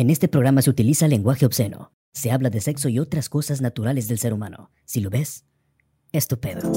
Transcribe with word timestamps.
En 0.00 0.08
este 0.08 0.28
programa 0.28 0.62
se 0.62 0.70
utiliza 0.70 1.08
lenguaje 1.08 1.44
obsceno. 1.44 1.92
Se 2.14 2.30
habla 2.30 2.48
de 2.48 2.62
sexo 2.62 2.88
y 2.88 2.98
otras 2.98 3.28
cosas 3.28 3.60
naturales 3.60 4.08
del 4.08 4.18
ser 4.18 4.32
humano. 4.32 4.70
Si 4.86 5.02
lo 5.02 5.10
ves, 5.10 5.44
estupendo. 6.10 6.72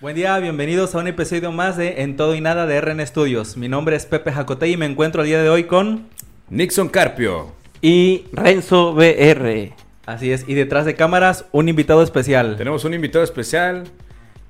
Buen 0.00 0.16
día, 0.16 0.38
bienvenidos 0.38 0.94
a 0.94 0.98
un 1.00 1.08
episodio 1.08 1.52
más 1.52 1.76
de 1.76 2.00
En 2.00 2.16
Todo 2.16 2.34
y 2.34 2.40
Nada 2.40 2.64
de 2.64 2.80
RN 2.80 3.06
Studios. 3.06 3.58
Mi 3.58 3.68
nombre 3.68 3.94
es 3.94 4.06
Pepe 4.06 4.32
Jacotey 4.32 4.72
y 4.72 4.76
me 4.78 4.86
encuentro 4.86 5.20
el 5.20 5.28
día 5.28 5.42
de 5.42 5.50
hoy 5.50 5.64
con... 5.64 6.08
Nixon 6.48 6.88
Carpio. 6.88 7.52
y 7.82 8.24
Renzo 8.32 8.94
BR. 8.94 9.74
Así 10.06 10.32
es, 10.32 10.48
y 10.48 10.54
detrás 10.54 10.86
de 10.86 10.94
cámaras 10.94 11.44
un 11.52 11.68
invitado 11.68 12.02
especial. 12.02 12.56
Tenemos 12.56 12.86
un 12.86 12.94
invitado 12.94 13.24
especial, 13.24 13.84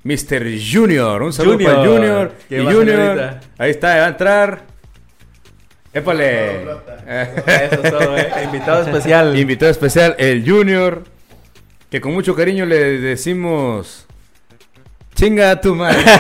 Mr. 0.07 0.46
Junior. 0.73 1.20
Un 1.23 1.33
saludo 1.33 1.55
Junior. 1.55 1.74
para 1.74 1.87
Junior. 1.88 2.33
¿Qué 2.48 2.62
Y 2.62 2.64
Junior, 2.64 2.84
señorita? 2.87 3.41
ahí 3.59 3.70
está, 3.70 3.97
va 3.97 4.05
a 4.05 4.09
entrar. 4.09 4.62
Épale. 5.92 6.62
Eso 6.62 7.83
es 7.83 7.91
todo, 7.91 8.16
¿eh? 8.16 8.28
Invitado 8.45 8.83
especial. 8.83 9.37
invitado 9.38 9.70
especial, 9.70 10.14
el 10.19 10.48
Junior. 10.48 11.02
Que 11.91 12.00
con 12.00 12.12
mucho 12.12 12.37
cariño 12.37 12.66
le 12.66 12.98
decimos. 13.00 14.06
Chinga 15.14 15.50
a 15.50 15.61
tu 15.61 15.74
madre. 15.74 16.02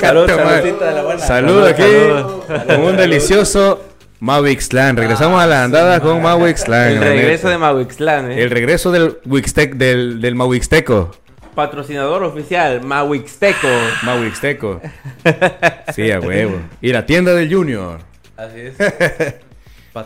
Salud, 0.00 0.26
saludcita 0.26 0.86
de 0.86 0.94
la 0.94 1.02
buena. 1.02 1.20
Salud 1.20 1.64
aquí. 1.66 1.82
salud. 1.82 2.42
Con 2.66 2.80
un 2.82 2.96
delicioso 2.96 3.82
Mawixlan. 4.20 4.96
Regresamos 4.96 5.40
a 5.42 5.46
la 5.46 5.64
andada 5.64 6.00
con 6.00 6.20
Mawixlan. 6.20 6.92
El 6.92 7.00
regreso 7.00 7.48
de. 7.48 7.58
Mawixlan, 7.58 8.32
¿eh? 8.32 8.42
El 8.42 8.50
regreso 8.50 8.90
del 8.92 9.18
Wixtec, 9.24 9.74
del, 9.76 10.20
del 10.20 10.34
Mawixteco. 10.34 11.10
Patrocinador 11.54 12.22
oficial, 12.24 12.82
Mawixteco. 12.82 13.68
Mawixteco. 14.02 14.80
Sí, 15.94 16.10
a 16.10 16.20
huevo. 16.20 16.58
Y 16.80 16.92
la 16.92 17.06
tienda 17.06 17.32
del 17.34 17.52
Junior. 17.54 18.00
Así 18.36 18.60
es. 18.60 18.74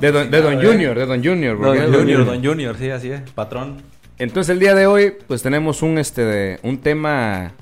De 0.00 0.12
don, 0.12 0.30
de 0.30 0.42
don 0.42 0.52
¿eh? 0.60 0.66
Junior, 0.66 0.98
de 0.98 1.06
Don 1.06 1.24
Junior. 1.24 1.58
Don 1.58 1.74
es 1.74 1.84
Junior, 1.96 2.26
Don 2.26 2.44
Junior, 2.44 2.76
sí, 2.78 2.90
así 2.90 3.10
es. 3.10 3.22
Patrón. 3.30 3.80
Entonces 4.18 4.50
el 4.52 4.58
día 4.58 4.74
de 4.74 4.86
hoy, 4.86 5.14
pues 5.26 5.40
tenemos 5.42 5.80
un 5.80 5.96
este 5.96 6.22
de- 6.26 6.60
un 6.62 6.76
tema 6.76 7.52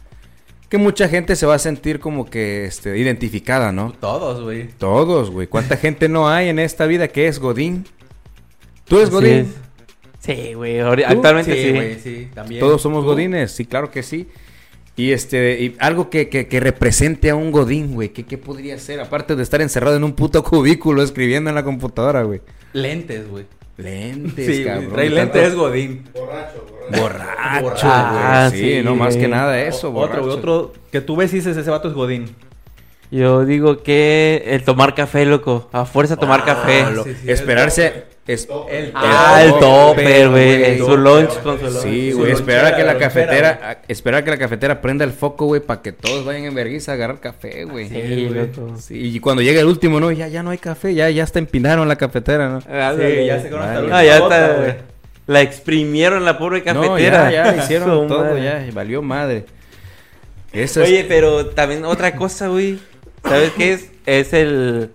que 0.68 0.76
mucha 0.76 1.08
gente 1.08 1.36
se 1.36 1.46
va 1.46 1.54
a 1.54 1.58
sentir 1.60 2.00
como 2.00 2.28
que 2.28 2.64
este 2.64 2.98
identificada, 2.98 3.70
¿no? 3.70 3.92
Todos, 4.00 4.42
güey. 4.42 4.66
Todos, 4.76 5.30
güey. 5.30 5.46
¿Cuánta 5.46 5.76
gente 5.76 6.08
no 6.08 6.28
hay 6.28 6.48
en 6.48 6.58
esta 6.58 6.86
vida 6.86 7.06
que 7.06 7.28
es 7.28 7.38
Godín? 7.38 7.86
¿Tú 8.88 8.96
eres 8.96 9.10
Así 9.10 9.14
Godín? 9.14 9.30
es. 9.38 9.46
Sí, 10.26 10.54
güey. 10.54 10.80
Actualmente 10.80 11.54
sí. 11.62 11.72
güey, 11.72 11.94
sí, 12.00 12.28
también. 12.34 12.60
Todos 12.60 12.82
somos 12.82 13.02
¿Tú? 13.04 13.10
Godines, 13.10 13.52
sí, 13.52 13.64
claro 13.64 13.90
que 13.90 14.02
sí. 14.02 14.26
Y 14.96 15.12
este, 15.12 15.60
y 15.62 15.76
algo 15.78 16.08
que, 16.10 16.28
que, 16.28 16.48
que 16.48 16.58
represente 16.58 17.28
a 17.30 17.34
un 17.34 17.52
Godín, 17.52 17.94
güey. 17.94 18.08
¿Qué, 18.10 18.24
¿Qué 18.24 18.38
podría 18.38 18.78
ser? 18.78 18.98
Aparte 19.00 19.36
de 19.36 19.42
estar 19.42 19.60
encerrado 19.60 19.94
en 19.96 20.04
un 20.04 20.12
puto 20.14 20.42
cubículo 20.42 21.02
escribiendo 21.02 21.50
en 21.50 21.54
la 21.54 21.62
computadora, 21.64 22.22
güey. 22.22 22.40
Lentes, 22.72 23.28
güey. 23.28 23.44
Lentes, 23.76 24.46
Sí, 24.46 24.62
güey. 24.62 24.64
cabrón. 24.64 24.92
Trae 24.94 25.10
lentes, 25.10 25.42
es 25.48 25.54
Godín. 25.54 26.04
Borracho, 26.14 26.64
güey. 27.60 27.74
Ah, 27.82 28.48
sí, 28.50 28.58
sí, 28.58 28.80
no 28.82 28.94
más 28.96 29.14
que 29.14 29.20
güey. 29.20 29.30
nada 29.30 29.60
eso, 29.60 29.88
Otro, 29.92 29.92
güey, 29.92 30.08
borracho. 30.30 30.38
otro 30.38 30.72
que 30.90 31.00
tú 31.02 31.16
ves 31.16 31.32
y 31.32 31.36
dices, 31.36 31.56
ese 31.56 31.70
vato 31.70 31.88
es 31.88 31.94
Godín. 31.94 32.34
Yo 33.10 33.44
digo 33.44 33.82
que 33.82 34.42
el 34.46 34.64
tomar 34.64 34.94
café, 34.94 35.26
loco. 35.26 35.68
A 35.72 35.84
fuerza 35.84 36.16
tomar 36.16 36.44
café. 36.44 36.82
Ah, 36.82 36.90
lo- 36.90 37.04
sí, 37.04 37.14
sí, 37.22 37.30
esperarse. 37.30 38.04
Es- 38.26 38.48
El 38.68 38.92
Ah, 38.94 39.40
el 39.44 39.50
topper, 39.58 40.28
güey. 40.30 40.78
Su 40.78 40.96
lunch 40.96 41.40
con 41.42 41.58
su 41.58 41.66
lunch. 41.66 41.82
Sí, 41.82 42.12
güey, 42.12 42.32
esperar 42.32 42.66
a 42.66 42.76
que 42.76 42.82
la 42.84 42.98
cafetera, 42.98 43.78
esperar 43.88 44.20
a 44.20 44.24
que 44.24 44.30
la 44.30 44.38
cafetera 44.38 44.80
prenda 44.80 45.04
el 45.04 45.12
foco, 45.12 45.46
güey, 45.46 45.60
para 45.60 45.82
que 45.82 45.92
todos 45.92 46.24
vayan 46.24 46.44
en 46.44 46.54
vergüenza 46.54 46.92
a 46.92 46.94
agarrar 46.96 47.20
café, 47.20 47.64
güey. 47.64 47.88
Sí. 47.88 48.28
Sí, 48.80 48.94
y 49.16 49.20
cuando 49.20 49.42
llega 49.42 49.60
el 49.60 49.66
último, 49.66 50.00
no, 50.00 50.10
ya, 50.12 50.28
ya 50.28 50.42
no 50.42 50.50
hay 50.50 50.58
café, 50.58 50.92
ya, 50.94 51.08
ya 51.10 51.22
hasta 51.24 51.38
empinaron 51.38 51.86
la 51.88 51.96
cafetera, 51.96 52.48
¿no? 52.48 52.56
Ándale. 52.68 53.20
Sí, 53.20 53.26
ya 53.26 53.40
se 53.40 53.48
conoce 53.50 53.68
Vale. 53.74 53.88
la 53.88 53.98
Ah, 53.98 54.04
ya 54.04 54.16
está. 54.18 54.52
güey. 54.54 54.74
La 55.28 55.40
exprimieron 55.42 56.24
la 56.24 56.38
pobre 56.38 56.58
No, 56.60 56.64
cafetera. 56.82 57.30
ya, 57.30 57.52
ya, 57.56 57.62
hicieron 57.62 58.06
todo, 58.08 58.20
madre. 58.24 58.42
ya, 58.44 58.66
y 58.66 58.70
valió 58.70 59.02
madre. 59.02 59.44
Eso 60.52 60.82
es- 60.82 60.88
Oye, 60.88 61.04
pero 61.08 61.46
también 61.46 61.84
otra 61.84 62.14
cosa, 62.16 62.48
güey. 62.48 62.78
¿Sabes 63.24 63.50
qué 63.56 63.72
es? 63.72 63.90
Es 64.06 64.32
el, 64.32 64.90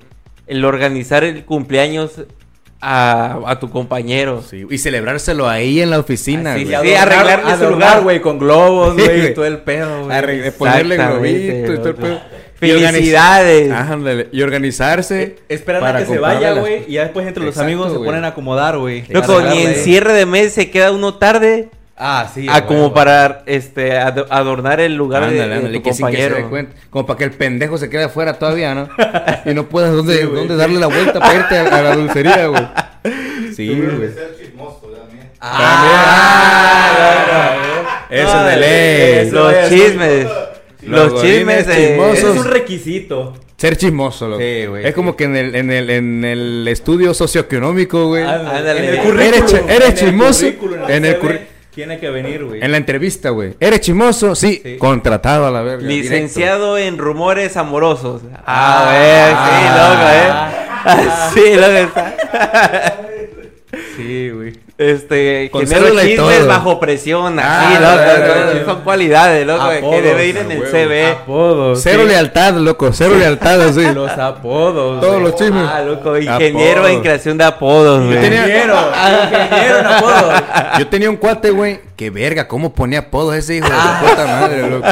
el 0.47 0.63
organizar 0.65 1.23
el 1.25 1.43
cumpleaños 1.43 2.21
a, 2.81 3.39
a 3.45 3.59
tu 3.59 3.69
compañero. 3.69 4.41
Sí, 4.41 4.65
y 4.69 4.77
celebrárselo 4.79 5.47
ahí 5.47 5.81
en 5.81 5.89
la 5.91 5.99
oficina, 5.99 6.53
Así, 6.55 6.65
güey. 6.65 6.77
sí, 6.81 6.93
arreglarle 6.95 7.57
su 7.57 7.69
lugar. 7.69 8.01
güey, 8.01 8.21
con 8.21 8.39
globos, 8.39 8.95
güey, 8.95 9.33
todo 9.33 9.45
el 9.45 9.59
pedo, 9.59 10.05
güey. 10.05 10.51
Ponerle 10.51 10.97
globito 10.97 11.73
y 11.73 11.75
todo 11.77 11.89
el 11.89 11.95
pedo. 11.95 12.19
Felicidades. 12.55 13.71
Ándale, 13.71 14.27
y 14.31 14.41
organizarse. 14.41 15.21
Eh, 15.23 15.37
Esperan 15.49 15.81
para 15.81 15.99
a 15.99 16.01
que 16.01 16.07
se 16.07 16.19
vaya, 16.19 16.51
las- 16.51 16.59
güey, 16.59 16.83
y 16.87 16.93
ya 16.93 17.03
después 17.03 17.27
entre 17.27 17.43
los 17.43 17.57
amigos 17.57 17.91
se 17.91 17.97
ponen 17.99 18.23
a 18.23 18.29
acomodar, 18.29 18.77
güey. 18.77 19.03
Loco, 19.09 19.41
ni 19.41 19.61
en 19.63 19.75
cierre 19.75 20.13
de 20.13 20.25
mes 20.25 20.53
se 20.53 20.69
queda 20.69 20.91
uno 20.91 21.15
tarde 21.15 21.69
Ah, 22.03 22.27
sí. 22.33 22.47
a 22.49 22.55
a 22.55 22.65
como 22.65 22.79
huevo. 22.85 22.93
para 22.95 23.43
este 23.45 23.97
ado- 23.97 24.25
adornar 24.31 24.79
el 24.81 24.95
lugar 24.95 25.21
de- 25.23 25.27
Ándale, 25.29 25.49
de, 25.49 25.55
ándale, 25.55 25.77
tu 25.77 25.83
que 25.83 25.93
sin 25.93 26.07
que 26.07 26.13
se 26.13 26.17
compañero. 26.23 26.35
dé 26.35 26.49
cuenta. 26.49 26.75
Como 26.89 27.05
para 27.05 27.17
que 27.19 27.23
el 27.25 27.31
pendejo 27.31 27.77
se 27.77 27.89
quede 27.91 28.05
afuera 28.05 28.33
todavía, 28.39 28.73
¿no? 28.73 28.89
Y 29.45 29.53
no 29.53 29.67
puedas 29.69 29.91
dónde, 29.93 30.17
Sí, 30.17 30.23
dónde 30.23 30.55
darle 30.55 30.79
la 30.79 30.87
vuelta 30.87 31.19
para 31.19 31.35
irte 31.35 31.57
a, 31.57 31.61
a 31.77 31.81
la 31.83 31.95
dulcería, 31.95 32.47
güey. 32.47 32.67
Sí, 33.55 33.67
güey. 33.69 34.09
Ah, 36.23 37.57
Eso 38.09 38.31
Ah, 38.33 38.49
es 38.49 38.55
de 38.55 38.61
ley. 38.61 39.27
eso 39.27 39.35
Los 39.35 39.53
es. 39.53 39.69
chismes. 39.69 40.25
Los 40.83 41.11
Los 41.13 41.21
chismes 41.21 41.67
de... 41.67 41.75
chismosos. 41.75 42.17
Ese 42.17 42.31
es 42.31 42.37
un 42.37 42.45
requisito. 42.45 43.33
Ser 43.57 43.77
chismoso, 43.77 44.27
loco. 44.27 44.41
Sí, 44.41 44.65
güey, 44.65 44.83
Es 44.83 44.89
sí. 44.89 44.93
como 44.95 45.15
que 45.15 45.25
en 45.25 45.35
el, 45.35 45.55
en 45.55 45.71
el, 45.71 45.89
en 45.91 46.25
el 46.25 46.67
estudio 46.67 47.13
socioeconómico, 47.13 48.07
güey. 48.07 48.23
Ándale. 48.23 48.71
En 48.71 48.77
el 48.77 48.83
Eres 48.95 48.99
currículum. 49.05 49.69
eres 49.69 49.79
en 49.79 49.81
el 49.83 49.93
chismoso. 49.93 50.39
currículum, 50.45 50.79
En 50.89 51.05
el 51.05 51.19
curri- 51.19 51.39
Tiene 51.73 51.99
que 51.99 52.09
venir, 52.09 52.43
güey. 52.43 52.61
En 52.61 52.71
la 52.71 52.77
entrevista, 52.77 53.29
güey. 53.29 53.55
¿Eres 53.59 53.79
chismoso? 53.81 54.35
Sí. 54.35 54.59
Sí. 54.63 54.77
Contratado 54.77 55.45
a 55.47 55.51
la 55.51 55.61
verga. 55.61 55.87
Licenciado 55.87 56.77
en 56.77 56.97
rumores 56.97 57.55
amorosos. 57.55 58.21
Ah, 58.45 58.83
Ah, 58.85 58.91
ver, 58.91 59.33
sí, 59.47 59.65
loco, 59.77 60.09
eh. 60.11 60.29
Ah, 60.83 61.31
sí, 61.33 61.55
loco. 61.55 61.71
está. 61.77 62.97
Sí, 63.95 64.29
güey. 64.29 64.53
Este, 64.77 65.49
Con 65.51 65.67
genero 65.67 65.89
chismes 65.99 66.15
todo. 66.39 66.47
bajo 66.47 66.79
presión, 66.79 67.37
Ah, 67.39 67.67
así, 67.69 67.73
loco. 67.75 67.87
ah, 67.93 68.51
son- 68.53 68.65
son 68.65 68.81
cualidades, 68.83 69.45
loco, 69.45 69.69
que 69.69 69.77
Apodos, 69.77 70.03
debe 70.03 70.27
ir 70.27 70.37
en 70.37 70.51
el 70.51 70.59
huevo. 70.59 70.71
CV. 70.71 71.07
Apodos. 71.11 71.79
Cero 71.83 72.01
sí. 72.03 72.07
lealtad, 72.09 72.53
loco. 72.55 72.91
Cero 72.91 73.15
lealtad, 73.17 73.61
así. 73.61 73.81
Los 73.93 74.11
apodos. 74.11 74.99
Todos 75.01 75.13
güey. 75.13 75.23
los 75.25 75.35
chismes. 75.35 75.63
Ah, 75.71 75.81
loco, 75.81 76.17
ingeniero 76.17 76.79
Apodos. 76.81 76.89
en 76.95 77.01
creación 77.01 77.37
de 77.37 77.43
apodos, 77.43 78.05
güey. 78.05 78.19
tenía- 78.21 78.39
Ingeniero. 78.39 78.75
Ingeniero 79.31 79.77
en 79.79 79.85
apodos. 79.85 80.43
Yo 80.79 80.87
tenía 80.87 81.09
un 81.09 81.17
cuate, 81.17 81.51
güey. 81.51 81.79
Que 81.95 82.09
verga, 82.09 82.47
cómo 82.47 82.73
ponía 82.73 82.99
apodos 82.99 83.35
ese 83.35 83.57
hijo 83.57 83.67
de 83.67 83.73
puta 84.09 84.25
madre, 84.25 84.67
loco. 84.69 84.87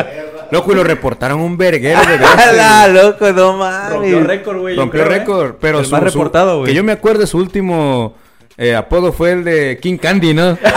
Loco, 0.51 0.71
y 0.71 0.75
lo 0.75 0.83
reportaron 0.83 1.41
un 1.41 1.57
verguero 1.57 1.99
de 2.01 2.17
veces, 2.17 2.37
¡Hala, 2.47 2.87
loco, 2.87 3.31
no 3.31 3.57
mames! 3.57 3.89
Rompió 3.91 4.23
récord, 4.23 4.57
güey. 4.59 4.75
Rompió 4.75 5.01
¿eh? 5.01 5.05
récord, 5.05 5.55
pero 5.59 5.79
El 5.79 5.85
su, 5.85 5.91
más 5.91 6.01
reportado, 6.03 6.57
güey. 6.59 6.67
Que 6.71 6.75
yo 6.75 6.83
me 6.83 6.91
acuerdo, 6.91 7.25
su 7.27 7.37
último 7.37 8.15
eh, 8.59 8.75
apodo 8.75 9.11
fue 9.13 9.31
el 9.31 9.43
de 9.43 9.79
King 9.81 9.97
Candy, 9.97 10.33
¿no? 10.35 10.57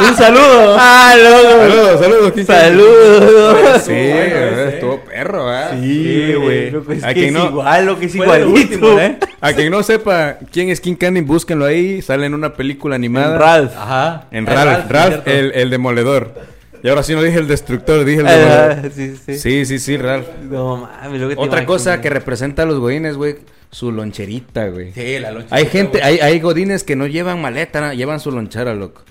Un 0.00 0.16
saludo. 0.16 0.76
¡Ah, 0.76 1.14
loco! 1.16 1.60
saludos, 1.60 2.00
saludos, 2.00 2.32
King 2.32 2.44
Candy. 2.44 2.64
¡Saludos! 2.82 3.82
Sí, 3.84 3.92
Estuvo 3.94 4.96
güey, 4.96 5.04
perro, 5.06 5.48
¿ah? 5.48 5.70
Sí, 5.80 6.32
güey. 6.34 6.72
Es 6.96 7.04
A 7.04 7.08
que 7.08 7.14
quien 7.14 7.26
es 7.26 7.32
no- 7.32 7.44
igual, 7.50 7.86
lo 7.86 7.98
que 7.98 8.06
es 8.06 8.14
igualito. 8.14 8.50
último, 8.50 8.98
¿eh? 8.98 9.18
A 9.40 9.52
quien 9.52 9.70
no 9.70 9.82
sepa 9.84 10.38
quién 10.50 10.68
es 10.70 10.80
King 10.80 10.96
Candy, 10.96 11.20
búsquenlo 11.20 11.64
ahí. 11.64 12.02
Sale 12.02 12.26
en 12.26 12.34
una 12.34 12.54
película 12.54 12.96
animada. 12.96 13.34
En 13.34 13.40
Ralph. 13.40 13.72
Ajá. 13.78 14.24
En 14.32 14.46
Ralph. 14.46 14.90
Ralph, 14.90 15.28
el, 15.28 15.52
el 15.54 15.70
demoledor. 15.70 16.34
Y 16.82 16.88
ahora 16.88 17.02
sí 17.04 17.14
no 17.14 17.22
dije 17.22 17.38
el 17.38 17.46
destructor, 17.46 18.04
dije 18.04 18.20
el 18.20 18.26
Ah, 18.26 18.32
demoledor. 18.32 18.92
sí, 18.94 19.16
sí. 19.24 19.38
Sí, 19.38 19.64
sí, 19.64 19.78
sí, 19.78 19.96
Ralph. 19.96 20.26
No 20.50 20.76
mames, 20.76 21.20
lo 21.20 21.28
que 21.28 21.36
te 21.36 21.40
Otra 21.40 21.64
cosa 21.64 22.00
que 22.00 22.10
representa 22.10 22.64
a 22.64 22.66
los 22.66 22.80
godines, 22.80 23.16
güey, 23.16 23.36
su 23.74 23.90
loncherita, 23.90 24.68
güey. 24.68 24.92
Sí, 24.92 25.18
la 25.18 25.32
lonchera. 25.32 25.56
Hay 25.56 25.66
gente, 25.66 26.00
hay, 26.02 26.18
hay 26.20 26.38
godines 26.38 26.84
que 26.84 26.94
no 26.94 27.08
llevan 27.08 27.40
maleta, 27.40 27.80
¿no? 27.80 27.92
llevan 27.92 28.20
su 28.20 28.30
lonchera, 28.30 28.72
loco. 28.74 29.02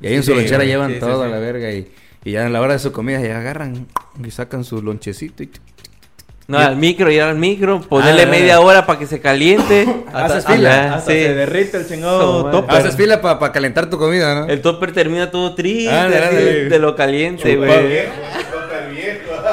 Y 0.00 0.08
ahí 0.08 0.14
en 0.16 0.22
su 0.24 0.32
Sí, 0.32 0.36
lonchera 0.36 0.56
güey, 0.58 0.68
llevan 0.68 0.88
sí, 0.88 0.94
sí, 0.94 1.00
todo 1.00 1.22
a 1.22 1.28
la 1.28 1.38
verga 1.38 1.70
y, 1.70 1.92
y 2.24 2.32
ya 2.32 2.44
en 2.46 2.52
la 2.52 2.60
hora 2.60 2.72
de 2.72 2.80
su 2.80 2.90
comida 2.90 3.20
ya 3.20 3.38
agarran 3.38 3.86
y 4.24 4.30
sacan 4.32 4.64
su 4.64 4.82
lonchecito 4.82 5.44
y... 5.44 5.50
No, 6.48 6.58
al 6.58 6.76
micro, 6.76 7.08
ir 7.12 7.22
al 7.22 7.36
micro, 7.38 7.80
ponerle 7.82 8.22
Ah, 8.22 8.26
media 8.26 8.60
hora 8.60 8.84
para 8.84 8.98
que 8.98 9.06
se 9.06 9.20
caliente. 9.20 9.82
Haces 10.12 10.38
Hasta- 10.38 10.52
fila. 10.56 10.84
Ajá, 10.86 10.94
Hasta 10.96 11.12
sí. 11.12 11.18
se 11.18 11.34
derrite 11.34 11.76
el 11.76 11.86
chingado 11.86 12.50
topper. 12.50 12.76
Haces 12.76 12.96
fila 12.96 13.20
para 13.20 13.52
calentar 13.52 13.88
tu 13.88 13.96
comida, 13.98 14.34
¿no? 14.34 14.46
El 14.48 14.60
topper 14.60 14.90
termina 14.90 15.30
todo 15.30 15.54
triste 15.54 15.88
ándale. 15.88 16.64
de 16.68 16.78
lo 16.80 16.96
caliente, 16.96 17.54
güey. 17.54 17.70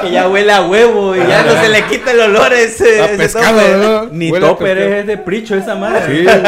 que 0.00 0.10
ya 0.10 0.28
huele 0.28 0.52
a 0.52 0.62
huevo 0.62 1.14
y 1.16 1.18
ya 1.20 1.42
no 1.42 1.52
se 1.60 1.68
le 1.68 1.82
quita 1.84 2.10
el 2.12 2.20
olor 2.20 2.52
a 2.52 2.60
ese, 2.60 3.00
A 3.02 3.04
ese 3.06 3.16
pescado. 3.16 4.08
Ni 4.12 4.30
Huele 4.30 4.46
topper 4.46 4.78
es 4.78 5.06
de 5.06 5.18
pricho 5.18 5.54
esa 5.56 5.74
madre. 5.74 6.02
Sí, 6.06 6.24
güey. 6.24 6.42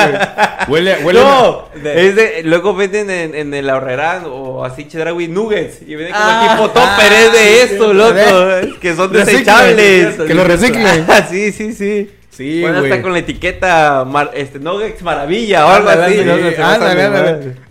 Huele, 0.69 0.97
huele. 1.05 1.21
No, 1.21 1.69
de- 1.83 2.07
es 2.09 2.17
de, 2.17 2.43
luego 2.45 2.75
venden 2.75 3.11
en, 3.11 3.35
en 3.35 3.55
el 3.55 3.69
ahorrerán 3.71 4.23
o 4.27 4.65
así 4.65 4.87
Chedraui 4.89 5.29
nuggets 5.29 5.83
y 5.87 5.95
venden 5.95 6.13
como 6.15 6.25
Ah, 6.27 6.49
tipo 6.53 6.69
topper, 6.71 7.13
ah, 7.13 7.21
es 7.21 7.33
de 7.33 7.39
sí, 7.39 7.73
esto, 7.73 7.91
sí. 7.91 7.97
loco, 7.97 8.79
que 8.81 8.95
son 8.97 9.13
Reciclen, 9.13 9.45
desechables. 9.77 10.15
Que 10.27 10.35
lo 10.35 10.45
reciclen. 10.45 11.07
Ah, 11.11 11.27
sí, 11.29 11.53
sí, 11.53 11.73
sí. 11.73 12.11
Sí, 12.31 12.61
Bueno, 12.63 12.79
güey. 12.79 12.91
hasta 12.93 13.03
con 13.03 13.13
la 13.13 13.19
etiqueta 13.19 14.05
mar- 14.07 14.31
este, 14.35 14.59
Nuggets 14.61 15.03
Maravilla 15.03 15.67
o 15.67 15.69
algo 15.71 15.91
así. 15.91 16.23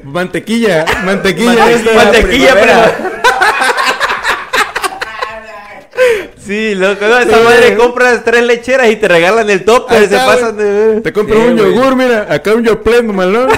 Mantequilla, 0.03 0.85
mantequilla. 1.05 1.55
Mantequilla, 1.95 2.51
primavera. 2.51 2.95
pero. 2.97 3.09
Sí, 6.49 6.73
loco, 6.73 7.05
no, 7.07 7.19
esa 7.19 7.43
madre 7.43 7.77
compras 7.77 8.23
tres 8.25 8.43
lecheras 8.43 8.89
y 8.89 8.95
te 8.95 9.07
regalan 9.07 9.47
el 9.51 9.63
Ahí 9.87 9.99
se 9.99 10.03
está, 10.05 10.25
pasan 10.25 10.57
de... 10.57 10.99
Te 11.01 11.13
compras 11.13 11.37
Sí, 11.39 11.45
un 11.47 11.57
güey. 11.57 11.75
yogur, 11.75 11.95
mira, 11.95 12.25
acá 12.27 12.55
un 12.55 12.63
yoplait, 12.63 13.03
malón. 13.03 13.49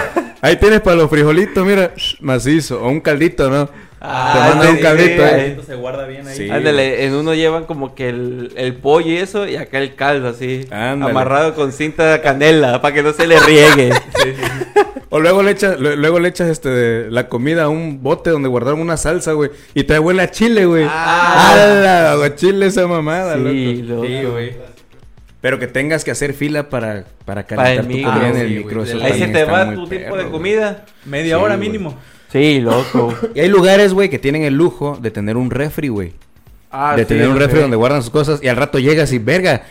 Ahí 0.41 0.57
tienes 0.57 0.81
para 0.81 0.97
los 0.97 1.09
frijolitos, 1.09 1.65
mira, 1.65 1.93
macizo, 2.19 2.83
o 2.83 2.89
un 2.89 2.99
caldito, 2.99 3.49
¿no? 3.49 3.69
Ah, 4.03 4.31
Te 4.33 4.39
mandan 4.49 4.67
sí, 4.71 4.73
un 4.77 4.81
caldito, 4.81 5.23
sí, 5.23 5.29
eh. 5.31 5.57
Se 5.65 5.75
guarda 5.75 6.07
bien 6.07 6.27
ahí. 6.27 6.35
Sí. 6.35 6.49
Ándale, 6.49 7.05
en 7.05 7.13
uno 7.13 7.35
llevan 7.35 7.65
como 7.65 7.93
que 7.93 8.09
el, 8.09 8.51
el 8.57 8.73
pollo 8.73 9.11
y 9.11 9.17
eso, 9.17 9.47
y 9.47 9.55
acá 9.57 9.77
el 9.77 9.93
caldo 9.93 10.29
así, 10.29 10.65
Ándale. 10.71 11.11
amarrado 11.11 11.53
con 11.53 11.71
cinta 11.71 12.11
de 12.13 12.21
canela, 12.21 12.81
para 12.81 12.95
que 12.95 13.03
no 13.03 13.13
se 13.13 13.27
le 13.27 13.39
riegue. 13.39 13.91
O 15.13 15.19
luego 15.19 15.43
le 15.43 15.51
echas, 15.51 15.77
lu- 15.77 15.97
luego 15.97 16.19
le 16.21 16.29
echas 16.29 16.47
este 16.47 16.69
de 16.69 17.11
la 17.11 17.27
comida 17.27 17.63
a 17.63 17.67
un 17.69 18.01
bote 18.01 18.29
donde 18.29 18.47
guardaron 18.47 18.79
una 18.79 18.95
salsa, 18.95 19.33
güey, 19.33 19.51
y 19.73 19.83
te 19.83 19.99
huele 19.99 20.21
a 20.21 20.31
chile, 20.31 20.65
güey. 20.65 20.85
Ah. 20.89 22.13
¡Hala! 22.15 22.35
chile 22.37 22.67
esa 22.67 22.87
mamada, 22.87 23.35
Sí, 23.35 23.83
loco. 23.83 24.03
loco. 24.03 24.07
Sí, 24.07 24.23
güey. 24.23 24.53
Pero 25.41 25.59
que 25.59 25.67
tengas 25.67 26.05
que 26.05 26.11
hacer 26.11 26.33
fila 26.33 26.69
para, 26.69 27.03
para 27.25 27.45
Para 27.45 27.71
el 27.73 27.79
calentar 27.79 27.83
tu 27.83 27.89
micro. 27.89 28.11
comida 28.13 28.29
en 28.29 28.35
Ah, 28.35 28.39
el 28.41 28.47
sí, 28.47 28.55
micro. 28.55 28.83
Ahí 29.03 29.19
se 29.19 29.27
te 29.27 29.43
va 29.43 29.73
tu 29.73 29.87
tipo 29.87 29.89
perro, 30.03 30.15
de 30.15 30.29
comida. 30.29 30.85
Media 31.03 31.35
Sí, 31.37 31.43
hora 31.43 31.57
mínimo. 31.57 31.97
Sí, 32.31 32.59
loco. 32.61 33.13
Y 33.35 33.39
hay 33.41 33.47
lugares, 33.49 33.93
güey, 33.93 34.09
que 34.09 34.19
tienen 34.19 34.43
el 34.43 34.53
lujo 34.53 34.97
de 35.01 35.11
tener 35.11 35.37
un 35.37 35.49
refri, 35.51 35.89
güey. 35.89 36.13
Ah, 36.71 36.95
de 36.95 37.03
sí, 37.03 37.09
tener 37.09 37.27
un 37.27 37.37
refri 37.37 37.59
donde 37.59 37.75
guardan 37.75 38.01
sus 38.01 38.11
cosas 38.11 38.39
y 38.41 38.47
al 38.47 38.55
rato 38.55 38.79
llegas 38.79 39.11
y, 39.11 39.19
verga, 39.19 39.63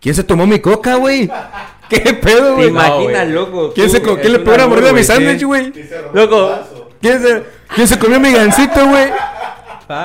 ¿quién 0.00 0.14
se 0.14 0.24
tomó 0.24 0.46
mi 0.46 0.60
coca, 0.60 0.94
güey? 0.94 1.30
¿Qué 1.90 2.14
pedo, 2.14 2.48
¿Te 2.48 2.52
güey? 2.54 2.68
imaginas, 2.68 3.24
güey. 3.24 3.32
loco? 3.32 3.72
¿Quién, 3.74 3.86
tú? 3.88 3.92
se, 3.92 4.02
¿quién 4.02 4.32
le 4.32 4.38
pegó 4.38 4.54
una 4.54 4.66
mordida 4.66 4.90
a 4.90 4.94
mi 4.94 5.04
sándwich, 5.04 5.42
güey? 5.44 5.72
Loco. 6.14 6.58
¿Quién 7.02 7.20
se, 7.20 7.42
¿Quién 7.74 7.86
se 7.88 7.98
comió 7.98 8.18
mi 8.18 8.32
gancito, 8.32 8.86
güey? 8.86 9.10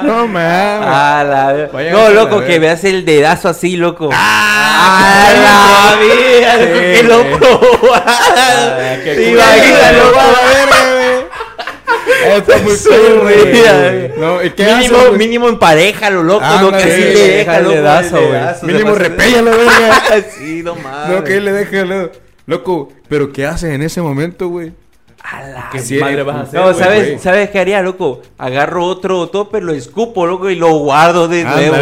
No 0.03 0.27
mames. 0.27 0.43
Ah, 0.43 1.23
la... 1.25 1.69
No, 1.91 2.09
loco, 2.09 2.41
la 2.41 2.47
que 2.47 2.59
veas 2.59 2.83
el 2.83 3.05
dedazo 3.05 3.47
así, 3.47 3.77
loco. 3.77 4.09
¡Ah! 4.11 5.29
la 5.33 5.97
vida! 6.01 6.57
Sí, 6.57 6.65
¡Qué 6.73 7.03
loco! 7.03 7.93
¿Te 9.03 9.31
imaginas, 9.31 9.93
Lo 9.93 10.05
loco? 10.05 10.17
va 10.17 10.23
a 10.23 10.31
la 10.31 10.41
verga, 10.49 10.93
güey. 10.93 11.27
Está 12.37 12.57
muy 12.59 12.75
Su 12.75 12.89
perro, 12.89 13.21
güey. 13.21 13.51
vida, 13.51 14.07
No, 14.17 14.43
¿y 14.43 14.49
qué 14.51 14.65
Mínimo, 14.65 14.97
güey? 15.07 15.17
mínimo 15.17 15.49
en 15.49 15.59
pareja, 15.59 16.09
lo 16.09 16.23
loco, 16.23 16.41
Ah, 16.43 16.59
¿no? 16.61 16.71
Que 16.71 16.81
sí 16.83 16.87
le 16.89 17.13
deja 17.13 17.37
deja, 17.37 17.57
el 17.57 17.63
loco, 17.63 17.75
dedazo, 17.75 18.17
el 18.17 18.27
güey. 18.27 18.73
Mínimo 18.73 18.93
de- 18.93 18.99
repéllalo, 18.99 19.51
verga. 19.51 20.25
Sí, 20.37 20.61
no 20.63 20.75
mames. 20.75 21.15
No, 21.15 21.23
que 21.23 21.39
le 21.41 22.11
Loco, 22.45 22.89
pero 23.09 23.31
¿qué 23.33 23.45
haces 23.45 23.73
en 23.73 23.81
ese 23.81 24.01
momento, 24.01 24.47
güey? 24.47 24.71
A 25.21 25.41
la 25.43 25.69
¿Qué 25.71 25.79
Sí, 25.79 25.97
madre 25.97 26.19
eh, 26.21 26.23
vas 26.23 26.35
a 26.37 26.41
hacer? 26.41 26.59
No, 26.59 26.65
güey? 26.67 26.75
¿sabes, 26.79 27.05
güey. 27.07 27.19
¿sabes 27.19 27.49
qué 27.49 27.59
haría, 27.59 27.81
loco? 27.81 28.21
Agarro 28.37 28.85
otro 28.85 29.27
topper, 29.27 29.63
lo 29.63 29.73
escupo, 29.73 30.25
loco, 30.25 30.49
y 30.49 30.55
lo 30.55 30.69
guardo 30.77 31.27
de 31.27 31.43
nuevo. 31.43 31.75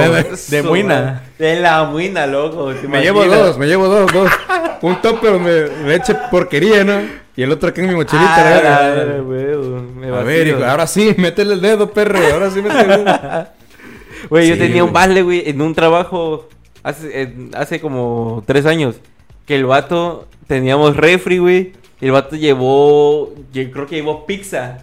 De 0.47 0.63
muina. 0.63 1.21
De 1.37 1.59
la 1.59 1.83
muina, 1.83 2.25
loco. 2.27 2.73
¿te 2.73 2.87
Me 2.87 3.01
llevo 3.01 3.25
dos, 3.25 3.57
me 3.57 3.67
llevo 3.67 3.87
dos, 3.87 4.11
dos. 4.11 4.31
Un 4.81 5.01
topper 5.01 5.31
donde 5.31 5.71
le 5.85 5.95
eche 5.95 6.15
porquería, 6.31 6.83
¿no? 6.83 7.01
Y 7.35 7.43
el 7.43 7.51
otro 7.51 7.69
aquí 7.69 7.81
en 7.81 7.89
mi 7.89 7.95
mochilita, 7.95 8.35
Ah, 8.37 8.93
la 8.95 9.03
la 9.03 9.23
me 9.23 10.07
A 10.15 10.23
ver, 10.23 10.47
hijo, 10.47 10.63
ahora 10.63 10.87
sí, 10.87 11.13
métele 11.17 11.55
el 11.55 11.61
dedo, 11.61 11.91
perro. 11.91 12.19
Ahora 12.31 12.49
sí, 12.49 12.61
métele 12.61 12.93
el 12.93 13.05
dedo. 13.05 13.47
Güey, 14.29 14.49
yo 14.49 14.57
tenía 14.57 14.83
un 14.83 14.91
vale, 14.91 15.21
güey, 15.21 15.47
en 15.47 15.61
un 15.61 15.75
trabajo 15.75 16.49
hace, 16.81 17.31
hace 17.53 17.79
como 17.79 18.43
tres 18.47 18.65
años. 18.65 18.95
Que 19.45 19.55
el 19.55 19.65
vato, 19.65 20.27
teníamos 20.47 20.95
refri, 20.95 21.37
güey. 21.37 21.73
Y 22.01 22.05
el 22.05 22.11
vato 22.11 22.35
llevó, 22.35 23.33
yo 23.53 23.71
creo 23.71 23.87
que 23.87 23.95
llevó 23.95 24.25
pizza. 24.25 24.79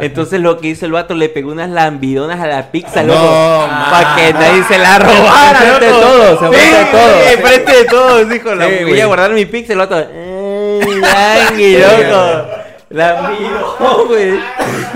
Entonces 0.00 0.40
lo 0.40 0.58
que 0.58 0.68
hizo 0.68 0.86
el 0.86 0.92
vato, 0.92 1.14
le 1.14 1.28
pegó 1.28 1.50
unas 1.52 1.68
lambidonas 1.68 2.40
a 2.40 2.46
la 2.46 2.70
pizza, 2.70 3.02
loco. 3.02 3.18
No, 3.18 3.66
para 3.90 4.14
que 4.16 4.32
nadie 4.32 4.64
se 4.64 4.78
la 4.78 4.98
robara, 4.98 5.58
Enfrente 5.58 5.86
de 5.86 5.90
todos, 5.92 6.42
enfrente 6.42 6.58
Sí, 6.60 6.72
de 6.72 6.84
todos. 6.84 7.32
Enfrente 7.32 7.72
de 7.72 7.84
todos, 7.84 8.28
dijo. 8.28 8.54
La, 8.54 8.66
voy 8.66 9.00
a 9.00 9.06
guardar 9.06 9.32
mi 9.32 9.44
pizza, 9.46 9.72
el 9.72 9.78
vato. 9.80 9.98
"Eh, 9.98 10.80
yangui, 11.48 11.76
loco. 11.78 12.46
La 12.90 13.30
miró, 13.38 14.06
güey. 14.06 14.38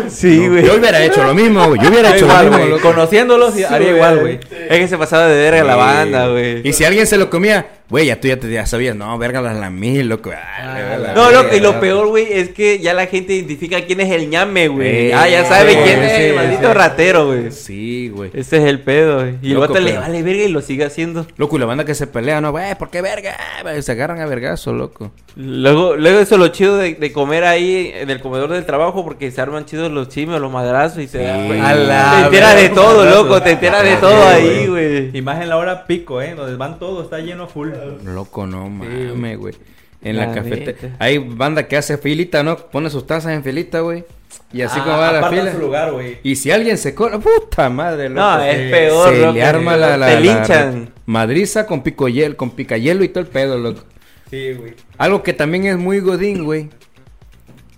Sí, 0.09 0.49
güey. 0.49 0.67
Yo 0.67 0.75
hubiera 0.75 1.03
hecho 1.03 1.25
lo 1.25 1.33
mismo, 1.35 1.67
güey. 1.67 1.81
Yo 1.81 1.89
hubiera 1.89 2.15
hecho 2.15 2.27
igual, 2.27 2.51
lo 2.51 2.59
mismo. 2.59 2.79
Conociéndolos, 2.81 3.55
sí, 3.55 3.65
haría 3.65 3.91
igual, 3.91 4.21
güey. 4.21 4.39
Es 4.69 4.79
que 4.79 4.89
se 4.89 4.99
pasaba 4.99 5.27
de 5.29 5.37
verga 5.37 5.65
la 5.65 5.77
banda, 5.77 6.29
güey. 6.29 6.67
Y 6.67 6.73
si 6.75 6.85
alguien 6.85 7.07
se 7.07 7.17
lo 7.17 7.31
comía, 7.31 7.67
güey, 7.89 8.07
ya 8.07 8.21
tú 8.21 8.29
ya, 8.29 8.39
te, 8.39 8.51
ya 8.51 8.67
sabías, 8.67 8.97
no, 8.97 9.17
verga 9.19 9.41
las 9.41 9.57
lamí, 9.57 10.03
loco. 10.03 10.31
Ah, 10.35 10.79
la- 10.79 10.99
la 10.99 11.15
No, 11.15 11.31
loco, 11.31 11.55
y 11.57 11.61
lo 11.61 11.79
peor, 11.81 12.09
güey, 12.09 12.27
es 12.33 12.51
que 12.51 12.79
ya 12.81 12.95
la 12.95 13.07
gente 13.07 13.35
identifica 13.35 13.81
quién 13.85 14.01
es 14.01 14.11
el 14.11 14.29
ñame, 14.29 14.69
güey. 14.69 15.09
Eh, 15.09 15.15
ah, 15.15 15.29
ya 15.29 15.45
sabe 15.45 15.75
quién 15.83 16.03
es 16.03 16.13
sí, 16.17 16.23
el 16.25 16.35
maldito 16.35 16.69
sí. 16.69 16.75
ratero, 16.75 17.27
güey. 17.27 17.51
Sí, 17.53 18.09
güey. 18.15 18.31
Ese 18.35 18.59
es 18.59 18.65
el 18.65 18.81
pedo, 18.81 19.21
güey. 19.21 19.35
Y 19.43 19.49
el 19.49 19.55
Loco, 19.55 19.69
vato 19.69 19.81
le 19.81 19.97
vale 19.97 20.23
verga 20.23 20.43
y 20.43 20.49
lo 20.49 20.61
sigue 20.63 20.85
haciendo. 20.85 21.27
Loco, 21.37 21.57
y 21.57 21.61
la 21.61 21.67
banda 21.67 21.85
que 21.85 21.95
se 21.95 22.07
pelea, 22.07 22.41
no, 22.41 22.51
güey, 22.51 22.75
¿por 22.77 22.91
qué 22.91 23.03
verga? 23.03 23.37
Se 23.81 23.93
agarran 23.93 24.21
a 24.21 24.27
vergazo, 24.27 24.73
loco. 24.73 25.13
Luego, 25.37 25.97
luego 25.97 26.19
eso 26.21 26.37
es 26.37 26.41
lo 26.41 26.49
chido 26.49 26.79
de, 26.79 26.95
de 26.95 27.13
comer 27.13 27.45
ahí 27.45 27.93
en 27.95 28.09
el 28.09 28.21
comedor 28.21 28.51
del 28.51 28.65
trabajo 28.65 29.05
porque 29.05 29.31
se 29.31 29.39
arman 29.41 29.67
chidos 29.67 29.91
los 29.93 30.09
chismes, 30.09 30.41
los 30.41 30.51
madrazos 30.51 30.99
y 31.01 31.09
se 31.09 31.19
da, 31.19 31.37
la 31.75 32.17
Te 32.21 32.25
enteras 32.25 32.57
de 32.57 32.69
todo, 32.71 33.05
loco, 33.05 33.43
te 33.43 33.51
enteras 33.51 33.83
de 33.85 33.97
todo 33.97 34.29
ahí, 34.29 34.67
güey. 34.67 34.69
güey. 34.69 35.11
Y 35.19 35.21
más 35.23 35.43
en 35.43 35.51
la 35.51 35.59
hora 35.59 35.87
pico, 35.87 36.23
¿eh? 36.23 36.35
Donde 36.35 36.57
van 36.57 36.79
todos, 36.79 37.05
está 37.05 37.19
lleno 37.19 37.47
full. 37.49 37.69
Loco, 38.05 38.47
no 38.47 38.69
mames, 38.69 39.39
güey. 39.39 39.55
En 40.03 40.17
la, 40.17 40.27
La 40.27 40.35
cafetería. 40.35 40.97
Hay 40.99 41.19
banda 41.19 41.67
que 41.67 41.77
hace 41.77 41.99
filita, 41.99 42.43
¿no? 42.43 42.57
Pone 42.57 42.91
sus 42.91 43.07
tazas 43.07 43.33
en 43.33 43.43
filita, 43.43 43.81
güey. 43.81 44.05
Y 44.53 44.63
así 44.63 44.79
Ah, 44.81 44.85
como 44.85 44.99
va 44.99 45.13
la 45.13 45.29
fila. 45.31 45.53
su 45.53 45.59
lugar, 45.59 45.93
güey. 45.93 46.19
Y 46.23 46.37
si 46.37 46.51
alguien 46.51 46.79
se 46.79 46.95
cola, 46.95 47.19
puta 47.19 47.69
madre, 47.71 48.09
loco. 48.09 48.21
No, 48.21 48.43
es 48.43 48.71
peor, 48.71 49.13
se 49.15 49.21
loco. 49.21 49.33
le 49.33 49.43
arma 49.43 49.77
la, 49.77 49.97
la, 49.97 50.07
Te 50.09 50.15
la- 50.15 50.21
linchan. 50.21 50.91
madriza 51.07 51.67
con 51.67 51.83
pico 51.83 52.07
hiel, 52.09 52.37
con 52.37 52.51
picayelo 52.51 53.03
y 53.03 53.09
todo 53.09 53.21
el 53.21 53.27
pedo, 53.31 53.59
loco. 53.59 53.83
Sí, 54.31 54.53
güey. 54.53 54.75
Algo 54.99 55.23
que 55.23 55.33
también 55.33 55.67
es 55.67 55.77
muy 55.77 55.99
godín, 56.01 56.45
güey. 56.45 56.69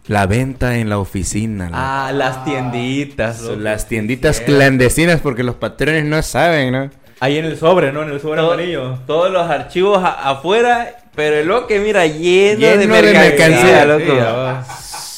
La 0.06 0.26
venta 0.26 0.78
en 0.78 0.88
la 0.88 0.98
oficina. 0.98 1.66
loco. 1.66 1.76
Ah, 1.78 2.10
las 2.14 2.44
tienditas. 2.44 3.42
loco. 3.42 3.56
Las 3.56 3.88
tienditas 3.88 4.40
clandestinas 4.40 5.20
porque 5.20 5.42
los 5.44 5.54
patrones 5.56 6.04
no 6.04 6.20
saben, 6.22 6.72
¿no? 6.72 6.90
Ahí 7.20 7.38
en 7.38 7.44
el 7.46 7.58
sobre, 7.58 7.92
¿no? 7.92 8.02
En 8.02 8.10
el 8.10 8.20
sobre 8.20 8.40
Todo- 8.40 8.52
amarillo. 8.52 8.98
Todos 9.06 9.30
los 9.32 9.48
archivos 9.50 10.02
a- 10.04 10.30
afuera, 10.30 10.96
pero 11.16 11.44
lo 11.44 11.66
que 11.66 11.80
mira 11.80 12.06
lleno, 12.06 12.60
de 12.60 12.76
Lleno 12.78 12.80
de 12.80 12.86
mercancía, 12.86 13.84
mercancía, 13.84 13.84
loco. 13.84 14.64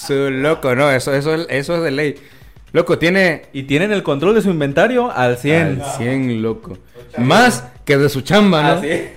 Su 0.06 0.30
loco, 0.30 0.74
no, 0.74 0.90
eso, 0.90 1.12
eso, 1.14 1.34
eso 1.48 1.76
es 1.76 1.82
de 1.82 1.90
ley. 1.90 2.14
Loco, 2.72 2.98
tiene 2.98 3.42
Y 3.52 3.64
tienen 3.64 3.92
el 3.92 4.02
control 4.02 4.34
de 4.34 4.42
su 4.42 4.50
inventario 4.50 5.10
al 5.14 5.36
100. 5.36 5.82
al 5.82 5.96
100, 5.98 6.40
loco. 6.42 6.78
Más 7.18 7.64
que 7.84 7.96
de 7.98 8.08
su 8.08 8.20
chamba, 8.22 8.62
¿no? 8.62 8.68
Así. 8.74 9.08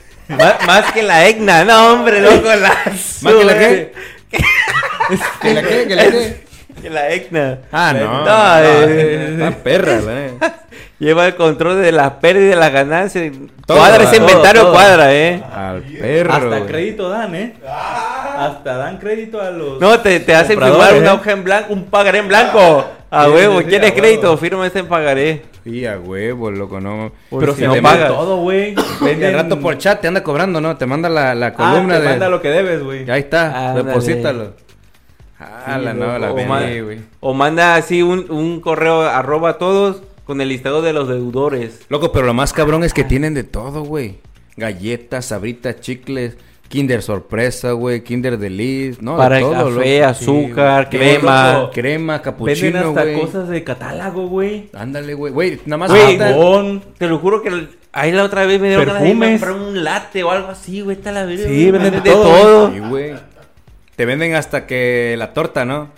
Más 0.65 0.91
que 0.91 1.03
la 1.03 1.27
EGNA, 1.27 1.63
no, 1.63 1.93
hombre, 1.93 2.19
loco. 2.21 2.47
La 2.47 2.69
¿Más 3.21 3.33
que 3.33 3.43
la 3.43 3.57
qué? 3.59 3.93
¿Que 5.41 5.53
la 5.53 5.61
qué? 5.61 5.85
¿Que 5.87 5.95
la 5.95 6.03
qué? 6.03 6.43
Que 6.81 6.89
la 6.89 7.09
EGNA. 7.11 7.59
Ah, 7.71 7.93
no. 7.93 8.05
No, 8.05 8.25
no, 8.25 8.59
eh. 8.89 9.29
Está 9.33 9.51
perra. 9.63 9.99
Lleva 11.03 11.27
el 11.27 11.35
control 11.35 11.81
de 11.81 11.91
las 11.91 12.11
pérdidas 12.13 12.45
y 12.47 12.49
de 12.51 12.55
las 12.55 12.71
ganancias. 12.71 13.33
Todo, 13.65 13.77
cuadra 13.77 14.03
ese 14.03 14.17
todo, 14.17 14.21
inventario, 14.29 14.61
todo. 14.61 14.73
cuadra, 14.73 15.13
eh. 15.13 15.43
Al 15.53 15.81
perro. 15.81 16.33
Hasta 16.33 16.47
güey. 16.47 16.65
crédito 16.65 17.09
dan, 17.09 17.35
¿eh? 17.35 17.53
Hasta 18.37 18.77
dan 18.77 18.97
crédito 18.97 19.41
a 19.41 19.51
los. 19.51 19.79
No, 19.79 19.99
te, 19.99 20.19
te 20.19 20.33
hacen 20.35 20.59
firmar 20.59 20.93
una 20.95 21.11
¿eh? 21.11 21.13
hoja 21.13 21.31
en 21.31 21.43
blanco, 21.43 21.73
un 21.73 21.85
pagaré 21.85 22.19
en 22.19 22.27
blanco. 22.27 22.85
A 23.11 23.25
Sí, 23.25 23.31
huevo, 23.31 23.59
sí, 23.59 23.65
¿quieres 23.65 23.91
a 23.91 23.93
crédito? 23.95 24.21
huevo. 24.27 24.37
Firma 24.37 24.65
ese 24.67 24.79
en 24.79 24.87
pagaré. 24.87 25.41
Sí, 25.63 25.85
a 25.85 25.99
huevo, 25.99 26.49
loco, 26.51 26.79
no. 26.81 27.11
Pero 27.29 27.53
si 27.53 27.61
si 27.61 27.67
no 27.67 27.75
pagas. 27.81 28.07
todo, 28.09 28.37
güey. 28.37 28.71
Y 29.01 29.03
Venden- 29.05 29.27
al 29.27 29.33
rato 29.43 29.59
por 29.59 29.77
chat 29.77 30.01
te 30.01 30.07
anda 30.07 30.23
cobrando, 30.23 30.59
¿no? 30.61 30.77
Te 30.77 30.85
manda 30.85 31.09
la, 31.09 31.35
la 31.35 31.47
Ah, 31.47 31.53
columna 31.53 31.95
te 31.95 32.01
de. 32.01 32.09
manda 32.09 32.29
lo 32.29 32.41
que 32.41 32.49
debes, 32.49 32.81
güey. 32.83 33.09
Ahí 33.11 33.19
está, 33.21 33.69
Ándale. 33.69 33.83
deposítalo. 33.89 34.53
Ah, 35.39 35.77
la 35.77 35.93
no, 35.93 36.17
la 36.17 36.31
o, 36.31 36.35
vendí, 36.35 36.49
ma- 36.49 36.61
güey. 36.83 36.99
o 37.19 37.33
manda 37.33 37.75
así 37.75 38.01
un, 38.01 38.25
un 38.31 38.61
correo 38.61 39.01
arroba 39.01 39.49
a 39.51 39.57
todos 39.57 40.01
con 40.25 40.41
el 40.41 40.49
listado 40.49 40.81
de 40.81 40.93
los 40.93 41.07
deudores. 41.07 41.81
Loco, 41.89 42.11
pero 42.11 42.25
lo 42.25 42.33
más 42.33 42.53
cabrón 42.53 42.83
es 42.83 42.93
que 42.93 43.03
tienen 43.03 43.33
de 43.33 43.43
todo, 43.43 43.83
güey. 43.83 44.17
Galletas, 44.57 45.25
sabritas, 45.25 45.79
chicles, 45.81 46.37
Kinder 46.69 47.01
sorpresa, 47.03 47.73
güey, 47.73 48.03
Kinder 48.03 48.37
Delice, 48.39 48.99
no, 49.01 49.11
de 49.11 49.17
Para 49.17 49.37
el 49.37 49.43
todo, 49.43 49.53
café, 49.75 49.99
loco. 49.99 50.09
azúcar, 50.09 50.87
Sí, 50.91 50.97
crema. 50.97 51.53
loco. 51.53 51.71
crema, 51.71 52.13
Venden 52.13 52.23
capuchino, 52.23 52.79
hasta 52.79 53.03
güey. 53.03 53.19
cosas 53.21 53.47
de 53.49 53.63
catálogo, 53.63 54.27
güey. 54.27 54.69
Ándale, 54.73 55.13
güey, 55.13 55.31
güey, 55.33 55.59
nada 55.65 55.77
más 55.77 55.91
Jabón. 55.91 56.83
Te 56.97 57.07
lo 57.07 57.19
juro 57.19 57.41
que 57.43 57.49
el- 57.49 57.69
ahí 57.91 58.11
la 58.11 58.23
otra 58.23 58.45
vez 58.45 58.59
me 58.59 58.69
dieron 58.69 58.85
ganas 58.87 59.01
de 59.03 59.07
Perfumes. 59.09 59.41
comprar 59.41 59.61
un 59.67 59.83
latte 59.83 60.23
o 60.23 60.31
algo 60.31 60.47
así, 60.47 60.81
güey. 60.81 60.97
Está 60.97 61.11
la 61.11 61.25
verga. 61.25 61.47
Sí, 61.47 61.69
venden 61.69 61.93
de 61.93 62.01
todo, 62.01 62.23
todo. 62.23 62.71
Sí, 62.71 62.79
güey. 62.79 63.13
Te 63.95 64.05
venden 64.05 64.33
hasta 64.33 64.65
que 64.65 65.13
la 65.17 65.33
torta, 65.33 65.65
¿no? 65.65 65.89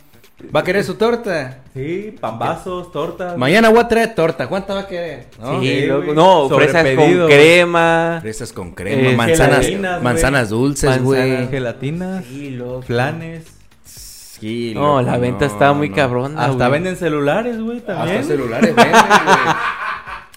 ¿Va 0.54 0.60
a 0.60 0.64
querer 0.64 0.84
su 0.84 0.96
torta? 0.96 1.60
Sí, 1.74 2.14
pambazos, 2.20 2.92
tortas. 2.92 3.38
Mañana 3.38 3.70
voy 3.70 3.80
a 3.80 3.88
traer 3.88 4.14
torta. 4.16 4.48
¿Cuánta 4.48 4.74
va 4.74 4.82
a 4.82 4.88
querer? 4.88 5.28
¿No? 5.40 5.62
Sí, 5.62 5.68
Sí, 5.68 5.86
loco. 5.86 6.14
No, 6.14 6.50
fresas 6.50 6.86
con 6.96 7.28
crema. 7.28 8.18
Fresas 8.22 8.54
con 8.54 8.72
crema, 8.72 9.10
Eh, 9.12 9.16
manzanas, 9.16 9.66
manzanas 10.02 10.50
dulces, 10.50 10.90
Manzanas, 10.90 11.04
güey. 11.06 11.48
gelatinas, 11.48 12.26
Sí, 12.26 12.50
loco. 12.52 12.82
flanes. 12.82 13.46
Sí, 13.86 14.74
No, 14.76 15.02
la 15.02 15.18
venta 15.18 15.46
no, 15.48 15.52
está 15.54 15.72
muy 15.72 15.88
no. 15.90 15.96
cabrona, 15.96 16.46
Hasta 16.46 16.68
venden 16.68 16.98
celulares, 16.98 17.58
güey, 17.60 17.80
también. 17.80 18.18
Hasta 18.18 18.28
celulares 18.34 18.76
venden, 18.76 18.92
güey. 18.94 19.56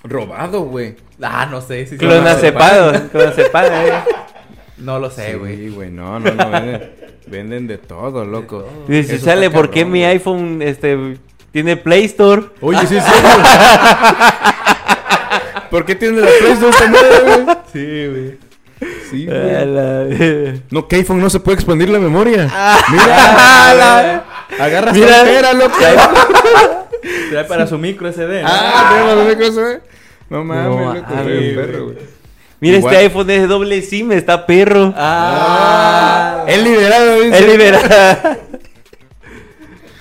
Robado, 0.04 0.60
güey. 0.62 0.94
Ah, 1.20 1.48
no 1.50 1.60
sé 1.60 1.84
si 1.86 1.98
Clonacepado, 1.98 2.92
clonacepado, 3.10 3.72
eh. 3.72 3.92
No 4.78 5.00
lo 5.00 5.10
sé, 5.10 5.34
güey. 5.34 5.56
Sí, 5.56 5.68
güey, 5.70 5.90
no, 5.90 6.20
no, 6.20 6.30
no. 6.32 6.50
Venden, 6.50 6.92
venden 7.30 7.66
de 7.66 7.78
todo, 7.78 8.24
loco. 8.24 8.66
Y 8.88 9.02
si 9.04 9.14
Eso 9.16 9.24
sale, 9.24 9.50
¿por 9.50 9.70
qué 9.70 9.84
mi 9.84 10.04
iPhone 10.04 10.60
este, 10.62 11.16
tiene 11.52 11.76
Play 11.76 12.04
Store? 12.04 12.42
Oye, 12.60 12.80
sí, 12.86 12.98
sí. 13.00 13.02
¿Por 15.70 15.84
qué 15.84 15.94
tiene 15.94 16.20
la 16.20 16.28
Play 16.40 16.52
Store 16.52 16.72
madre, 16.90 17.42
güey? 17.44 17.56
Sí, 17.72 18.06
güey. 18.08 18.38
Sí, 19.10 19.26
güey. 19.26 19.66
la- 19.66 20.54
No, 20.70 20.88
que 20.88 20.96
iPhone 20.96 21.20
no 21.20 21.30
se 21.30 21.40
puede 21.40 21.56
expandir 21.56 21.88
la 21.90 21.98
memoria. 21.98 22.48
Ah, 22.52 22.78
Mira, 22.90 24.24
agarra 24.64 24.92
Mira. 24.92 25.06
esta 25.08 25.20
entera, 25.28 25.52
loco. 25.54 25.76
Trae 27.30 27.44
para 27.44 27.66
su 27.66 27.76
micro 27.78 28.10
SD. 28.10 28.42
¿no? 28.42 28.48
Ah, 28.50 28.94
tengo 28.96 29.14
los 29.14 29.26
micros, 29.28 29.56
eh. 29.58 29.80
No 30.30 30.44
mames, 30.44 30.64
No 30.64 30.94
loco, 30.94 31.14
un 31.14 31.22
güey. 31.24 31.54
perro, 31.54 31.84
güey. 31.86 31.98
Mira, 32.60 32.78
Igual. 32.78 32.94
este 32.94 33.04
iPhone 33.06 33.30
es 33.30 33.40
de 33.42 33.46
doble 33.46 33.82
SIM, 33.82 34.12
está 34.12 34.44
perro. 34.46 34.92
Ah. 34.96 36.44
Es 36.46 36.62
liberado, 36.62 37.20
dice. 37.20 37.38
Es 37.38 37.46
liberada. 37.46 38.38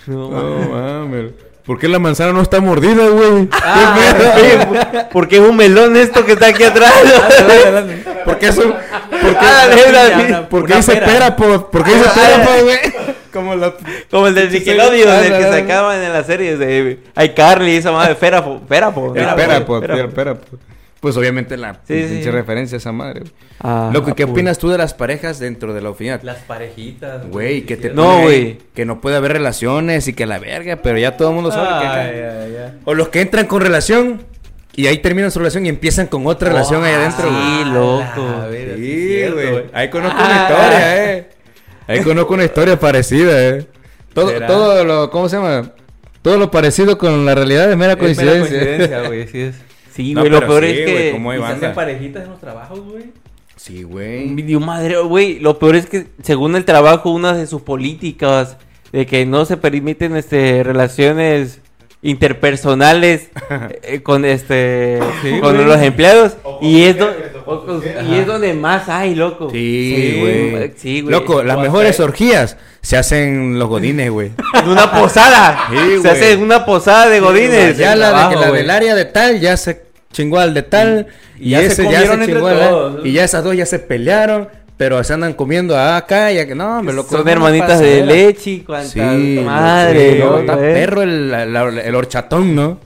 No, 0.07 0.29
No 0.31 0.69
mames. 0.69 1.31
¿Por 1.65 1.77
qué 1.77 1.89
la 1.89 1.99
manzana 1.99 2.31
no 2.31 2.41
está 2.41 2.61
mordida, 2.61 3.07
güey? 3.09 3.49
Ah, 3.51 5.09
¿Por 5.11 5.27
qué 5.27 5.35
es 5.35 5.41
un 5.41 5.57
melón 5.57 5.97
esto 5.97 6.23
que 6.25 6.31
está 6.31 6.47
aquí 6.47 6.63
atrás? 6.63 6.93
¿Por 8.25 8.39
qué 8.39 8.47
es 8.47 8.57
un- 8.57 8.71
¿Por 8.73 9.31
qué, 9.31 9.37
Ah, 9.41 10.47
¿por 10.49 10.61
qué 10.65 10.71
una 10.71 10.75
dice 10.77 10.93
pera. 10.93 11.05
Perapod? 11.05 11.61
¿Por 11.65 11.83
qué 11.83 11.93
dice 11.93 12.09
Perapod, 12.15 12.63
güey? 12.63 12.77
Como 13.33 13.55
la... 13.55 13.73
Como 14.09 14.27
el 14.27 14.35
del 14.35 14.49
Nickelodeon, 14.51 15.09
Ah, 15.09 15.21
el 15.25 15.37
que 15.37 15.43
sacaban 15.43 16.01
en 16.01 16.13
las 16.13 16.25
series 16.25 16.57
de 16.57 16.99
iCarly 17.21 17.71
y 17.73 17.75
esa 17.75 17.91
madre, 17.91 18.15
Ferapo, 18.15 18.61
Ferapo. 18.69 19.13
El 19.13 19.25
Perapod, 19.35 19.83
el 19.83 20.09
Perapod. 20.09 20.59
Pues 20.99 21.15
obviamente 21.15 21.57
la 21.57 21.79
Sí, 21.87 22.07
sí. 22.23 22.29
referencia 22.31 22.75
a 22.75 22.79
esa 22.79 22.91
madre. 22.91 23.19
güey. 23.21 23.31
Ah, 23.59 23.91
Loco, 23.93 24.09
¿y 24.09 24.13
qué 24.13 24.25
pues. 24.25 24.33
opinas 24.33 24.57
tú 24.57 24.69
de 24.69 24.77
las 24.79 24.93
parejas 24.95 25.37
dentro 25.39 25.73
de 25.73 25.81
la 25.81 25.91
oficina? 25.91 26.19
Las 26.23 26.37
parejitas. 26.39 27.27
Güey, 27.29 27.61
que 27.65 27.77
te 27.77 27.91
No, 27.91 28.21
güey. 28.23 28.57
Que 28.73 28.83
no 28.85 28.99
puede 28.99 29.15
haber 29.15 29.33
relaciones 29.33 30.07
y 30.07 30.13
que 30.13 30.25
la 30.25 30.39
verga, 30.39 30.77
pero 30.77 30.97
ya 30.97 31.15
todo 31.15 31.29
el 31.29 31.35
mundo 31.35 31.51
sabe 31.51 31.67
que. 31.85 32.69
O 32.85 32.93
los 32.95 33.09
que 33.09 33.21
entran 33.21 33.45
con 33.45 33.61
relación 33.61 34.23
y 34.75 34.87
ahí 34.87 34.97
terminan 34.99 35.31
su 35.31 35.39
relación 35.39 35.65
y 35.65 35.69
empiezan 35.69 36.07
con 36.07 36.25
otra 36.27 36.49
relación 36.49 36.83
ahí 36.83 36.93
adentro. 36.93 37.29
sí, 37.29 37.35
Ah, 37.35 37.71
loco. 37.73 38.49
verga, 38.49 38.75
sí, 38.75 39.23
güey. 39.33 39.65
Ahí 39.73 39.89
conozco 39.89 40.17
Ah. 40.19 40.25
una 40.25 40.41
historia, 40.41 41.13
eh. 41.15 41.29
Ahí 41.87 42.01
conozco 42.01 42.33
una 42.33 42.43
historia 42.45 42.79
parecida, 42.79 43.47
eh. 43.49 43.67
Todo, 44.13 44.29
¿Será? 44.29 44.47
todo 44.47 44.83
lo, 44.83 45.09
¿cómo 45.11 45.29
se 45.29 45.37
llama? 45.37 45.71
Todo 46.23 46.37
lo 46.37 46.49
parecido 46.51 46.97
con 46.97 47.23
la 47.25 47.35
realidad 47.35 47.69
es 47.71 47.77
mera 47.77 47.93
Es 47.93 47.97
mera 47.97 47.99
coincidencia. 47.99 48.49
coincidencia, 48.59 49.01
güey, 49.07 49.27
sí 49.27 49.41
es. 49.41 49.55
Sí, 49.97 50.13
No, 50.13 50.21
güey, 50.21 50.31
lo 50.31 50.39
pero 50.39 50.47
peor 50.53 50.63
sí, 50.63 50.69
es 50.69 50.85
que... 50.85 51.11
como 51.11 51.31
hay 51.31 51.39
Y 51.39 51.41
se 51.41 51.47
hacen 51.47 51.73
parejitas 51.73 52.23
en 52.23 52.29
los 52.29 52.39
trabajos, 52.39 52.79
güey. 52.79 53.05
Sí, 53.57 53.83
güey. 53.83 54.29
Dios 54.43 54.63
madre, 54.65 54.97
güey, 55.01 55.39
lo 55.39 55.57
peor 55.59 55.75
es 55.75 55.87
que 55.87 56.05
según 56.23 56.55
el 56.55 56.63
trabajo, 56.63 57.09
una 57.09 57.33
de 57.33 57.47
sus 57.47 57.63
políticas 57.63 58.55
de 58.93 59.05
que 59.05 59.25
no 59.25 59.43
se 59.45 59.57
permiten 59.57 60.15
este 60.15 60.61
relaciones 60.63 61.59
interpersonales 62.03 63.29
eh, 63.83 64.01
con 64.01 64.25
este 64.25 64.99
Sí, 65.23 65.39
con 65.39 65.55
güey. 65.55 65.65
los 65.67 65.81
empleados 65.81 66.37
y 66.61 66.83
es 66.83 66.97
do- 66.97 67.11
o 67.45 67.65
con- 67.65 67.81
y 67.83 68.15
es 68.19 68.25
donde 68.27 68.53
más 68.53 68.87
hay, 68.89 69.15
loco. 69.15 69.49
Sí, 69.51 70.17
güey. 70.19 70.73
Sí, 70.77 71.01
güey. 71.01 71.11
Loco, 71.11 71.43
las 71.43 71.57
mejores 71.57 71.99
orgías 71.99 72.57
se 72.81 72.97
hacen 72.97 73.57
los 73.57 73.67
godines, 73.69 74.11
güey. 74.11 74.31
En 74.61 74.69
una 74.69 74.91
posada. 74.91 75.67
Sí, 75.71 76.01
se 76.01 76.09
hace 76.09 76.31
en 76.33 76.41
una 76.43 76.65
posada 76.65 77.07
de 77.09 77.19
godines. 77.19 77.77
ya 77.77 77.95
la, 77.95 78.29
de, 78.29 78.35
la 78.35 78.51
del 78.51 78.69
área 78.69 78.95
de 78.95 79.05
tal 79.05 79.39
ya 79.39 79.55
se 79.57 79.86
chingó 80.17 80.39
al 80.39 80.53
de 80.53 80.63
tal. 80.63 81.07
Y 81.39 81.47
Y, 81.47 81.49
ya 81.51 81.59
se 81.61 81.65
ese 81.67 81.83
ya 81.83 81.89
comieron 81.89 82.07
se 82.07 82.13
entre 82.23 82.33
chingó 82.35 82.47
al- 82.47 82.59
todos. 82.69 83.05
Y 83.05 83.11
ya 83.13 83.23
esas 83.23 83.43
dos 83.43 83.55
ya 83.55 83.65
se 83.65 83.79
pelearon. 83.79 84.49
Pero 84.77 85.03
se 85.03 85.11
andan 85.13 85.33
comiendo 85.33 85.75
acá 85.75 86.31
y 86.31 86.37
acá. 86.37 86.53
No, 86.53 86.83
me 86.83 86.93
lo 86.93 87.03
Son 87.03 87.27
hermanitas 87.27 87.79
de 87.79 88.05
leche 88.05 88.51
y 88.51 88.59
cuanta 88.59 88.87
Sí, 88.89 89.41
madre. 89.43 90.13
sí, 90.13 90.19
¿no, 90.19 90.29
no, 90.31 90.39
está 90.39 90.55
perro 90.57 91.01
el, 91.01 91.31
la- 91.31 91.45
la- 91.47 91.81
el 91.81 91.95
horchatón, 91.95 92.53
¿no? 92.55 92.79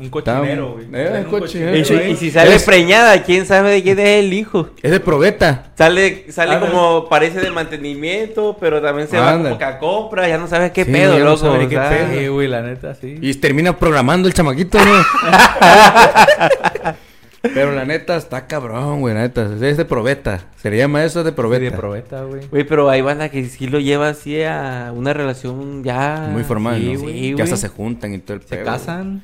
Un 0.00 0.10
cochinero, 0.10 0.74
güey. 0.74 0.86
Eh, 0.92 1.24
un 1.24 1.40
cochinero. 1.40 1.76
Y 1.76 1.84
si, 1.84 1.94
ahí. 1.94 2.12
y 2.12 2.16
si 2.16 2.30
sale 2.30 2.54
Es- 2.54 2.62
preñada, 2.64 3.20
quién 3.24 3.46
sabe 3.46 3.70
de 3.72 3.82
quién 3.82 3.98
es 3.98 4.24
el 4.24 4.32
hijo. 4.32 4.70
Es 4.82 4.90
de 4.92 5.00
probeta. 5.00 5.72
Sale, 5.76 6.30
sale 6.30 6.54
Ah, 6.54 6.60
como 6.60 7.08
parece 7.08 7.40
de 7.40 7.50
mantenimiento, 7.50 8.56
pero 8.60 8.80
también 8.80 9.08
se 9.08 9.18
va 9.18 9.30
Ándale. 9.30 9.48
como 9.50 9.58
que 9.58 9.64
a 9.64 9.78
compra, 9.78 10.28
ya 10.28 10.38
no 10.38 10.46
sabes 10.46 10.70
qué 10.72 10.84
Sí, 10.84 10.92
pedo, 10.92 11.14
ya 11.14 11.18
no 11.24 11.30
loco. 11.30 11.36
sabe 11.38 11.64
o 11.64 11.68
qué 11.68 11.74
sea. 11.74 11.88
pedo. 11.88 12.18
Sí, 12.20 12.26
güey, 12.28 12.48
la 12.48 12.62
neta, 12.62 12.94
sí. 12.94 13.18
Y 13.20 13.34
termina 13.34 13.76
programando 13.76 14.28
el 14.28 14.34
chamaquito, 14.34 14.78
¿no? 14.78 14.84
Pero 17.40 17.72
la 17.72 17.84
neta 17.84 18.16
está 18.16 18.46
cabrón, 18.48 19.00
güey, 19.00 19.14
la 19.14 19.20
neta. 19.22 19.48
Es 19.60 19.76
de 19.76 19.84
probeta. 19.84 20.46
Se 20.56 20.70
le 20.70 20.76
llama 20.76 21.04
eso 21.04 21.22
de 21.22 21.30
probeta. 21.32 21.64
Sí, 21.64 21.70
de 21.70 21.76
probeta, 21.76 22.22
güey. 22.24 22.46
Güey, 22.48 22.64
pero 22.64 22.90
hay 22.90 23.00
banda 23.00 23.28
que 23.28 23.44
sí 23.46 23.68
lo 23.68 23.78
lleva 23.78 24.08
así 24.08 24.42
a 24.42 24.92
una 24.94 25.12
relación 25.12 25.84
ya. 25.84 26.28
Muy 26.32 26.42
formal, 26.42 26.80
sí, 26.80 26.94
¿no? 26.94 27.00
güey, 27.00 27.20
que 27.28 27.32
güey. 27.34 27.42
hasta 27.44 27.56
se 27.56 27.68
juntan 27.68 28.12
y 28.12 28.18
todo 28.18 28.34
el 28.36 28.42
Se 28.42 28.56
pedo, 28.56 28.64
casan. 28.64 29.22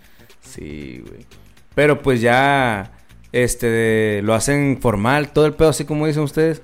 Sí, 0.55 1.03
güey. 1.07 1.27
Pero 1.75 2.01
pues 2.03 2.21
ya, 2.21 2.93
este, 3.33 4.21
lo 4.23 4.35
hacen 4.35 4.79
formal, 4.81 5.33
todo 5.33 5.47
el 5.47 5.55
pedo, 5.55 5.71
así 5.71 5.85
como 5.85 6.07
dicen 6.07 6.23
ustedes. 6.23 6.63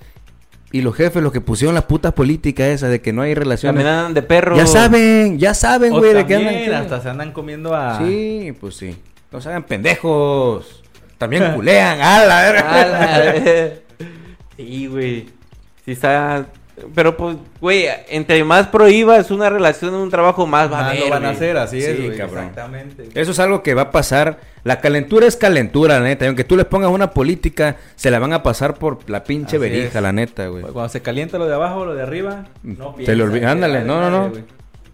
Y 0.73 0.83
los 0.83 0.95
jefes, 0.95 1.21
los 1.21 1.33
que 1.33 1.41
pusieron 1.41 1.75
la 1.75 1.89
puta 1.89 2.15
política 2.15 2.69
esa 2.69 2.89
de 2.89 3.01
que 3.01 3.13
no 3.13 3.23
hay 3.23 3.35
relaciones. 3.35 3.75
También 3.83 3.93
andan 3.93 4.15
de 4.15 4.23
perro. 4.23 4.57
Ya 4.57 4.67
saben, 4.69 5.39
ya 5.41 5.53
saben, 5.53 5.91
güey, 5.91 6.15
de 6.15 6.27
qué 6.27 6.37
andan. 6.37 6.75
hasta 6.83 7.01
se 7.03 7.09
andan 7.09 7.33
comiendo 7.33 7.75
a... 7.75 7.99
Sí, 7.99 8.55
pues 8.61 8.77
sí. 8.77 8.97
No 9.33 9.41
se 9.41 9.49
hagan 9.49 9.65
pendejos. 9.65 10.85
También 11.19 11.53
culean, 11.57 12.01
a 12.01 12.25
la 12.25 12.43
verga. 12.43 12.71
A 12.83 12.87
la- 12.87 13.73
sí, 14.57 14.87
güey. 14.87 15.27
Sí 15.85 15.91
está. 15.93 16.47
Pero 16.95 17.17
pues, 17.17 17.37
güey, 17.61 17.87
entre 18.09 18.43
más 18.45 18.69
prohíbas 18.69 19.31
una 19.31 19.49
relación 19.51 19.95
en 19.95 20.01
un 20.01 20.11
trabajo, 20.11 20.47
más 20.47 20.71
va 20.73 20.79
a 20.79 20.83
Más 20.83 20.91
haber. 20.93 21.05
lo 21.05 21.11
van 21.11 21.25
a 21.25 21.31
hacer, 21.31 21.57
así 21.57 21.79
es, 21.79 21.97
Sí, 21.97 22.07
güey. 22.07 22.17
cabrón. 22.19 22.39
Exactamente. 22.47 23.09
Eso 23.15 23.31
es 23.33 23.39
algo 23.39 23.63
que 23.63 23.75
va 23.75 23.83
a 23.83 23.91
pasar. 23.91 24.39
La 24.65 24.81
calentura 24.81 25.27
es 25.27 25.37
calentura, 25.37 25.99
la 25.99 26.05
neta. 26.05 26.25
Y 26.25 26.29
aunque 26.29 26.45
tú 26.45 26.57
les 26.57 26.67
pongas 26.67 26.91
una 26.91 27.11
política, 27.13 27.77
se 27.97 28.11
la 28.11 28.19
van 28.19 28.33
a 28.33 28.43
pasar 28.43 28.75
por 28.75 29.09
la 29.11 29.25
pinche 29.25 29.57
verija, 29.59 30.01
la 30.01 30.13
neta, 30.13 30.49
güey. 30.49 30.63
Cuando 30.65 30.89
se 30.89 31.01
calienta 31.03 31.39
lo 31.39 31.47
de 31.47 31.55
abajo, 31.55 31.85
lo 31.85 31.95
de 31.95 32.03
arriba, 32.03 32.47
no 32.63 32.95
Se 33.05 33.15
le 33.17 33.23
olvida. 33.23 33.39
piensa, 33.41 33.51
Ándale, 33.53 33.85
no, 33.85 34.01
no, 34.01 34.11
no. 34.11 34.33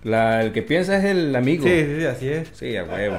La, 0.04 0.40
el 0.42 0.52
que 0.52 0.62
piensa 0.62 0.98
es 0.98 1.04
el 1.04 1.34
amigo. 1.34 1.64
Sí, 1.64 1.70
sí, 1.84 1.96
sí, 1.98 2.06
así 2.06 2.28
es. 2.28 2.48
Sí, 2.52 2.76
a 2.76 2.84
huevo. 2.84 3.16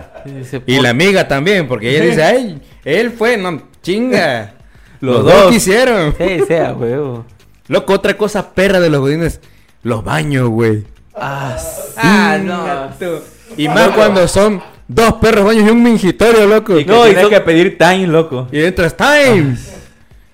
Y 0.66 0.80
la 0.80 0.92
amiga 0.92 1.28
también, 1.28 1.68
porque 1.68 1.90
ella 1.90 2.06
dice, 2.06 2.24
ay, 2.24 2.62
él 2.86 3.12
fue, 3.12 3.36
no, 3.36 3.62
chinga. 3.82 4.54
Los, 5.02 5.18
Los 5.18 5.26
dos. 5.26 5.42
dos. 5.44 5.52
quisieron. 5.52 6.16
Sí, 6.18 6.40
sea, 6.48 6.74
huevo. 6.74 7.26
Loco, 7.68 7.94
otra 7.94 8.18
cosa 8.18 8.52
perra 8.54 8.80
de 8.80 8.90
los 8.90 9.02
godines, 9.02 9.42
los 9.84 10.04
baños, 10.04 10.50
güey. 10.50 10.84
Ah, 11.16 11.58
Ah, 11.98 12.38
Chinga 12.40 12.96
tú. 13.00 13.20
Y 13.58 13.68
más 13.68 13.90
cuando 13.90 14.28
son 14.28 14.62
dos 14.88 15.14
perros 15.14 15.46
baños 15.46 15.66
y 15.68 15.72
un 15.72 15.82
mingitorio, 15.84 16.46
loco. 16.46 16.78
Y 16.80 16.86
que 16.86 16.92
No, 16.92 17.08
y 17.08 17.14
son- 17.16 17.30
que 17.30 17.42
pedir 17.42 17.78
time, 17.78 18.08
loco. 18.08 18.48
Y 18.52 18.62
entras 18.64 18.96
time. 18.96 19.58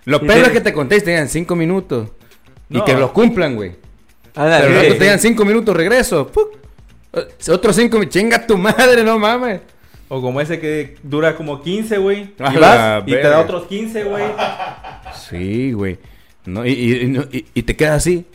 Los 0.06 0.22
Y 0.22 0.26
perros 0.26 0.50
que 0.50 0.62
te 0.62 0.74
contesten 0.74 1.14
tengan 1.16 1.30
cinco 1.30 1.56
minutos. 1.56 2.10
Y 2.70 2.78
No. 2.78 2.86
que 2.86 2.94
los 2.94 3.12
cumplan, 3.12 3.56
güey. 3.56 3.76
Ándale, 4.36 4.66
Pero 4.68 4.80
sí, 4.80 4.86
rato 4.88 4.98
te 4.98 5.04
sí. 5.06 5.10
dan 5.10 5.20
cinco 5.20 5.46
minutos, 5.46 5.76
regreso. 5.76 6.32
Eh, 7.14 7.52
Otros 7.52 7.76
cinco, 7.76 8.00
mi- 8.00 8.10
chinga 8.10 8.46
tu 8.46 8.58
madre, 8.58 9.04
no 9.04 9.18
mames. 9.20 9.62
O 10.10 10.22
como 10.22 10.42
ese 10.42 10.60
que 10.60 10.98
dura 11.02 11.36
como 11.36 11.62
15, 11.62 11.98
güey. 11.98 12.34
Y 12.38 12.58
vas 12.58 13.04
y 13.08 13.12
te 13.12 13.22
da 13.22 13.40
otros 13.40 13.66
15, 13.68 14.04
güey. 14.04 14.24
Sí, 15.30 15.72
güey. 15.72 15.98
No, 16.46 16.66
y, 16.66 16.72
y- 16.72 17.46
y 17.54 17.64
te 17.64 17.76
quedas 17.76 17.98
así. 17.98 18.26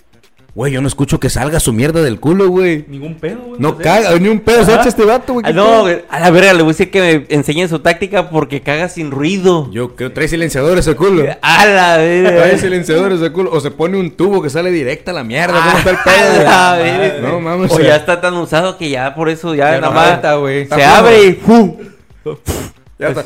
Güey, 0.55 0.73
yo 0.73 0.81
no 0.81 0.88
escucho 0.88 1.21
que 1.21 1.31
salga 1.31 1.61
su 1.61 1.73
mierda 1.73 2.03
del 2.03 2.19
culo, 2.19 2.49
güey. 2.49 2.85
Ningún 2.88 3.15
pedo, 3.15 3.38
güey. 3.47 3.61
No 3.61 3.75
pues, 3.77 3.87
caga, 3.87 4.19
ni 4.19 4.29
un 4.29 4.41
pedo 4.41 4.65
se 4.65 4.73
echa 4.75 4.88
este 4.88 5.05
vato, 5.05 5.35
güey. 5.35 5.45
Ah, 5.47 5.50
¿qué 5.50 5.55
no, 5.55 5.85
pedo? 5.85 6.03
a 6.11 6.19
la 6.19 6.31
verga, 6.31 6.53
le 6.53 6.62
voy 6.62 6.71
a 6.71 6.73
decir 6.73 6.91
que 6.91 7.00
me 7.29 7.35
enseñe 7.37 7.69
su 7.69 7.79
táctica 7.79 8.29
porque 8.29 8.61
caga 8.61 8.88
sin 8.88 9.12
ruido. 9.12 9.71
Yo 9.71 9.95
creo 9.95 10.11
trae 10.12 10.27
silenciadores 10.27 10.85
el 10.88 10.97
culo. 10.97 11.27
A 11.43 11.65
la 11.67 11.95
Trae 11.95 12.23
verga. 12.23 12.59
silenciadores 12.59 13.21
el 13.21 13.31
culo. 13.31 13.53
O 13.53 13.61
se 13.61 13.71
pone 13.71 13.99
un 13.99 14.11
tubo 14.11 14.43
que 14.43 14.50
sale 14.50 14.73
directa 14.73 15.12
a 15.12 15.15
la 15.15 15.23
mierda. 15.23 15.62
¿Cómo 15.62 15.79
está 15.79 15.91
el 15.91 15.97
A 15.97 16.03
pedo? 16.05 16.43
la 16.43 16.77
güey? 16.81 16.99
verga. 16.99 17.29
No 17.29 17.41
mames. 17.41 17.71
O 17.71 17.79
ya 17.81 17.95
está 17.97 18.21
tan 18.21 18.35
usado 18.35 18.77
que 18.79 18.91
ya 18.91 19.15
por 19.15 19.29
eso 19.29 19.55
ya, 19.55 19.75
Ya 19.75 19.81
nada 19.81 19.91
más 19.95 20.21
se 20.77 20.85
abre 20.85 21.25
y 21.25 21.33
¡pum! 21.35 21.77
ya 22.99 23.09
está. 23.09 23.25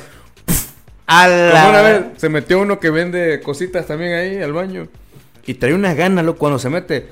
A 1.14 1.82
vez 1.82 2.02
se 2.16 2.28
metió 2.28 2.60
uno 2.60 2.80
que 2.80 2.90
vende 2.90 3.40
cositas 3.40 3.86
también 3.86 4.14
ahí 4.14 4.42
al 4.42 4.52
baño. 4.52 4.88
Y 5.44 5.54
trae 5.54 5.74
unas 5.74 5.96
ganas, 5.96 6.24
loco, 6.24 6.38
cuando 6.38 6.58
se 6.58 6.70
mete. 6.70 7.06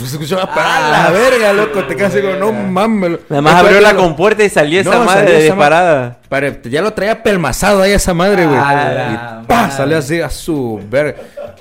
Se 0.06 0.16
escuchaba 0.16 0.42
a 0.44 0.90
la 0.90 1.10
verga, 1.10 1.52
loco. 1.52 1.84
Te 1.84 1.96
quedas 1.96 2.12
así 2.14 2.22
como, 2.22 2.34
no 2.36 2.52
mames. 2.52 3.18
Nada 3.28 3.42
más 3.42 3.54
abrió 3.56 3.80
la 3.80 3.94
compuerta 3.94 4.44
y 4.44 4.48
salió 4.48 4.80
esa 4.80 4.90
No, 4.90 5.04
madre 5.04 5.20
salió 5.20 5.34
de 5.38 5.46
esa 5.46 5.54
ma- 5.54 5.62
parada. 5.62 6.16
Pare- 6.28 6.60
ya 6.64 6.80
lo 6.82 6.92
traía 6.92 7.22
pelmazado 7.22 7.82
ahí 7.82 7.92
esa 7.92 8.14
madre, 8.14 8.46
güey. 8.46 8.58
Y 8.58 9.46
pa, 9.46 9.70
salió 9.70 9.98
así 9.98 10.20
a 10.20 10.30
su 10.30 10.80
verga. 10.88 11.16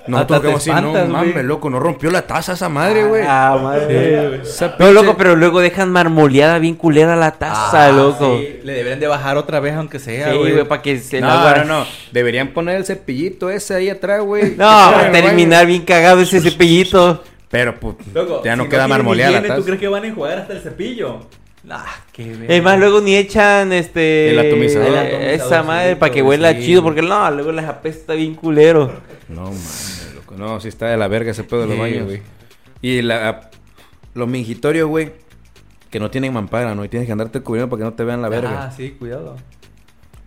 No, 0.07 0.17
Hasta 0.17 0.35
te 0.35 0.39
tocamos 0.41 0.61
así, 0.67 0.71
no 0.81 0.91
mames, 1.07 1.43
loco, 1.45 1.69
no 1.69 1.79
rompió 1.79 2.09
la 2.09 2.23
taza 2.23 2.53
esa 2.53 2.67
madre, 2.67 3.03
güey. 3.03 3.23
Ah, 3.27 3.59
madre. 3.61 4.41
Esa 4.41 4.75
No, 4.79 4.91
loco, 4.91 5.15
pero 5.17 5.35
luego 5.35 5.59
dejan 5.59 5.91
marmoleada 5.91 6.57
bien 6.57 6.73
culera 6.75 7.15
la 7.15 7.31
taza, 7.31 7.85
Ah, 7.87 7.91
loco. 7.91 8.37
sí, 8.39 8.59
Le 8.63 8.73
deberían 8.73 8.99
de 8.99 9.07
bajar 9.07 9.37
otra 9.37 9.59
vez, 9.59 9.75
aunque 9.75 9.99
sea, 9.99 10.31
Sí, 10.31 10.37
güey. 10.37 10.63
para 10.63 10.81
que 10.81 10.99
se 10.99 11.21
No. 11.21 11.85
Deberían 12.11 12.47
poner 12.49 12.77
el 12.77 12.85
cepillito 12.85 13.51
ese 13.51 13.75
ahí 13.75 13.89
atrás, 13.89 14.21
güey. 14.21 14.55
No, 14.55 14.65
va 14.65 14.87
a 14.89 14.91
Bueno, 14.93 15.11
terminar 15.11 15.65
bien 15.67 15.83
cagado 15.83 16.21
ese 16.21 16.41
cepillito. 16.41 17.23
Pero, 17.49 17.79
pues, 17.79 17.95
Loco, 18.13 18.43
ya 18.43 18.55
no 18.55 18.63
si 18.63 18.69
queda 18.69 18.81
tienen 18.85 18.89
marmoleada 18.89 19.55
¿Tú 19.55 19.63
crees 19.65 19.79
que 19.79 19.87
van 19.87 20.03
a 20.03 20.07
enjuagar 20.07 20.37
hasta 20.39 20.53
el 20.53 20.61
cepillo? 20.61 21.21
Ah, 21.69 21.85
qué. 22.13 22.45
Es 22.47 22.63
más, 22.63 22.79
luego 22.79 23.01
ni 23.01 23.15
echan 23.15 23.73
este. 23.73 24.29
El 24.31 24.39
atomizador. 24.39 24.87
el- 24.87 24.93
El 24.93 24.99
atomizador, 24.99 25.33
esa 25.47 25.63
madre 25.63 25.95
para 25.97 26.11
que 26.13 26.21
huela 26.21 26.53
sí, 26.53 26.63
chido, 26.65 26.81
porque 26.83 27.01
no, 27.01 27.29
luego 27.31 27.51
les 27.51 27.65
apesta 27.65 28.13
bien 28.13 28.35
culero. 28.35 28.91
No, 29.27 29.43
mames, 29.45 30.11
loco. 30.15 30.35
No, 30.37 30.59
sí 30.61 30.67
está 30.69 30.87
de 30.87 30.97
la 30.97 31.07
verga 31.07 31.31
ese 31.31 31.43
pedo 31.43 31.61
de 31.61 31.67
los 31.67 31.75
Sí, 31.75 31.81
baños. 31.81 32.05
güey. 32.05 32.21
Y 32.81 33.01
la, 33.01 33.49
los 34.13 34.27
mingitorios, 34.27 34.87
güey, 34.87 35.11
que 35.89 35.99
no 35.99 36.09
tienen 36.09 36.31
mampara, 36.31 36.75
¿no? 36.75 36.85
Y 36.85 36.89
tienes 36.89 37.07
que 37.07 37.11
andarte 37.11 37.41
cubriendo 37.41 37.69
para 37.69 37.79
que 37.79 37.83
no 37.85 37.93
te 37.93 38.03
vean 38.05 38.21
la 38.21 38.29
verga. 38.29 38.63
Ah, 38.67 38.71
sí, 38.71 38.91
cuidado. 38.91 39.35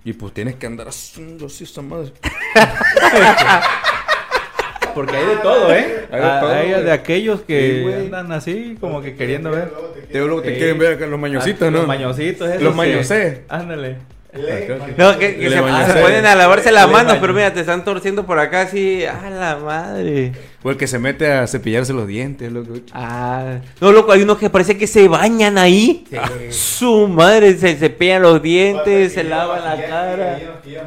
Y 0.04 0.12
pues 0.14 0.34
tienes 0.34 0.56
que 0.56 0.66
andar 0.66 0.88
haciendo 0.88 1.46
así 1.46 1.64
esa 1.64 1.80
madre. 1.80 2.12
Porque 4.94 5.16
hay 5.16 5.26
de 5.26 5.36
todo, 5.36 5.72
¿eh? 5.72 6.06
Hay 6.10 6.20
de 6.20 6.26
Ah, 6.26 6.38
todo, 6.40 6.50
Hay 6.52 6.70
de 6.84 6.92
aquellos 6.92 7.40
que 7.42 7.84
Sí, 7.86 8.04
andan 8.04 8.32
así, 8.32 8.76
como 8.80 9.00
que 9.02 9.14
queriendo 9.14 9.50
ver. 9.50 9.70
Te 10.10 10.18
digo 10.18 10.26
lo 10.28 10.42
que 10.42 10.50
te 10.50 10.58
quieren 10.58 10.78
ver 10.78 10.94
acá, 10.94 11.06
los 11.06 11.18
mañositos, 11.18 11.68
Ah, 11.68 11.70
¿no? 11.70 11.78
Los 11.78 11.86
mañositos, 11.86 12.48
esos 12.48 12.62
Los 12.62 12.72
que- 12.72 12.76
mañosé. 12.76 13.42
Ándale. 13.48 13.96
No, 14.96 15.18
que, 15.18 15.36
se, 15.50 15.50
se 15.92 16.00
ponen 16.00 16.24
a 16.24 16.34
lavarse 16.34 16.72
las 16.72 16.90
manos, 16.90 17.18
pero 17.20 17.34
mira, 17.34 17.52
te 17.52 17.60
están 17.60 17.84
torciendo 17.84 18.24
por 18.24 18.38
acá 18.38 18.62
así. 18.62 19.04
¡A 19.04 19.28
la 19.28 19.56
madre! 19.56 20.32
O 20.64 20.70
el 20.70 20.76
que 20.76 20.86
se 20.86 20.98
mete 21.00 21.30
a 21.32 21.46
cepillarse 21.48 21.92
los 21.92 22.06
dientes, 22.06 22.50
loco. 22.52 22.74
Ah, 22.92 23.58
no, 23.80 23.90
loco, 23.90 24.12
hay 24.12 24.22
unos 24.22 24.38
que 24.38 24.48
parece 24.48 24.78
que 24.78 24.86
se 24.86 25.08
bañan 25.08 25.58
ahí. 25.58 26.04
Su 26.50 27.08
madre, 27.08 27.58
se 27.58 27.74
cepillan 27.74 28.22
los 28.22 28.40
dientes, 28.40 29.12
se 29.12 29.24
lavan 29.24 29.64
la 29.64 29.86
cara. 29.86 30.38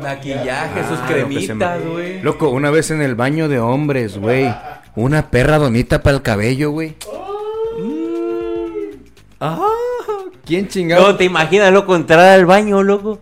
Maquillaje, 0.02 0.82
sus 0.88 1.00
Ah, 1.00 1.06
cremitas, 1.08 1.86
güey. 1.86 2.22
Loco, 2.22 2.50
una 2.50 2.72
vez 2.72 2.90
en 2.92 3.02
el 3.02 3.16
baño 3.16 3.50
de 3.50 3.60
hombres, 3.60 4.18
güey. 4.18 4.54
Una 4.96 5.30
perra 5.30 5.58
donita 5.58 6.02
para 6.02 6.16
el 6.16 6.22
cabello, 6.22 6.72
güey. 6.72 6.96
Ah, 9.42 9.60
¿quién 10.46 10.68
chingado? 10.70 11.06
No, 11.08 11.16
te 11.18 11.26
imaginas, 11.26 11.72
loco, 11.74 11.96
entrar 11.96 12.20
al 12.22 12.46
baño, 12.46 12.82
loco. 12.82 13.20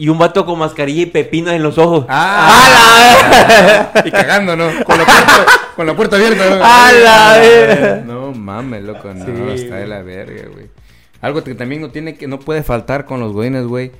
Y 0.00 0.08
un 0.08 0.16
vato 0.16 0.46
con 0.46 0.58
mascarilla 0.58 1.02
y 1.02 1.06
pepinos 1.06 1.52
en 1.52 1.62
los 1.62 1.76
ojos. 1.76 2.06
Ah, 2.08 3.92
y 4.02 4.10
cagando, 4.10 4.56
¿no? 4.56 4.64
Con 4.82 4.96
la 4.96 5.04
puerta, 5.04 5.46
con 5.76 5.86
la 5.86 5.94
puerta 5.94 6.16
abierta, 6.16 6.48
¿no? 6.48 6.64
¡A 6.64 6.90
la 6.92 7.38
verga! 7.38 8.02
No 8.06 8.32
mames, 8.32 8.82
loco, 8.82 9.12
no, 9.12 9.26
Sí, 9.26 9.60
está 9.62 9.76
de 9.76 9.86
la 9.86 10.00
verga, 10.00 10.48
güey. 10.50 10.68
Algo 11.20 11.44
que 11.44 11.54
también 11.54 11.82
no 11.82 11.90
tiene 11.90 12.14
que, 12.16 12.26
no 12.26 12.40
puede 12.40 12.62
faltar 12.62 13.04
con 13.04 13.20
los 13.20 13.34
güeyes, 13.34 13.66
güey. 13.66 13.92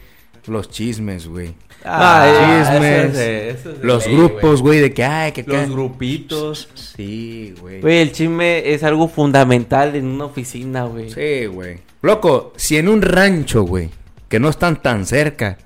Los 0.46 0.70
chismes, 0.70 1.28
güey. 1.28 1.54
Ah, 1.84 2.64
chismes. 2.70 2.82
eso 2.82 3.10
es 3.10 3.16
de- 3.18 3.50
eso 3.50 3.70
es 3.72 3.78
de 3.80 3.86
Los 3.86 4.06
ley, 4.06 4.16
grupos, 4.16 4.62
güey, 4.62 4.80
de 4.80 4.94
que, 4.94 5.04
ay, 5.04 5.32
que 5.32 5.42
Los 5.42 5.68
grupitos. 5.70 6.70
Sí, 6.96 7.54
güey. 7.60 7.82
Güey, 7.82 7.98
el 7.98 8.12
chisme 8.12 8.72
es 8.72 8.82
algo 8.84 9.06
fundamental 9.06 9.94
en 9.96 10.06
una 10.06 10.24
oficina, 10.24 10.84
güey. 10.84 11.10
Sí, 11.10 11.44
güey. 11.44 11.80
Loco, 12.00 12.54
si 12.56 12.78
en 12.78 12.88
un 12.88 13.02
rancho, 13.02 13.64
güey, 13.64 13.90
que 14.30 14.40
no 14.40 14.48
están 14.48 14.80
tan 14.80 15.04
cerca, 15.04 15.58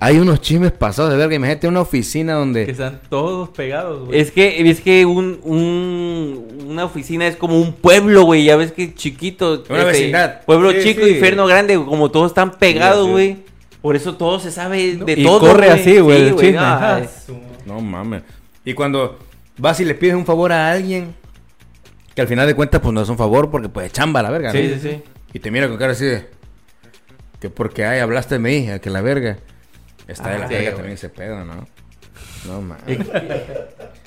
hay 0.00 0.18
unos 0.18 0.40
chismes 0.40 0.70
pasados 0.72 1.10
de 1.10 1.16
verga, 1.16 1.34
imagínate 1.34 1.66
una 1.66 1.80
oficina 1.80 2.34
Que 2.34 2.38
donde... 2.38 2.70
están 2.70 3.00
todos 3.08 3.48
pegados, 3.48 4.06
güey. 4.06 4.20
Es 4.20 4.30
que, 4.30 4.68
es 4.70 4.80
que 4.80 5.04
un, 5.04 5.40
un- 5.42 6.66
una 6.68 6.84
oficina 6.84 7.26
es 7.26 7.34
como 7.36 7.60
un 7.60 7.72
pueblo, 7.72 8.22
güey. 8.22 8.44
Ya 8.44 8.56
ves 8.56 8.70
que 8.72 8.94
chiquito. 8.94 9.54
este, 9.54 9.72
Una 9.72 9.84
vecindad. 9.84 10.44
Pueblo 10.44 10.70
Sí, 10.70 10.82
chico, 10.82 11.04
sí. 11.04 11.10
infierno 11.12 11.46
grande, 11.46 11.74
como 11.76 12.10
todos 12.10 12.30
están 12.30 12.52
pegados, 12.58 13.00
Sí, 13.02 13.06
sí. 13.06 13.12
güey. 13.12 13.36
Por 13.82 13.96
eso 13.96 14.16
todo 14.16 14.38
se 14.38 14.50
sabe 14.52 14.96
de 14.96 15.12
y 15.12 15.24
todo. 15.24 15.40
corre 15.40 15.70
así, 15.70 15.98
güey, 15.98 16.28
el 16.28 16.36
chisme. 16.36 16.52
no, 16.52 16.60
Ah, 16.62 17.00
es- 17.02 17.24
su- 17.26 17.38
No 17.66 17.80
mames. 17.80 18.22
Y 18.64 18.74
cuando 18.74 19.18
vas 19.56 19.80
y 19.80 19.84
le 19.84 19.94
pides 19.94 20.14
un 20.14 20.26
favor 20.26 20.52
a 20.52 20.70
alguien, 20.70 21.14
que 22.14 22.20
al 22.22 22.28
final 22.28 22.46
de 22.46 22.54
cuentas, 22.54 22.80
pues 22.80 22.92
no 22.94 23.00
es 23.02 23.08
un 23.08 23.16
favor 23.18 23.50
porque 23.50 23.68
pues 23.68 23.92
chamba 23.92 24.22
la 24.22 24.30
verga, 24.30 24.52
¿no? 24.52 24.58
Sí, 24.58 24.74
sí, 24.74 24.80
sí. 24.80 25.02
Y 25.32 25.38
te 25.40 25.50
mira 25.50 25.68
con 25.68 25.76
cara 25.76 25.92
así 25.92 26.04
de... 26.04 26.28
Que 27.40 27.50
porque, 27.50 27.84
ay, 27.84 28.00
hablaste 28.00 28.34
de 28.36 28.38
mi 28.40 28.50
hija, 28.56 28.78
que 28.80 28.90
la 28.90 29.00
verga. 29.00 29.38
Está 30.08 30.30
de 30.30 30.34
Ah, 30.36 30.38
la 30.40 30.48
sí, 30.48 30.54
verga 30.54 30.70
también 30.72 30.94
ese 30.94 31.08
pedo, 31.10 31.44
¿no? 31.44 31.66
No 32.46 32.62
mames. 32.62 32.98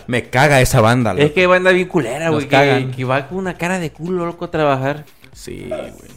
Me 0.07 0.29
caga 0.29 0.59
esa 0.61 0.81
banda, 0.81 1.13
loco. 1.13 1.25
Es 1.25 1.31
que 1.31 1.47
banda 1.47 1.71
bien 1.71 1.87
culera, 1.87 2.29
güey. 2.29 2.43
Que, 2.45 2.49
cagan. 2.49 2.91
que 2.91 3.03
va 3.05 3.27
con 3.27 3.37
una 3.37 3.57
cara 3.57 3.79
de 3.79 3.91
culo, 3.91 4.25
loco, 4.25 4.45
a 4.45 4.51
trabajar. 4.51 5.05
Sí, 5.31 5.67
güey. 5.69 6.11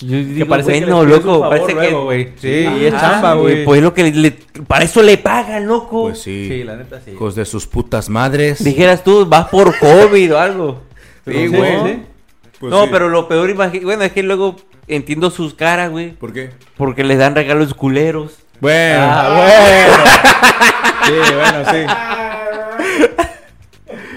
Yo 0.00 0.10
Que 0.10 0.24
digo, 0.24 0.48
parece 0.48 0.70
bueno, 0.72 0.86
que 0.86 0.92
pides 0.92 1.04
un 1.04 1.10
loco, 1.26 1.40
favor 1.40 1.48
parece 1.50 1.72
luego, 1.72 2.08
que... 2.10 2.32
Sí, 2.36 2.48
y 2.80 2.84
es 2.86 2.94
Ajá, 2.94 3.10
chamba, 3.12 3.34
güey. 3.34 3.64
Pues 3.64 3.80
lo 3.80 3.94
que 3.94 4.02
le, 4.02 4.10
le- 4.12 4.30
para 4.66 4.84
eso 4.84 5.02
le 5.02 5.16
pagan, 5.18 5.66
loco. 5.66 6.02
Pues 6.02 6.18
sí. 6.20 6.48
Sí, 6.48 6.64
la 6.64 6.76
neta 6.76 7.00
sí. 7.00 7.12
Hijos 7.12 7.34
de 7.36 7.44
sus 7.44 7.66
putas 7.66 8.08
madres. 8.10 8.62
Dijeras 8.62 9.04
tú, 9.04 9.24
vas 9.24 9.48
por 9.48 9.78
COVID 9.78 10.34
o 10.34 10.38
algo. 10.38 10.82
Sí, 11.24 11.46
güey. 11.46 11.76
no. 11.76 11.86
sí. 11.86 12.02
Pues 12.58 12.70
no, 12.70 12.84
sí. 12.84 12.88
pero 12.92 13.08
lo 13.08 13.28
peor, 13.28 13.48
imagi- 13.50 13.82
bueno, 13.84 14.02
es 14.02 14.12
que 14.12 14.22
luego 14.24 14.56
entiendo 14.88 15.30
sus 15.30 15.54
caras, 15.54 15.90
güey. 15.90 16.10
¿Por 16.12 16.32
qué? 16.32 16.50
Porque 16.76 17.04
les 17.04 17.18
dan 17.18 17.34
regalos 17.36 17.72
culeros. 17.72 18.38
Bueno. 18.64 18.98
Ah, 19.10 19.34
bueno. 21.04 21.16
sí, 21.28 21.34
bueno, 21.34 21.70
sí. 21.70 21.86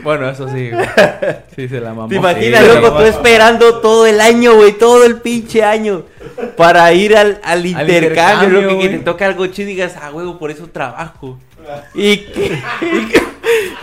Bueno, 0.03 0.29
eso 0.29 0.47
sí, 0.47 0.69
güey. 0.71 0.85
Sí, 1.55 1.67
se 1.67 1.81
la 1.81 1.89
mamó. 1.93 2.07
¿Te 2.07 2.15
imaginas, 2.15 2.63
Sí, 2.63 2.67
loco, 2.75 2.93
tú 2.97 3.03
esperando 3.03 3.79
todo 3.81 4.07
el 4.07 4.21
año, 4.21 4.55
güey, 4.55 4.71
todo 4.77 5.03
el 5.03 5.17
pinche 5.17 5.63
año 5.65 6.03
para 6.55 6.93
ir 6.93 7.17
al, 7.17 7.41
al 7.43 7.65
intercambio, 7.65 7.97
intercambio, 8.07 8.61
loco, 8.61 8.73
y 8.75 8.77
que 8.79 8.87
güey. 8.87 8.99
te 8.99 9.03
toca 9.03 9.25
algo 9.25 9.47
chido 9.47 9.69
y 9.69 9.73
digas, 9.73 9.95
ah, 10.01 10.11
huevo, 10.13 10.39
por 10.39 10.49
eso 10.49 10.67
trabajo. 10.67 11.37
Y 11.93 12.17
que... 12.19 12.45
y 12.81 13.05
que- 13.09 13.27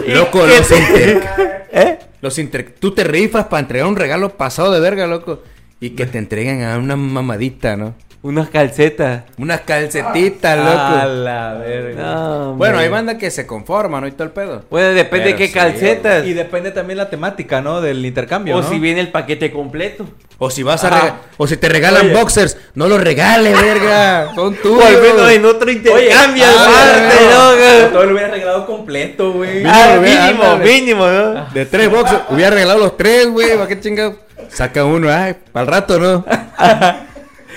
y 0.06 0.12
Loco, 0.12 0.46
los 0.46 0.66
te- 0.68 0.78
inter... 0.78 1.22
¿Eh? 1.72 1.98
Los 2.22 2.38
inter... 2.38 2.74
Tú 2.78 2.92
te 2.92 3.04
rifas 3.04 3.44
para 3.46 3.60
entregar 3.60 3.86
un 3.86 3.96
regalo 3.96 4.30
pasado 4.30 4.70
de 4.72 4.80
verga, 4.80 5.06
loco. 5.06 5.42
Y 5.80 5.90
que 5.90 6.06
te 6.06 6.16
entreguen 6.18 6.62
a 6.64 6.78
una 6.78 6.96
mamadita, 6.96 7.76
¿no? 7.76 7.94
Unas 8.24 8.48
calcetas. 8.48 9.24
Unas 9.36 9.60
calcetitas, 9.60 10.56
loco. 10.56 10.70
A 10.70 11.04
la 11.04 11.54
verga. 11.58 12.02
No, 12.02 12.54
Bueno, 12.54 12.72
hombre. 12.72 12.84
hay 12.84 12.88
banda 12.88 13.18
que 13.18 13.30
se 13.30 13.46
conforma, 13.46 14.00
¿no? 14.00 14.06
Y 14.06 14.12
todo 14.12 14.24
el 14.24 14.30
pedo. 14.30 14.64
Bueno, 14.70 14.94
depende 14.94 15.26
de 15.26 15.36
qué 15.36 15.48
sí, 15.48 15.52
calcetas. 15.52 16.24
Y 16.26 16.32
depende 16.32 16.70
también 16.70 16.96
la 16.96 17.10
temática, 17.10 17.60
¿no? 17.60 17.82
Del 17.82 18.04
intercambio, 18.06 18.56
o 18.56 18.62
¿no? 18.62 18.68
si 18.70 18.78
viene 18.78 19.00
el 19.02 19.08
paquete 19.10 19.52
completo. 19.52 20.06
O 20.38 20.48
si 20.48 20.62
vas 20.62 20.82
a 20.84 20.88
Ajá. 20.88 21.00
rega- 21.02 21.14
O 21.36 21.46
si 21.46 21.58
te 21.58 21.68
regalan 21.68 22.06
Oye. 22.06 22.14
boxers, 22.14 22.56
no 22.74 22.88
los 22.88 22.98
regales, 22.98 23.60
verga. 23.60 24.30
Son 24.34 24.54
O 24.54 24.56
tuyos. 24.56 24.84
al 24.86 25.02
menos 25.02 25.30
en 25.30 25.44
otro 25.44 25.70
intercambio, 25.70 26.44
ah, 26.46 26.64
aparte, 26.64 27.92
todo 27.92 28.04
lo 28.06 28.12
hubiera 28.12 28.28
regalado 28.30 28.64
completo, 28.66 29.32
güey. 29.32 29.64
Ah, 29.66 29.98
Mínimo, 30.00 30.24
mínimo, 30.24 30.44
ándale. 30.44 30.72
mínimo, 30.72 31.06
¿no? 31.06 31.46
De 31.52 31.66
tres 31.66 31.90
boxers. 31.90 32.22
Hubiera 32.30 32.48
regalado 32.50 32.78
los 32.78 32.96
tres, 32.96 33.28
güey. 33.28 33.54
¿Para 33.54 33.68
qué 33.68 33.78
chingado? 33.78 34.16
Saca 34.48 34.82
uno, 34.86 35.10
ay, 35.12 35.36
para 35.52 35.66
el 35.66 35.70
rato, 35.70 36.00
¿no? 36.00 36.24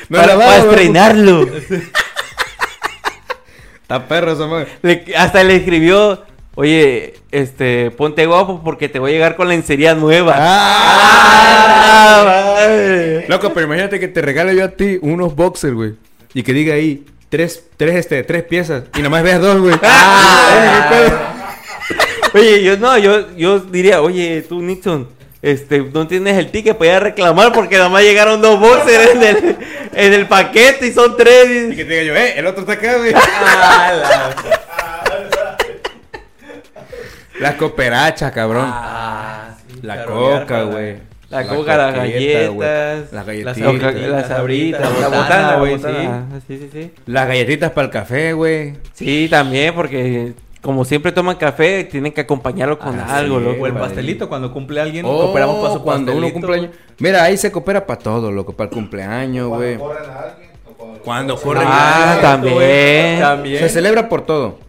No 0.10 0.18
para, 0.20 0.36
la 0.36 0.46
para 0.46 0.58
estrenarlo. 0.58 1.48
Está 3.82 4.08
perro 4.08 4.32
esa 4.34 4.48
madre. 4.48 4.68
Le- 4.82 5.06
hasta 5.16 5.44
le 5.44 5.56
escribió, 5.56 6.24
oye, 6.56 7.16
este, 7.32 7.92
ponte 7.92 8.26
guapo 8.26 8.62
porque 8.64 8.90
te 8.90 9.00
voy 9.00 9.12
a 9.12 9.14
llegar 9.14 9.36
con 9.36 9.48
lencería 9.48 9.96
nueva. 9.96 10.36
Ah. 10.38 11.74
Ah. 12.60 13.22
Loco, 13.28 13.54
pero 13.54 13.66
imagínate 13.66 14.00
que 14.00 14.08
te 14.08 14.22
regale 14.22 14.56
yo 14.56 14.66
a 14.66 14.70
ti 14.70 14.98
unos 15.02 15.36
boxers, 15.36 15.74
güey. 15.74 15.96
Y 16.34 16.44
que 16.44 16.54
diga 16.54 16.74
ahí, 16.76 17.06
tres, 17.30 17.64
tres, 17.78 17.96
este, 17.96 18.24
tres 18.24 18.44
piezas. 18.44 18.84
Y 18.98 19.02
nomás 19.02 19.24
veas 19.24 19.42
dos, 19.42 19.60
güey. 19.60 19.76
Ah. 19.84 21.24
Oye, 22.34 22.62
yo 22.64 22.78
no, 22.78 22.98
yo, 22.98 23.36
yo 23.38 23.60
diría, 23.60 24.02
oye, 24.02 24.46
tú, 24.48 24.62
Nixon, 24.62 25.08
este, 25.42 25.80
no 25.80 26.08
tienes 26.08 26.38
el 26.38 26.50
ticket 26.52 26.78
para 26.78 26.92
ir 26.92 26.96
a 26.96 27.00
reclamar 27.00 27.54
porque 27.54 27.76
nada 27.78 27.90
más 27.90 28.02
llegaron 28.04 28.42
dos 28.42 28.60
boxers 28.60 29.12
en 29.16 29.24
el, 29.24 29.58
en 29.94 30.14
el 30.14 30.28
paquete 30.28 30.88
y 30.88 30.92
son 30.92 31.16
tres. 31.16 31.74
Y 31.74 31.76
que 31.76 31.86
te 31.86 31.92
diga 31.92 32.04
yo, 32.04 32.16
eh, 32.16 32.38
el 32.38 32.48
otro 32.48 32.62
está 32.62 32.74
acá, 32.74 32.98
güey. 32.98 33.14
La 37.40 37.56
cooperacha, 37.58 38.32
cabrón. 38.32 38.66
Ah, 38.68 39.56
sí, 39.68 39.80
la 39.82 40.06
coca, 40.06 40.64
güey. 40.64 40.98
La 41.30 41.46
coca, 41.46 41.76
las 41.76 41.94
galletas, 41.94 43.12
Las 43.12 43.12
las 43.12 43.26
galletitas. 43.26 43.58
Las 44.10 44.28
sabritas, 44.28 44.82
las 44.82 44.94
la 44.94 45.10
la 45.10 45.18
botana, 45.18 45.56
güey. 45.58 45.78
Sí, 46.48 46.58
sí, 46.58 46.70
sí. 46.72 46.92
Las 47.06 47.28
galletitas 47.28 47.72
para 47.72 47.86
el 47.86 47.92
café, 47.92 48.34
güey. 48.34 48.76
Sí, 48.94 49.28
también, 49.30 49.76
porque 49.76 50.34
como 50.62 50.84
siempre 50.86 51.12
toman 51.12 51.36
café, 51.38 51.84
tienen 51.84 52.12
que 52.12 52.22
acompañarlo 52.22 52.78
con 52.80 53.00
Ah, 53.00 53.18
algo, 53.18 53.40
sí, 53.40 53.46
loco. 53.46 53.64
O 53.64 53.68
el 53.68 53.74
pastelito, 53.74 54.28
cuando 54.28 54.52
cumple 54.52 54.82
alguien, 54.82 55.06
Oh, 55.06 55.26
cooperamos 55.26 55.58
para 55.58 55.74
su 55.74 55.84
cuando 55.84 56.16
uno 56.16 56.32
cumpleaños. 56.34 56.72
Mira, 57.00 57.24
ahí 57.24 57.38
se 57.38 57.52
coopera 57.52 57.86
para 57.86 58.00
todo, 58.00 58.32
loco. 58.32 58.54
Para 58.54 58.70
el 58.70 58.74
cumpleaños, 58.76 59.48
güey. 59.50 59.78
corren 59.78 60.10
a 60.10 60.20
alguien 60.20 60.50
o 60.66 60.74
cuando, 60.74 61.00
Cuando 61.04 61.36
corren 61.38 61.64
Ah, 61.68 62.16
Ah, 62.18 62.22
también. 62.22 63.20
También. 63.20 63.60
Se 63.60 63.70
celebra 63.70 64.10
por 64.10 64.26
todo. 64.26 64.60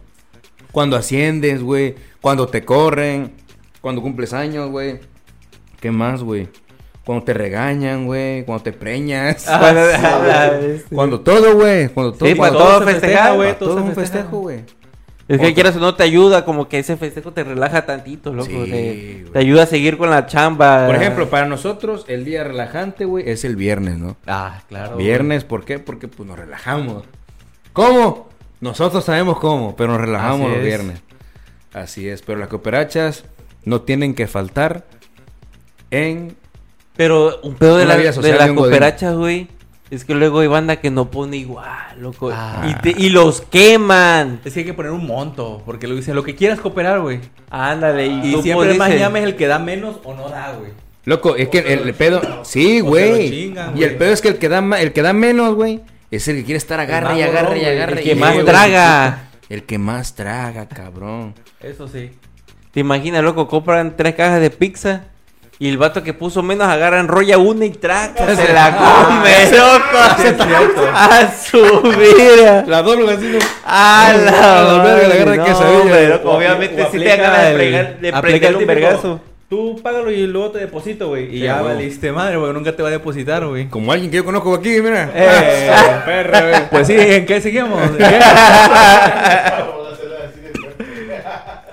Cuando 0.71 0.95
asciendes, 0.95 1.61
güey. 1.63 1.95
Cuando 2.21 2.47
te 2.47 2.63
corren. 2.63 3.33
Cuando 3.81 4.01
cumples 4.01 4.33
años, 4.33 4.69
güey. 4.69 4.99
¿Qué 5.81 5.89
más, 5.91 6.21
güey? 6.21 6.49
Cuando 7.05 7.23
te 7.25 7.33
regañan, 7.33 8.05
güey. 8.05 8.45
Cuando 8.45 8.63
te 8.63 8.73
preñas. 8.73 9.45
Cuando- 9.59 9.81
sí. 10.77 10.83
Cuando 10.95 11.19
todo, 11.21 11.55
güey. 11.55 11.87
Cuando 11.89 12.13
todo. 12.13 12.29
Sí, 12.29 12.35
para 12.35 12.51
cuando- 12.53 12.59
todo 12.69 12.79
se 12.79 12.85
festeja, 12.85 13.11
festejar, 13.13 13.35
güey. 13.35 13.49
todo 13.57 13.69
todo 13.69 13.77
se 13.79 13.83
un 13.83 13.95
festeja. 13.95 14.13
festejo, 14.19 14.39
güey. 14.41 14.59
Es 15.29 15.39
que 15.39 15.53
quieras 15.53 15.75
o 15.75 15.79
no 15.79 15.93
te 15.95 16.03
ayuda, 16.03 16.43
como 16.43 16.67
que 16.67 16.79
ese 16.79 16.97
festejo 16.97 17.31
te 17.31 17.43
relaja 17.43 17.85
tantito, 17.85 18.33
loco. 18.33 18.49
Sí, 18.49 18.71
te, 18.71 19.25
te 19.31 19.39
ayuda 19.39 19.63
a 19.63 19.65
seguir 19.67 19.97
con 19.97 20.09
la 20.09 20.25
chamba. 20.25 20.87
Por 20.87 20.95
ejemplo, 20.95 21.29
para 21.29 21.45
nosotros, 21.45 22.03
el 22.07 22.25
día 22.25 22.43
relajante, 22.43 23.05
güey, 23.05 23.29
es 23.29 23.45
el 23.45 23.55
viernes, 23.55 23.99
¿no? 23.99 24.17
Ah, 24.25 24.63
claro. 24.67 24.97
Viernes, 24.97 25.43
¿por 25.43 25.65
qué? 25.65 25.77
Porque 25.77 26.07
pues 26.07 26.27
nos 26.27 26.37
relajamos. 26.37 27.03
¿Cómo? 27.73 28.27
Nosotros 28.59 29.05
sabemos 29.05 29.39
cómo, 29.39 29.75
pero 29.75 29.93
nos 29.93 30.01
relajamos 30.01 30.47
Así 30.47 30.49
los 30.49 30.57
es. 30.57 30.65
viernes. 30.65 31.01
Así 31.73 32.09
es, 32.09 32.21
pero 32.23 32.39
las 32.39 32.47
cooperachas 32.49 33.23
no 33.65 33.81
tienen 33.81 34.15
que 34.15 34.25
faltar 34.27 34.85
en... 35.91 36.35
Pero 36.97 37.39
un 37.43 37.53
pedo 37.55 37.77
de 37.77 37.85
Una 37.85 37.93
la, 37.93 37.99
vida 37.99 38.13
social 38.13 38.33
de 38.33 38.37
la 38.39 38.45
de 38.45 38.49
un 38.51 38.57
godín. 38.57 38.71
cooperacha, 38.71 39.11
güey. 39.13 39.47
Es 39.91 40.05
que 40.05 40.13
luego 40.13 40.39
hay 40.41 40.47
banda 40.47 40.75
que 40.75 40.91
no 40.91 41.09
pone 41.09 41.37
igual, 41.37 41.99
loco. 41.99 42.29
Ah. 42.31 42.63
Y, 42.69 42.73
te- 42.93 43.01
y 43.01 43.09
los 43.09 43.41
queman. 43.41 44.39
Es 44.45 44.53
que 44.53 44.59
hay 44.59 44.65
que 44.65 44.73
poner 44.75 44.91
un 44.91 45.05
monto, 45.07 45.63
porque 45.65 45.87
lo 45.87 45.95
dicen, 45.95 46.13
lo 46.15 46.23
que 46.23 46.35
quieras 46.35 46.59
cooperar, 46.59 46.99
güey. 47.01 47.19
Ándale. 47.49 48.05
Y, 48.05 48.29
Y 48.29 48.31
tú 48.33 48.41
siempre 48.43 48.75
más 48.75 48.91
llame 48.93 49.19
es 49.19 49.25
el 49.25 49.35
que 49.35 49.47
da 49.47 49.57
menos 49.57 49.97
o 50.03 50.13
no 50.13 50.29
da, 50.29 50.53
güey. 50.59 50.71
Loco, 51.05 51.35
es 51.35 51.49
que 51.49 51.59
el, 51.59 51.87
el 51.87 51.93
pedo... 51.95 52.21
Sí, 52.43 52.81
güey. 52.81 53.29
chingan, 53.31 53.75
Y 53.75 53.83
el 53.83 53.95
pedo 53.95 54.11
es 54.13 54.21
que 54.21 54.27
el 54.27 54.37
que 54.37 54.47
da, 54.47 54.61
ma- 54.61 54.79
el 54.79 54.93
que 54.93 55.01
da 55.01 55.11
menos, 55.13 55.55
güey, 55.55 55.81
es 56.11 56.27
el 56.27 56.35
que 56.37 56.43
quiere 56.43 56.57
estar 56.57 56.79
agarre 56.79 57.17
y 57.17 57.21
agarre 57.23 57.59
y 57.59 57.65
agarre. 57.65 57.93
El 57.93 57.99
y 58.01 58.03
que 58.03 58.15
más 58.15 58.33
güey, 58.33 58.45
traga. 58.45 59.29
El 59.49 59.63
que 59.63 59.79
más 59.79 60.13
traga, 60.13 60.67
cabrón. 60.67 61.33
Eso 61.61 61.87
sí. 61.87 62.11
Te 62.71 62.81
imaginas, 62.81 63.23
loco, 63.23 63.47
compran 63.47 63.97
tres 63.97 64.13
cajas 64.13 64.39
de 64.39 64.51
pizza. 64.51 65.05
Y 65.61 65.67
el 65.67 65.77
vato 65.77 66.01
que 66.03 66.13
puso 66.13 66.41
menos 66.41 66.67
agarra, 66.69 67.01
enrolla 67.01 67.37
una 67.37 67.65
y 67.65 67.71
traca, 67.71 68.33
se 68.33 68.53
la 68.53 68.77
come, 68.77 69.57
loco. 69.57 70.87
A 70.93 71.31
su 71.33 71.81
vida. 71.97 72.63
La 72.65 72.81
doble 72.81 73.11
así, 73.13 73.25
¿no? 73.27 73.39
A 73.65 74.13
la 74.13 74.81
verga, 74.83 75.15
agarra 75.33 75.43
quesadilla. 75.43 76.21
Obviamente 76.23 76.75
si 76.91 76.97
te 76.99 77.11
aplica 77.11 77.15
ganas 77.17 77.41
de, 77.43 77.49
el- 77.51 77.57
fregar- 77.57 77.99
de 77.99 78.21
pregar 78.21 78.49
el 78.51 78.55
un 78.57 78.67
vergazo. 78.67 79.21
Tú 79.49 79.79
págalo 79.83 80.11
y 80.11 80.27
luego 80.27 80.51
te 80.51 80.59
deposito, 80.59 81.07
güey. 81.09 81.25
Y 81.25 81.31
Sí, 81.31 81.39
ya 81.39 81.61
valiste 81.61 82.11
madre, 82.11 82.37
güey. 82.37 82.53
Nunca 82.53 82.73
te 82.73 82.83
va 82.83 82.89
a 82.89 82.91
depositar, 82.91 83.45
güey. 83.45 83.67
Como 83.67 83.91
alguien 83.91 84.11
que 84.11 84.17
yo 84.17 84.23
conozco 84.25 84.53
aquí, 84.53 84.79
mira. 84.81 85.09
Eh, 85.13 85.71
perra, 86.05 86.41
güey. 86.41 86.69
Pues 86.69 86.87
sí, 86.87 86.95
¿en 86.97 87.25
qué 87.25 87.41
seguimos? 87.41 87.81
¿En 87.81 87.97
qué? 87.97 88.19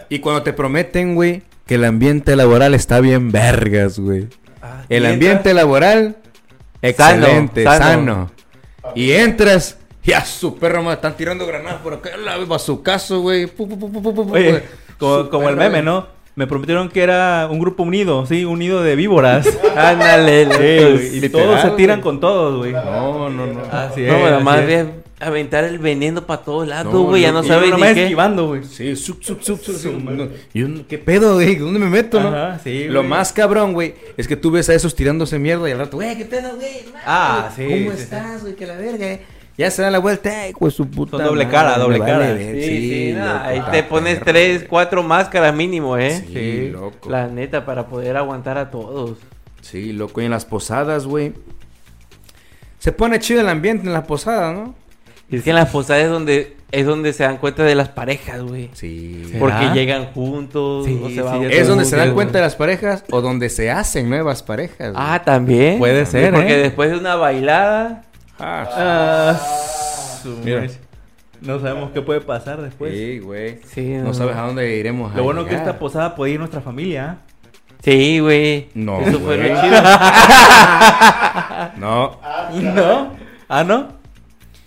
Y 0.08 0.18
cuando 0.20 0.42
te 0.42 0.52
prometen, 0.52 1.14
güey, 1.14 1.42
que 1.66 1.74
el 1.74 1.84
ambiente 1.84 2.36
laboral 2.36 2.74
está 2.74 3.00
bien 3.00 3.32
vergas, 3.32 3.98
güey. 3.98 4.28
El 4.88 5.02
y 5.04 5.06
ambiente 5.06 5.52
laboral, 5.52 6.16
excelente, 6.80 7.64
Sano, 7.64 7.78
sano. 7.84 8.14
sano. 8.14 8.30
Y 8.94 9.12
entras, 9.12 9.78
y 10.04 10.12
a 10.12 10.24
su 10.24 10.56
perro 10.56 10.82
más 10.82 10.96
están 10.96 11.16
tirando 11.16 11.46
granadas 11.46 11.80
por 11.82 11.94
acá, 11.94 12.16
la 12.16 12.36
va 12.38 12.58
su 12.58 12.82
caso, 12.82 13.20
güey. 13.20 13.50
Oye, 14.30 14.62
como, 14.98 15.48
el 15.48 15.56
meme. 15.56 15.82
¿no? 15.82 16.06
Me 16.36 16.46
prometieron 16.46 16.88
que 16.90 17.02
era 17.02 17.48
un 17.50 17.58
grupo 17.58 17.82
unido, 17.82 18.26
sí, 18.26 18.44
unido 18.44 18.82
de 18.82 18.94
víboras. 18.94 19.48
Ándale, 19.76 20.46
Sí, 21.00 21.08
y 21.16 21.20
literal, 21.20 21.46
todos 21.46 21.60
se 21.62 21.70
tiran 21.70 22.00
güey. 22.00 22.04
con 22.04 22.20
todos, 22.20 22.58
güey. 22.58 22.72
No, 22.72 23.28
no, 23.30 23.46
no. 23.46 23.62
Así 23.72 24.04
es. 24.04 24.12
No, 24.12 24.40
más 24.40 24.60
es. 24.60 24.86
Aventar 25.18 25.64
el 25.64 25.78
veneno 25.78 26.26
para 26.26 26.42
todos 26.42 26.68
lados, 26.68 26.92
No, 26.92 27.04
güey. 27.04 27.22
ya 27.22 27.32
no 27.32 27.42
sabes 27.42 27.74
ni 27.74 27.80
qué. 27.94 28.02
esquivando, 28.02 28.48
güey. 28.48 28.64
Sí, 28.64 28.94
sup, 28.96 29.22
sup, 29.22 29.40
sup, 29.42 29.60
no. 29.94 30.28
Y 30.52 30.82
¿Qué 30.84 30.98
pedo, 30.98 31.34
güey? 31.34 31.56
¿Dónde 31.56 31.78
me 31.78 31.86
meto, 31.88 32.20
no? 32.20 32.58
Sí, 32.58 32.84
Lo 32.88 33.02
más 33.02 33.32
cabrón, 33.32 33.72
güey, 33.72 33.94
es 34.16 34.28
que 34.28 34.36
tú 34.36 34.50
ves 34.50 34.68
a 34.68 34.74
esos 34.74 34.94
tirándose 34.94 35.38
mierda 35.38 35.68
y 35.68 35.72
al 35.72 35.78
rato, 35.78 35.96
güey, 35.96 36.16
¿qué 36.16 36.24
pedo, 36.26 36.56
güey? 36.56 36.84
Ah, 37.06 37.50
sí, 37.56 37.62
¿Cómo 37.64 37.90
sí, 37.92 37.96
sí. 37.96 38.02
estás, 38.02 38.42
güey? 38.42 38.54
Que 38.56 38.66
la 38.66 38.76
verga. 38.76 39.06
eh. 39.06 39.22
Ya 39.58 39.70
se 39.70 39.80
dan 39.80 39.92
la 39.92 40.00
vuelta, 40.00 40.30
güey, 40.54 40.70
su 40.70 40.86
puta. 40.86 41.12
Son 41.16 41.24
doble 41.24 41.44
madre, 41.46 41.56
cara, 41.56 41.78
doble 41.78 41.98
vale 41.98 42.12
cara. 42.12 42.34
ver, 42.34 42.62
Sí, 42.62 42.90
sí, 42.90 43.12
nah, 43.14 43.32
loco, 43.32 43.44
ahí 43.46 43.58
está 43.58 43.70
te 43.70 43.82
pones 43.84 44.20
tres, 44.20 44.64
cuatro 44.68 45.02
máscaras 45.02 45.54
mínimo, 45.54 45.96
¿eh? 45.96 46.10
Sí, 46.10 46.32
Sí, 46.34 46.68
loco. 46.68 47.08
La 47.08 47.26
neta, 47.28 47.64
para 47.64 47.86
poder 47.86 48.18
aguantar 48.18 48.58
a 48.58 48.70
todos. 48.70 49.16
Sí, 49.62 49.94
loco. 49.94 50.20
Y 50.20 50.26
en 50.26 50.32
las 50.32 50.44
posadas, 50.44 51.06
güey. 51.06 51.32
Se 52.78 52.92
pone 52.92 53.18
chido 53.18 53.40
el 53.40 53.48
ambiente 53.48 53.86
en 53.86 53.94
las 53.94 54.04
posadas, 54.04 54.54
¿no? 54.54 54.74
Y 55.28 55.36
es 55.36 55.42
que 55.42 55.50
en 55.50 55.56
las 55.56 55.70
posadas 55.70 56.04
es 56.04 56.10
donde, 56.10 56.56
es 56.70 56.86
donde 56.86 57.12
se 57.12 57.24
dan 57.24 57.38
cuenta 57.38 57.64
de 57.64 57.74
las 57.74 57.88
parejas, 57.88 58.42
güey. 58.42 58.70
Sí. 58.74 59.24
¿Será? 59.26 59.38
Porque 59.40 59.70
llegan 59.74 60.06
juntos, 60.12 60.86
Sí, 60.86 61.00
o 61.02 61.08
se 61.08 61.14
sí, 61.14 61.20
van 61.20 61.42
ya 61.42 61.48
Es 61.48 61.66
donde 61.66 61.84
se 61.84 61.96
dan 61.96 62.14
cuenta 62.14 62.38
de 62.38 62.44
las 62.44 62.54
parejas 62.54 63.04
o 63.10 63.20
donde 63.20 63.48
se 63.48 63.70
hacen 63.70 64.08
nuevas 64.08 64.42
parejas. 64.44 64.92
güey. 64.92 65.04
Ah, 65.04 65.22
también. 65.24 65.78
Puede 65.78 66.06
ser, 66.06 66.32
Porque 66.32 66.54
¿eh? 66.54 66.58
después 66.62 66.90
de 66.90 66.98
una 66.98 67.16
bailada, 67.16 68.02
Ah, 68.38 68.68
Ah, 68.76 69.40
su 70.22 70.36
Mira. 70.44 70.60
mecha. 70.60 70.78
No 71.40 71.60
sabemos 71.60 71.90
qué 71.92 72.02
puede 72.02 72.20
pasar 72.20 72.62
después. 72.62 72.94
sí, 72.94 73.18
güey. 73.18 73.60
Sí, 73.66 73.94
no. 73.96 74.04
no. 74.04 74.14
sabes 74.14 74.36
a 74.36 74.42
dónde 74.42 74.76
iremos. 74.76 75.12
a 75.12 75.16
Lo 75.16 75.24
bueno 75.24 75.44
que 75.44 75.54
esta 75.54 75.78
posada 75.78 76.14
puede 76.14 76.32
ir 76.32 76.38
nuestra 76.38 76.60
familia. 76.60 77.18
sí, 77.82 78.20
güey. 78.20 78.68
No, 78.74 79.00
Eso 79.00 79.18
fue 79.20 79.36
lo 79.38 79.60
chido. 79.60 79.76
No. 81.76 82.18
¿No? 82.54 83.10
¿Ah, 83.48 83.64
no? 83.64 83.88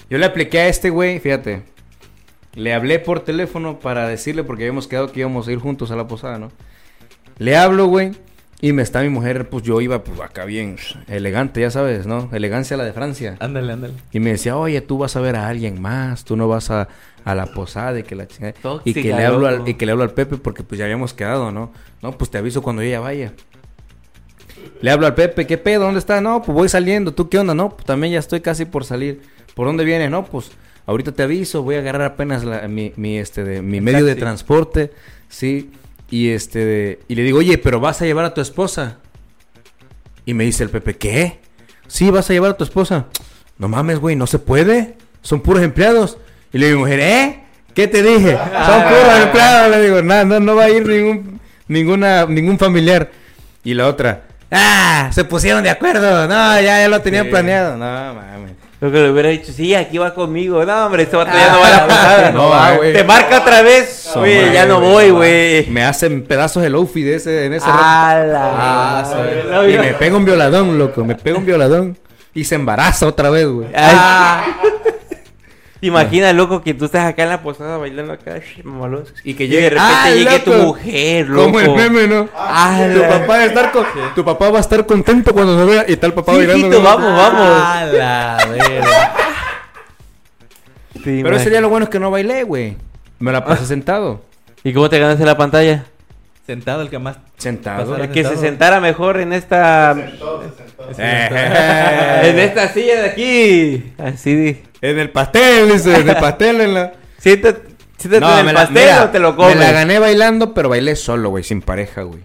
Yo 0.09 0.17
le 0.17 0.25
apliqué 0.25 0.59
a 0.59 0.67
este 0.67 0.89
güey, 0.89 1.19
fíjate. 1.19 1.63
Le 2.55 2.73
hablé 2.73 2.99
por 2.99 3.19
teléfono 3.21 3.79
para 3.79 4.07
decirle, 4.07 4.43
porque 4.43 4.63
habíamos 4.63 4.87
quedado 4.87 5.11
que 5.11 5.19
íbamos 5.19 5.47
a 5.47 5.51
ir 5.51 5.59
juntos 5.59 5.91
a 5.91 5.95
la 5.95 6.07
posada, 6.07 6.39
¿no? 6.39 6.51
Le 7.37 7.55
hablo, 7.55 7.85
güey. 7.85 8.11
Y 8.61 8.73
me 8.73 8.81
está 8.81 9.01
mi 9.01 9.09
mujer, 9.09 9.47
pues 9.47 9.63
yo 9.63 9.79
iba 9.79 10.03
pues 10.03 10.19
acá 10.19 10.43
bien 10.43 10.75
elegante, 11.07 11.61
ya 11.61 11.71
sabes, 11.71 12.05
¿no? 12.05 12.29
Elegancia 12.33 12.75
la 12.75 12.83
de 12.83 12.91
Francia. 12.91 13.37
Ándale, 13.39 13.71
ándale. 13.71 13.93
Y 14.11 14.19
me 14.19 14.31
decía, 14.31 14.57
oye, 14.57 14.81
tú 14.81 14.97
vas 14.97 15.15
a 15.15 15.21
ver 15.21 15.37
a 15.37 15.47
alguien 15.47 15.81
más, 15.81 16.25
tú 16.25 16.35
no 16.35 16.49
vas 16.49 16.69
a, 16.69 16.89
a 17.23 17.35
la 17.35 17.45
posada 17.45 17.97
y 17.97 18.03
que 18.03 18.15
la 18.15 18.27
chingada. 18.27 18.53
Y 18.83 18.93
que, 18.93 19.03
le 19.03 19.25
hablo 19.25 19.47
al, 19.47 19.65
y 19.65 19.75
que 19.75 19.85
le 19.85 19.93
hablo 19.93 20.03
al 20.03 20.11
Pepe 20.11 20.35
porque 20.35 20.63
pues 20.63 20.77
ya 20.77 20.83
habíamos 20.85 21.13
quedado, 21.13 21.53
¿no? 21.53 21.71
No, 22.01 22.17
pues 22.17 22.29
te 22.29 22.37
aviso 22.37 22.61
cuando 22.61 22.81
ella 22.81 22.99
vaya. 22.99 23.31
Le 24.81 24.91
hablo 24.91 25.07
al 25.07 25.15
Pepe, 25.15 25.47
¿qué 25.47 25.57
pedo? 25.57 25.85
¿Dónde 25.85 25.99
está? 25.99 26.19
No, 26.19 26.41
pues 26.41 26.53
voy 26.53 26.67
saliendo. 26.67 27.13
¿Tú 27.13 27.29
qué 27.29 27.39
onda? 27.39 27.53
No, 27.53 27.69
pues 27.69 27.85
también 27.85 28.11
ya 28.11 28.19
estoy 28.19 28.41
casi 28.41 28.65
por 28.65 28.83
salir. 28.83 29.21
¿Por 29.55 29.67
dónde 29.67 29.83
vienes? 29.85 30.09
No, 30.11 30.25
pues 30.25 30.51
ahorita 30.85 31.11
te 31.11 31.23
aviso, 31.23 31.63
voy 31.63 31.75
a 31.75 31.79
agarrar 31.79 32.03
apenas 32.03 32.43
la- 32.43 32.67
mi, 32.67 32.93
mi, 32.95 33.17
este, 33.17 33.43
de, 33.43 33.61
mi 33.61 33.81
medio 33.81 34.05
de 34.05 34.15
transporte, 34.15 34.91
sí. 35.27 35.71
Y 36.11 36.29
este, 36.29 36.59
de- 36.65 36.99
y 37.07 37.15
le 37.15 37.23
digo, 37.23 37.39
oye, 37.39 37.57
pero 37.57 37.79
vas 37.79 38.01
a 38.01 38.05
llevar 38.05 38.25
a 38.25 38.33
tu 38.33 38.41
esposa. 38.41 38.97
Y 40.25 40.33
me 40.33 40.43
dice 40.43 40.63
el 40.63 40.69
Pepe, 40.69 40.95
¿qué? 40.97 41.39
Sí, 41.87 42.09
vas 42.09 42.29
a 42.29 42.33
llevar 42.33 42.51
a 42.51 42.57
tu 42.57 42.63
esposa. 42.63 43.05
No 43.57 43.67
mames, 43.67 43.99
güey, 43.99 44.15
no 44.15 44.27
se 44.27 44.39
puede. 44.39 44.95
Son 45.21 45.41
puros 45.41 45.63
empleados. 45.63 46.17
Y 46.53 46.57
le 46.57 46.67
digo, 46.67 46.79
mujer, 46.79 46.99
¿eh? 46.99 47.39
¿Qué 47.73 47.87
te 47.87 48.01
dije? 48.01 48.31
Son 48.37 48.83
puros 48.83 49.19
empleados. 49.23 49.71
Le 49.71 49.81
digo, 49.83 50.01
no, 50.01 50.25
no, 50.25 50.39
no 50.39 50.55
va 50.55 50.63
a 50.65 50.69
ir 50.69 50.85
ningún, 50.87 51.39
ninguna, 51.67 52.25
ningún 52.25 52.57
familiar. 52.57 53.11
Y 53.63 53.73
la 53.73 53.87
otra, 53.87 54.23
ah, 54.51 55.09
se 55.13 55.23
pusieron 55.25 55.63
de 55.63 55.69
acuerdo. 55.69 56.27
No, 56.27 56.55
ya, 56.61 56.79
ya 56.81 56.87
lo 56.87 57.01
tenían 57.01 57.25
Sí. 57.25 57.31
planeado. 57.31 57.77
No, 57.77 58.13
mames. 58.15 58.51
Lo 58.81 58.89
que 58.89 58.97
le 58.97 59.11
hubiera 59.11 59.27
dicho, 59.29 59.51
sí, 59.51 59.75
aquí 59.75 59.97
va 59.97 60.13
conmigo. 60.13 60.63
No, 60.63 60.85
hombre, 60.85 61.03
este 61.03 61.17
vato 61.17 61.31
ya 61.33 61.51
no 61.51 61.59
va 61.59 61.67
a 61.67 61.69
la 61.71 61.83
posada. 61.85 62.31
No 62.33 62.49
va, 62.49 62.75
güey. 62.77 62.93
Te 62.93 63.03
marca 63.03 63.39
otra 63.39 63.61
vez. 63.61 64.09
Ya 64.53 64.65
no 64.65 64.79
voy, 64.79 65.09
güey. 65.09 65.67
Me 65.67 65.83
hacen 65.83 66.23
pedazos 66.23 66.63
el 66.63 66.75
outfit 66.75 67.03
de 67.05 67.15
ese, 67.15 67.45
en 67.45 67.53
ese 67.53 67.67
la 67.67 69.03
Ah, 69.03 69.65
Y 69.67 69.77
me 69.77 69.93
pega 69.93 70.15
un 70.15 70.23
violadón, 70.23 70.79
loco. 70.79 71.03
Me 71.03 71.15
pega 71.15 71.37
un 71.37 71.45
violadón. 71.45 71.97
Y 72.33 72.45
se 72.45 72.55
embaraza 72.55 73.07
otra 73.07 73.29
vez, 73.29 73.47
güey. 73.47 73.67
Ay, 73.75 73.97
¿Te 75.79 75.87
imaginas, 75.87 76.35
loco, 76.35 76.61
que 76.61 76.73
tú 76.73 76.85
estás 76.85 77.05
acá 77.07 77.23
en 77.23 77.29
la 77.29 77.41
posada 77.41 77.77
bailando 77.77 78.11
acá, 78.13 78.35
mamalón? 78.65 79.05
Y 79.23 79.33
que 79.33 79.47
llegue- 79.47 79.61
de 79.63 79.69
repente 79.69 79.93
¡Ah, 79.95 80.09
llegue 80.11 80.39
tu 80.39 80.51
mujer, 80.53 81.27
loco. 81.29 81.45
Como 81.45 81.59
el 81.61 81.69
meme, 81.71 82.07
¿no? 82.07 82.27
Ah, 82.35 82.85
tu, 82.93 83.01
papá 83.01 83.25
va 83.27 83.35
a 83.35 83.45
estar 83.45 83.71
con- 83.71 83.85
tu 84.13 84.25
papá 84.25 84.49
va 84.49 84.57
a 84.57 84.61
estar 84.61 84.85
contento 84.85 85.31
cuando 85.33 85.55
nos 85.55 85.67
vea 85.69 85.85
y 85.87 85.93
el 85.93 86.13
papá 86.13 86.33
Sí, 86.33 86.37
bailando. 86.45 86.81
vamos, 86.81 87.11
vamos. 87.15 87.41
A 87.63 87.85
la 87.93 88.37
verga. 88.49 89.13
Pero 91.03 91.35
ese 91.35 91.49
día 91.49 91.61
lo 91.61 91.69
bueno 91.69 91.85
es 91.85 91.89
que 91.89 91.99
no 91.99 92.11
bailé, 92.11 92.43
güey. 92.43 92.75
Me 93.19 93.31
la 93.31 93.45
pasé 93.45 93.65
sentado. 93.65 94.21
¿Y 94.63 94.73
cómo 94.73 94.89
te 94.89 94.99
ganaste 94.99 95.25
la 95.25 95.37
pantalla? 95.37 95.85
Sentado 96.49 96.81
el 96.81 96.89
que 96.89 96.97
más. 96.97 97.17
Sentado. 97.37 97.91
Pasar- 97.95 98.09
Que 98.11 98.23
se 98.23 98.35
sentara 98.35 98.79
mejor 98.79 99.19
en 99.19 99.33
esta... 99.33 99.95
Eh, 100.97 102.21
En 102.23 102.39
esta 102.39 102.69
silla 102.69 103.03
de 103.03 103.09
aquí. 103.09 103.93
Así 103.99 104.33
de... 104.35 104.63
En 104.81 104.97
el 104.97 105.11
pastel, 105.11 105.71
dice, 105.71 105.95
en 105.99 106.09
el 106.09 106.15
pastel, 106.19 106.61
en 106.61 106.73
la... 106.73 106.93
Siéntate, 107.19 107.61
siéntate 107.97 108.21
No, 108.21 108.39
en 108.39 108.47
el 108.47 108.53
la, 108.55 108.61
pastel 108.61 108.83
mira, 108.83 109.03
o 109.03 109.09
te 109.09 109.19
lo 109.19 109.35
comes. 109.35 109.55
me 109.57 109.61
la 109.63 109.71
gané 109.71 109.99
bailando, 109.99 110.53
pero 110.55 110.69
bailé 110.69 110.95
solo, 110.95 111.29
güey, 111.29 111.43
sin 111.43 111.61
pareja, 111.61 112.01
güey. 112.01 112.21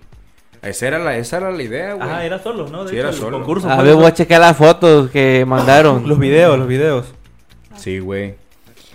Esa 0.62 0.86
era 0.86 0.98
la, 0.98 1.16
esa 1.18 1.36
era 1.36 1.50
la 1.50 1.62
idea, 1.62 1.92
güey. 1.94 2.08
Ajá, 2.08 2.24
era 2.24 2.38
solo, 2.42 2.66
¿no? 2.68 2.84
De 2.84 2.90
Sí, 2.90 2.96
hecho, 2.96 3.00
era 3.00 3.10
el 3.10 3.20
solo. 3.20 3.38
concurso 3.40 3.68
A 3.68 3.82
ver, 3.82 3.94
voy 3.96 4.06
a 4.06 4.14
checar 4.14 4.40
las 4.40 4.56
fotos 4.56 5.10
que 5.10 5.44
mandaron. 5.46 6.08
Los 6.08 6.18
videos, 6.18 6.58
los 6.58 6.66
videos. 6.68 7.06
Sí, 7.76 7.98
güey. 7.98 8.36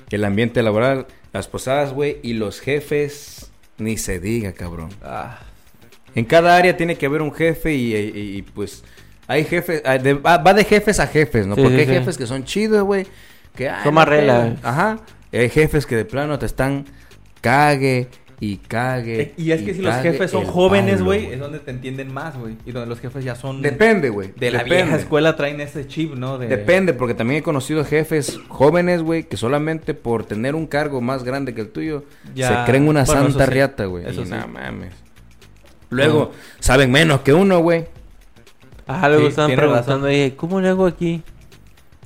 El 0.10 0.26
ambiente 0.26 0.63
laboral, 0.63 1.06
las 1.34 1.48
posadas, 1.48 1.94
güey, 1.94 2.18
y 2.24 2.34
los 2.34 2.60
jefes, 2.62 3.49
ni 3.80 3.98
se 3.98 4.20
diga, 4.20 4.54
cabrón. 4.54 4.89
Ah, 5.04 5.39
En 6.15 6.26
cada 6.26 6.56
área 6.58 6.76
tiene 6.76 6.96
que 6.98 7.06
haber 7.06 7.22
un 7.22 7.32
jefe 7.34 7.74
y, 7.74 7.96
y- 7.96 8.38
y, 8.38 8.42
pues 8.42 8.84
hay 9.28 9.44
jefes, 9.46 9.82
ah, 9.86 9.98
de- 9.98 10.13
va, 10.15 10.38
de 10.54 10.63
jefes 10.65 11.00
a 11.00 11.08
jefes, 11.08 11.46
¿no? 11.48 11.56
Sí, 11.56 11.62
Porque 11.62 11.76
sí, 11.78 11.82
hay 11.82 11.88
sí. 11.88 11.94
jefes 11.94 12.18
que 12.18 12.26
son 12.28 12.44
chidos, 12.44 12.84
güey. 12.84 13.06
Que 13.56 13.70
ay, 13.70 13.84
Son 13.84 13.94
no 13.96 14.06
rela. 14.06 14.56
Ajá. 14.63 15.00
Y 15.32 15.38
hay 15.38 15.50
jefes 15.50 15.86
que 15.86 15.96
de 15.96 16.06
plano 16.06 16.38
te 16.39 16.46
están 16.48 16.86
cague 17.42 18.08
y 18.41 18.58
cague. 18.58 19.34
Y 19.38 19.52
es 19.52 19.62
que 19.63 19.73
si 19.73 19.82
los 19.82 19.95
jefes 19.97 20.32
son 20.32 20.45
jóvenes, 20.45 21.02
güey, 21.02 21.25
es 21.34 21.39
donde 21.39 21.60
te 21.60 21.71
entienden 21.71 22.13
más, 22.13 22.38
güey. 22.38 22.56
Y 22.65 22.71
donde 22.71 22.88
los 22.88 22.99
jefes 22.99 23.23
ya 23.23 23.36
son 23.36 23.62
Depende, 23.62 24.10
güey. 24.10 24.32
de 24.38 24.52
la 24.52 24.60
Depende. 24.63 24.84
vieja 24.84 24.95
escuela 24.97 25.36
traen 25.36 25.60
ese 25.60 25.86
chip, 25.88 26.15
¿no? 26.15 26.38
De... 26.38 26.47
Depende, 26.47 26.93
porque 26.93 27.13
también 27.13 27.39
he 27.39 27.43
conocido 27.43 27.84
jefes 27.84 28.39
jóvenes, 28.47 29.02
güey, 29.02 29.23
que 29.23 29.36
solamente 29.38 29.93
por 29.93 30.23
tener 30.25 30.56
un 30.56 30.67
cargo 30.67 31.02
más 31.02 31.23
grande 31.23 31.54
que 31.54 31.62
el 31.62 31.69
tuyo, 31.69 32.06
Ya. 32.34 32.47
se 32.65 32.71
creen 32.71 32.88
una 32.88 33.04
Bueno, 33.04 33.21
santa 33.23 33.43
eso 33.43 33.45
sí. 33.45 33.52
riata, 33.52 33.86
güey. 33.86 34.06
Eso 34.08 34.21
Y 34.21 34.25
sí. 34.25 34.32
no 34.32 34.47
mames. 34.47 34.93
Luego, 35.89 36.32
saben 36.60 36.91
menos 36.91 37.21
que 37.21 37.34
uno, 37.34 37.60
güey. 37.60 37.86
Ajá, 38.88 39.08
luego 39.10 39.23
Sí, 39.25 39.30
estaban 39.30 39.56
preguntando, 39.56 40.08
ahí, 40.08 40.32
¿cómo 40.32 40.62
le 40.62 40.69
hago 40.69 40.86
aquí? 40.86 41.21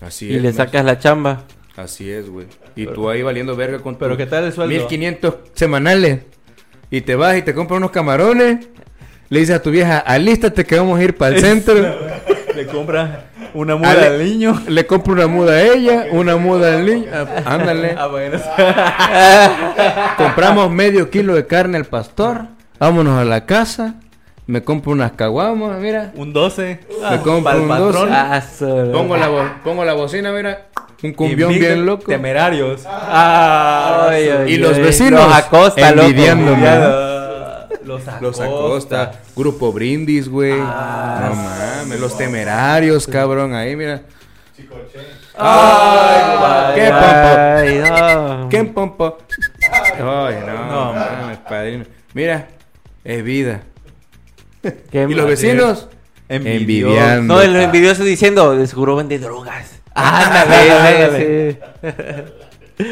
Así 0.02 0.28
Y 0.28 0.36
es. 0.38 0.42
le 0.42 0.48
macho. 0.50 0.58
sacas 0.58 0.84
la 0.86 1.00
chamba. 1.00 1.44
Así 1.76 2.10
es, 2.10 2.30
güey. 2.30 2.48
Y 2.76 2.88
tú 2.88 3.10
ahí 3.10 3.22
valiendo 3.22 3.56
verga 3.56 3.80
con 3.80 3.96
Pero 3.96 4.12
tu 4.12 4.18
¿qué 4.18 4.26
tal 4.26 4.46
el 4.46 4.54
sueldo? 4.54 4.74
1500 4.76 5.36
semanales. 5.54 6.20
Y 6.90 7.02
te 7.02 7.16
vas 7.16 7.38
y 7.38 7.42
te 7.42 7.54
compras 7.54 7.78
unos 7.78 7.92
camarones. 7.92 8.68
Le 9.30 9.40
dices 9.40 9.56
a 9.56 9.62
tu 9.62 9.72
vieja, 9.72 9.98
alístate 10.00 10.64
que 10.66 10.78
vamos 10.78 11.00
a 11.00 11.04
ir 11.04 11.16
para 11.18 11.36
el 11.36 11.42
centro. 11.42 11.74
Le 12.56 12.68
compra 12.68 13.26
una 13.56 13.76
muda 13.76 13.92
Ale- 13.92 14.08
al 14.08 14.24
niño. 14.24 14.62
Le 14.68 14.86
compro 14.86 15.14
una 15.14 15.26
muda 15.28 15.54
a 15.54 15.62
ella, 15.64 16.06
una 16.12 16.36
muda 16.38 16.76
al 16.76 16.86
niño. 16.86 17.06
Ándale. 17.46 17.96
Ah, 17.98 18.08
bueno. 18.08 18.38
Compramos 20.18 20.70
medio 20.72 21.10
kilo 21.10 21.36
de 21.36 21.46
carne 21.48 21.78
al 21.78 21.86
pastor. 21.86 22.46
Vámonos 22.80 23.20
a 23.20 23.26
la 23.26 23.46
casa. 23.46 23.96
Me 24.46 24.62
compro 24.62 24.92
unas 24.92 25.14
caguamas, 25.14 25.80
mira. 25.80 26.12
un 26.16 26.34
12. 26.34 26.80
Me 27.12 27.18
compro 27.22 27.62
un 27.62 27.68
patrón. 27.68 27.92
12. 27.94 28.12
Ah, 28.12 28.42
solo. 28.42 28.92
Pongo 28.92 29.16
la, 29.18 29.28
bo- 29.30 29.50
pongo 29.64 29.86
la 29.86 29.94
bocina, 29.94 30.32
mira. 30.34 30.68
Un 31.04 31.14
cumbión 31.14 31.52
bien 31.52 31.86
loco. 31.86 32.06
Temerarios. 32.06 32.84
Ah, 32.88 34.08
Ay, 34.10 34.30
ay, 34.30 34.54
Y 34.54 34.58
los 34.58 34.78
vecinos 34.78 35.26
Los 35.28 35.36
acosta, 35.36 35.90
envidiándome. 35.90 36.62
Los 37.84 38.08
acosta. 38.08 38.20
Los 38.22 38.40
Acosta, 38.40 39.12
Grupo 39.36 39.74
Brindis, 39.74 40.30
güey. 40.30 40.54
Ah, 40.58 41.30
no 41.30 41.36
mames, 41.36 42.00
los 42.00 42.18
temerarios, 42.18 43.06
cabrón. 43.06 43.54
Ahí, 43.54 43.76
mira. 43.76 44.04
Ay, 45.38 46.76
qué 46.76 46.82
Ay, 46.92 47.84
no. 47.90 48.50
¿Qué 48.50 48.64
pompo? 48.64 49.18
Ay, 49.98 50.36
no, 50.46 50.66
No, 50.72 50.94
mames, 50.94 51.38
padrino. 51.40 51.86
Mira, 52.14 52.48
es 53.04 53.24
vida. 53.24 53.64
Qué 54.92 55.06
Y 55.10 55.14
los 55.14 55.28
vecinos 55.28 55.90
Envidioso. 56.30 56.94
envidiando. 56.94 57.34
No, 57.36 57.42
el 57.42 57.56
envidioso 57.58 58.04
diciendo, 58.04 58.56
de 58.56 58.66
seguro 58.68 58.96
vende 58.96 59.20
drogas. 59.20 59.73
Ándale, 59.94 60.72
Ándale, 60.72 61.52
sí. 61.52 62.84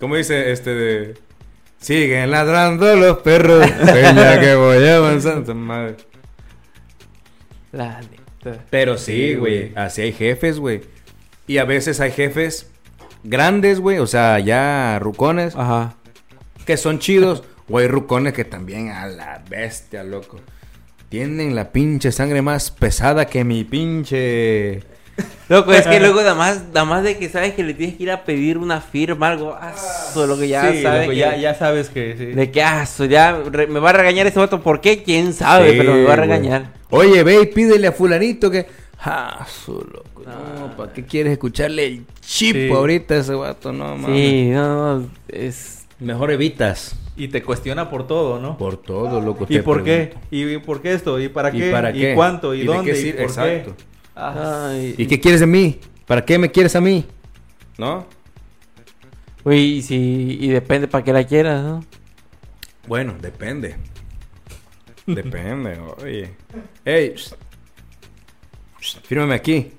¿Cómo 0.00 0.16
dice 0.16 0.52
este 0.52 0.74
de.? 0.74 1.14
Siguen 1.80 2.30
ladrando 2.30 2.94
los 2.96 3.18
perros. 3.18 3.66
Peña 3.66 4.40
que 4.40 4.54
voy 4.54 4.86
avanzando. 4.86 5.54
Madre. 5.54 5.96
La 7.72 8.00
neta. 8.00 8.64
Pero 8.70 8.98
sí, 8.98 9.34
güey. 9.34 9.72
Así 9.76 10.02
hay 10.02 10.12
jefes, 10.12 10.58
güey. 10.58 10.82
Y 11.46 11.58
a 11.58 11.64
veces 11.64 12.00
hay 12.00 12.10
jefes 12.10 12.70
grandes, 13.22 13.80
güey. 13.80 13.98
O 13.98 14.06
sea, 14.06 14.38
ya 14.40 14.98
rucones. 15.00 15.54
Ajá. 15.56 15.94
Que 16.66 16.76
son 16.76 16.98
chidos. 16.98 17.44
O 17.70 17.78
hay 17.78 17.86
rucones 17.86 18.32
que 18.32 18.44
también 18.44 18.90
a 18.90 19.06
la 19.06 19.42
bestia, 19.48 20.02
loco. 20.02 20.40
Tienen 21.08 21.54
la 21.54 21.70
pinche 21.70 22.12
sangre 22.12 22.42
más 22.42 22.70
pesada 22.70 23.26
que 23.26 23.44
mi 23.44 23.64
pinche. 23.64 24.82
Loco, 25.48 25.72
es 25.72 25.86
que 25.86 25.98
luego 26.00 26.20
nada 26.20 26.34
más, 26.34 26.62
nada 26.74 26.84
más 26.84 27.02
de 27.02 27.16
que 27.16 27.28
sabes 27.28 27.54
que 27.54 27.62
le 27.64 27.74
tienes 27.74 27.96
que 27.96 28.02
ir 28.02 28.10
a 28.10 28.24
pedir 28.24 28.58
una 28.58 28.80
firma, 28.80 29.28
algo, 29.28 29.56
ah, 29.58 29.72
lo 30.14 30.38
que 30.38 30.48
ya 30.48 30.70
Sí, 30.72 30.82
sabes 30.82 31.00
loco, 31.02 31.10
que- 31.12 31.16
ya, 31.16 31.36
ya 31.36 31.54
sabes 31.54 31.88
que 31.88 32.14
sí. 32.18 32.26
De 32.26 32.50
que, 32.50 32.62
ah, 32.62 32.84
so 32.86 33.04
ya 33.06 33.40
re- 33.50 33.66
me 33.66 33.80
va 33.80 33.90
a 33.90 33.94
regañar 33.94 34.26
ese 34.26 34.38
vato, 34.38 34.60
¿por 34.62 34.80
qué? 34.80 35.02
¿Quién 35.02 35.32
sabe? 35.32 35.70
Sí, 35.72 35.78
pero 35.78 35.92
me 35.94 36.04
va 36.04 36.12
a 36.12 36.16
regañar. 36.16 36.72
Oye, 36.90 37.22
ve 37.24 37.40
y 37.42 37.46
pídele 37.46 37.86
a 37.88 37.92
fulanito 37.92 38.50
que... 38.50 38.66
Ah, 39.00 39.46
su 39.64 39.72
loco. 39.74 40.22
No, 40.26 40.76
¿para 40.76 40.92
qué 40.92 41.04
quieres 41.04 41.32
escucharle 41.32 41.86
el 41.86 42.04
chip 42.20 42.54
Sí. 42.56 42.68
ahorita 42.70 43.14
a 43.14 43.18
ese 43.18 43.32
vato? 43.34 43.72
No, 43.72 43.96
mames. 43.96 44.16
Sí, 44.20 44.50
no, 44.50 44.98
no, 44.98 45.10
es... 45.28 45.86
Mejor 46.00 46.30
evitas. 46.30 46.94
Y 47.16 47.28
te 47.28 47.42
cuestiona 47.42 47.90
por 47.90 48.06
todo, 48.06 48.38
¿no? 48.38 48.56
Por 48.58 48.76
todo, 48.76 49.20
loco. 49.20 49.46
¿Y 49.48 49.56
te 49.58 49.62
por 49.62 49.82
qué? 49.82 50.14
¿Y 50.30 50.58
por 50.58 50.80
qué 50.82 50.92
esto? 50.94 51.18
¿Y 51.20 51.28
para 51.28 51.48
¿Y 51.50 51.58
qué? 51.60 51.70
para 51.70 51.92
qué? 51.92 52.14
cuánto? 52.14 52.54
¿Y, 52.54 52.58
¿Y 52.58 52.60
de 52.62 52.66
dónde? 52.66 52.92
qué 52.92 53.00
¿Y 53.00 53.12
por 53.12 53.22
Exacto. 53.22 53.74
qué? 53.76 53.87
Ah, 54.20 54.70
Ay, 54.70 54.96
¿Y 54.98 55.06
qué 55.06 55.20
quieres 55.20 55.38
de 55.38 55.46
mí? 55.46 55.78
¿Para 56.04 56.24
qué 56.24 56.38
me 56.38 56.50
quieres 56.50 56.74
a 56.74 56.80
mí? 56.80 57.06
¿No? 57.78 58.04
Güey, 59.44 59.76
y 59.76 59.82
si, 59.82 60.38
y 60.40 60.48
depende 60.48 60.88
para 60.88 61.04
qué 61.04 61.12
la 61.12 61.24
quieras, 61.24 61.62
¿no? 61.62 61.84
Bueno, 62.88 63.14
depende. 63.20 63.76
depende, 65.06 65.78
oye. 66.02 66.34
Ey, 66.84 67.14
fírmame 69.04 69.36
aquí. 69.36 69.70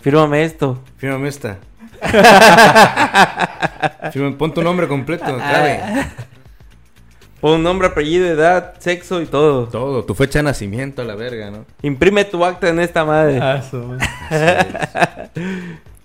Fírmame 0.00 0.42
esto. 0.42 0.82
Fírmame 0.96 1.28
esta. 1.28 1.58
Fírmame, 4.12 4.36
pon 4.36 4.54
tu 4.54 4.62
nombre 4.62 4.88
completo. 4.88 5.26
clave. 5.36 5.82
Pon 7.40 7.62
nombre, 7.62 7.88
apellido, 7.88 8.26
edad, 8.26 8.74
sexo 8.78 9.22
y 9.22 9.26
todo. 9.26 9.66
Todo, 9.68 10.04
tu 10.04 10.14
fecha 10.14 10.40
de 10.40 10.42
nacimiento 10.44 11.00
a 11.02 11.04
la 11.06 11.14
verga, 11.14 11.50
¿no? 11.50 11.64
Imprime 11.82 12.24
tu 12.24 12.44
acta 12.44 12.68
en 12.68 12.80
esta 12.80 13.04
madre. 13.04 13.38
ah, 13.40 13.62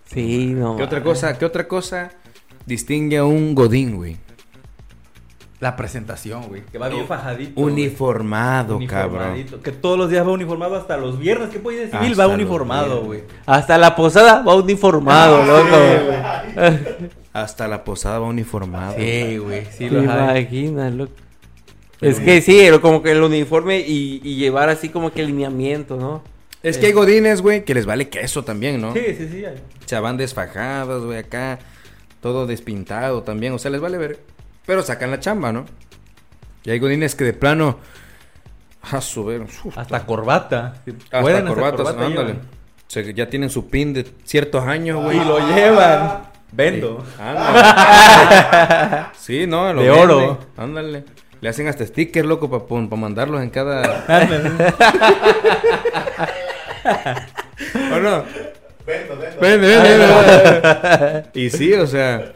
Sí, 0.06 0.54
no. 0.56 0.78
¿Qué 0.78 0.84
otra 0.84 1.04
cosa, 1.04 1.38
qué 1.38 1.46
otra 1.46 1.68
cosa 1.68 2.12
distingue 2.66 3.18
a 3.18 3.26
un 3.26 3.54
godín, 3.54 3.98
güey? 3.98 4.18
La 5.60 5.76
presentación, 5.76 6.44
güey. 6.48 6.62
Que 6.72 6.78
va 6.78 6.90
bien 6.90 7.08
fajadito. 7.08 7.60
güey. 7.60 7.74
Uniformado, 7.74 8.78
cabrón. 8.88 9.14
Uniformadito. 9.32 9.62
Que 9.62 9.72
todos 9.72 9.98
los 9.98 10.10
días 10.10 10.26
va 10.28 10.32
uniformado 10.32 10.76
hasta 10.76 10.96
los 10.98 11.18
viernes. 11.18 11.50
¿Qué 11.50 11.60
puede 11.60 11.88
decir? 11.88 11.96
Hasta 11.96 12.28
va 12.28 12.34
uniformado, 12.34 13.04
güey. 13.04 13.24
Hasta 13.46 13.78
la 13.78 13.96
posada 13.96 14.42
va 14.44 14.56
uniformado, 14.56 15.44
loco. 15.44 15.76
Hasta 17.34 17.68
la 17.68 17.84
posada 17.84 18.20
va 18.20 18.28
uniformado. 18.28 18.96
Sí, 18.98 19.38
güey. 19.38 19.66
Sí, 19.66 19.90
¿Te 19.90 19.92
lo 19.92 20.00
hay. 20.12 20.42
imaginas, 20.44 20.94
Es 22.02 22.20
que 22.20 22.42
sí, 22.42 22.70
lo- 22.70 22.82
como 22.82 23.02
que 23.02 23.12
el 23.12 23.22
uniforme 23.24 23.80
y, 23.80 24.22
y 24.24 24.36
llevar 24.36 24.70
así 24.70 24.90
como 24.90 25.12
que 25.12 25.24
lineamiento, 25.24 25.96
¿no? 25.98 26.24
Es 26.64 26.78
que 26.78 26.88
hay 26.88 26.94
godines, 26.94 27.42
güey, 27.42 27.64
que 27.64 27.74
les 27.76 27.86
vale 27.86 28.10
queso 28.10 28.44
también, 28.44 28.82
¿no? 28.82 28.92
Sí, 28.94 29.02
sí, 29.18 29.30
sí. 29.32 29.46
hay. 29.46 29.56
O 29.56 29.88
sea, 29.88 30.00
van 30.02 30.18
desfajados, 30.18 31.06
güey, 31.06 31.20
acá. 31.20 31.60
Todo 32.22 32.48
despintado 32.48 33.22
también. 33.22 33.54
O 33.54 33.60
sea, 33.60 33.70
les 33.70 33.80
vale 33.80 33.98
ver. 34.00 34.20
Pero 34.66 34.82
sacan 34.82 35.12
la 35.12 35.20
chamba, 35.20 35.52
¿no? 35.52 35.66
Y 36.64 36.72
hay 36.72 36.80
godines 36.80 37.14
que 37.14 37.24
de 37.24 37.34
plano. 37.34 37.78
A 38.82 39.00
su 39.02 39.26
ver. 39.26 39.42
uf, 39.42 39.78
Hasta 39.78 40.06
corbata. 40.08 40.74
hasta 40.86 41.22
Pueden, 41.22 41.44
hasta 41.48 41.50
corbatas, 41.54 41.82
corbata 41.82 42.06
ándale. 42.06 42.32
O 42.34 42.38
sea, 42.88 43.04
que 43.04 43.14
ya 43.14 43.30
tienen 43.30 43.50
su 43.52 43.68
pin 43.70 43.94
de 43.94 44.06
ciertos 44.24 44.64
años, 44.64 45.04
güey. 45.04 45.18
Y 45.18 45.24
lo 45.24 45.38
llevan. 45.56 46.24
Vendo. 46.52 47.06
Ándale. 47.20 49.06
sí, 49.18 49.46
no, 49.48 49.72
lo 49.74 49.82
De 49.82 49.90
venden. 49.90 50.10
oro. 50.10 50.40
Ándale. 50.58 51.04
Le 51.46 51.50
hacen 51.50 51.68
hasta 51.68 51.86
stickers, 51.86 52.28
loco, 52.28 52.50
para 52.50 52.96
mandarlos 53.00 53.40
en 53.44 53.52
cada. 53.52 54.04
¿O 57.94 58.00
no? 58.00 58.24
Vende, 58.88 59.68
vende, 59.68 59.68
vende. 59.78 61.24
y 61.36 61.52
sí, 61.52 61.72
o 61.74 61.86
sea, 61.86 62.34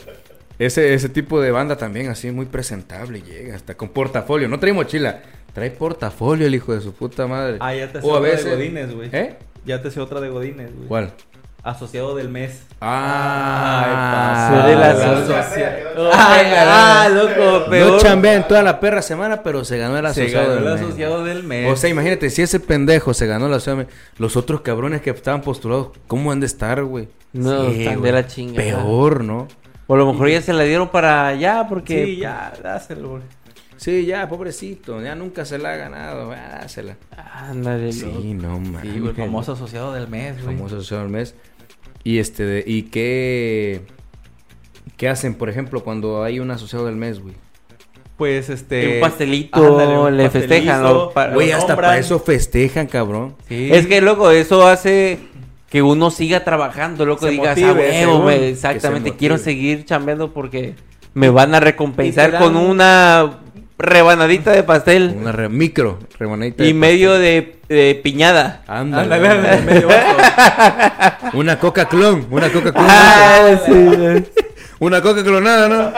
ese, 0.59 0.93
ese 0.93 1.09
tipo 1.09 1.41
de 1.41 1.49
banda 1.49 1.75
también 1.75 2.09
así 2.09 2.29
muy 2.29 2.45
presentable 2.45 3.23
llega, 3.23 3.55
hasta 3.55 3.73
con 3.73 3.89
portafolio. 3.89 4.47
No 4.47 4.59
trae 4.59 4.73
mochila, 4.73 5.23
trae 5.55 5.71
portafolio 5.71 6.45
el 6.45 6.53
hijo 6.53 6.75
de 6.75 6.81
su 6.81 6.93
puta 6.93 7.25
madre. 7.25 7.57
Ah, 7.61 7.73
ya 7.73 7.91
te 7.91 8.01
sé 8.01 8.05
O 8.07 8.11
a 8.13 8.19
otra 8.19 8.29
veces- 8.29 8.45
de 8.45 8.51
Godines, 8.51 8.93
güey. 8.93 9.09
¿Eh? 9.11 9.37
Ya 9.65 9.81
te 9.81 9.89
sé 9.89 9.99
otra 9.99 10.21
de 10.21 10.29
Godines, 10.29 10.71
güey. 10.75 10.87
¿Cuál? 10.87 11.13
Asociado 11.61 12.15
del 12.15 12.29
mes. 12.29 12.63
Ah, 12.79 14.63
de 14.65 14.75
la 14.75 14.91
asocia- 14.91 15.77
Ay, 16.13 16.47
ah, 16.57 17.09
loco, 17.13 17.69
peor. 17.69 17.91
No 17.93 17.99
chambea 17.99 18.33
en 18.35 18.47
toda 18.47 18.63
la 18.63 18.79
perra 18.79 19.01
semana, 19.01 19.43
pero 19.43 19.65
se 19.65 19.77
ganó 19.77 19.97
el 19.97 20.05
Se 20.13 20.21
asociado 20.23 20.47
ganó 20.47 20.57
el 20.59 20.63
del 20.63 20.73
mes. 20.73 20.81
asociado 20.83 21.23
del 21.25 21.43
mes. 21.43 21.71
O 21.71 21.75
sea, 21.75 21.89
imagínate, 21.89 22.29
si 22.29 22.41
ese 22.41 22.59
pendejo 22.59 23.13
se 23.13 23.27
ganó 23.27 23.49
la 23.49 23.57
asociado 23.57 23.79
del 23.79 23.87
mes, 23.87 23.95
los 24.17 24.37
otros 24.37 24.61
cabrones 24.61 25.01
que 25.01 25.09
estaban 25.09 25.41
postulados, 25.41 25.89
¿cómo 26.07 26.31
han 26.31 26.39
de 26.39 26.45
estar, 26.45 26.81
güey? 26.83 27.09
No, 27.33 27.63
están 27.67 28.01
de 28.01 28.11
la 28.11 28.25
chingada. 28.25 28.63
Peor, 28.81 29.23
¿no? 29.23 29.47
O 29.87 29.95
a 29.95 29.97
lo 29.97 30.11
mejor 30.11 30.29
ya 30.29 30.41
se 30.41 30.53
la 30.53 30.63
dieron 30.63 30.87
para 30.89 31.27
allá 31.27 31.65
porque... 31.67 32.05
Sí, 32.05 32.17
ya, 32.17 32.53
dáselo, 32.63 33.09
güey. 33.09 33.23
Sí, 33.79 34.05
ya, 34.05 34.27
pobrecito, 34.27 35.01
ya 35.01 35.15
nunca 35.15 35.45
se 35.45 35.57
la 35.57 35.71
ha 35.71 35.75
ganado, 35.77 36.31
ya, 36.33 36.59
dásela. 36.61 36.97
Ándale, 37.33 37.93
Sí, 37.93 38.05
loco. 38.05 38.19
no 38.47 38.59
mames. 38.59 38.81
Sí, 38.81 38.99
güey, 38.99 39.11
el 39.11 39.15
famoso 39.15 39.53
asociado 39.53 39.93
del 39.93 40.09
mes, 40.09 40.43
güey. 40.43 40.55
famoso 40.57 40.75
asociado 40.75 41.03
del 41.03 41.11
mes. 41.13 41.33
Y 42.03 42.17
este, 42.17 42.43
de- 42.45 42.63
¿y 42.67 42.83
qué, 42.83 43.81
qué 44.97 45.07
hacen, 45.07 45.33
por 45.35 45.49
ejemplo, 45.49 45.81
cuando 45.83 46.23
hay 46.23 46.39
un 46.41 46.51
asociado 46.51 46.85
del 46.87 46.95
mes, 46.97 47.21
güey? 47.21 47.35
Pues 48.17 48.49
este. 48.49 48.95
Un 48.95 48.99
pastelito, 49.01 49.65
ándale, 49.65 49.97
un 49.97 50.17
le 50.17 50.29
festejan, 50.29 50.83
lo 50.83 51.13
Güey, 51.33 51.51
hasta 51.53 51.75
para 51.77 51.97
eso 51.97 52.19
festejan, 52.19 52.85
cabrón. 52.87 53.35
Sí. 53.47 53.69
Es 53.71 53.87
que, 53.87 54.01
loco, 54.01 54.29
eso 54.29 54.67
hace 54.67 55.19
que 55.69 55.81
uno 55.81 56.11
siga 56.11 56.43
trabajando, 56.43 57.05
loco. 57.05 57.25
Se 57.27 57.31
digas, 57.31 57.57
motive, 57.57 57.69
"Ah, 58.03 58.07
huevo, 58.09 58.25
que 58.27 58.35
se 58.39 58.49
exactamente, 58.49 59.11
motive. 59.11 59.17
quiero 59.17 59.37
seguir 59.37 59.85
chambeando 59.85 60.33
porque 60.33 60.75
me 61.13 61.29
van 61.29 61.55
a 61.55 61.61
recompensar 61.61 62.31
dan- 62.33 62.43
con 62.43 62.57
una 62.57 63.39
rebanadita 63.79 64.51
de 64.51 64.61
pastel 64.63 65.15
Una 65.19 65.31
re- 65.31 65.49
micro 65.49 65.97
rebanadita. 66.19 66.63
y 66.63 66.67
de 66.67 66.73
medio 66.73 67.13
de, 67.13 67.59
de 67.69 67.99
piñada. 68.03 68.61
Ándale. 68.67 69.15
Ándale, 69.15 69.27
ándale, 69.29 69.61
medio 69.61 69.87
vaso. 69.87 70.17
Una 71.37 71.57
coca 71.59 71.87
clon, 71.87 72.27
una 72.29 72.51
coca 72.51 72.71
clon. 72.73 72.85
Ah, 72.87 73.57
sí. 73.65 73.71
Una 74.79 75.01
coca 75.01 75.23
clonada, 75.23 75.67
¿no? 75.69 75.91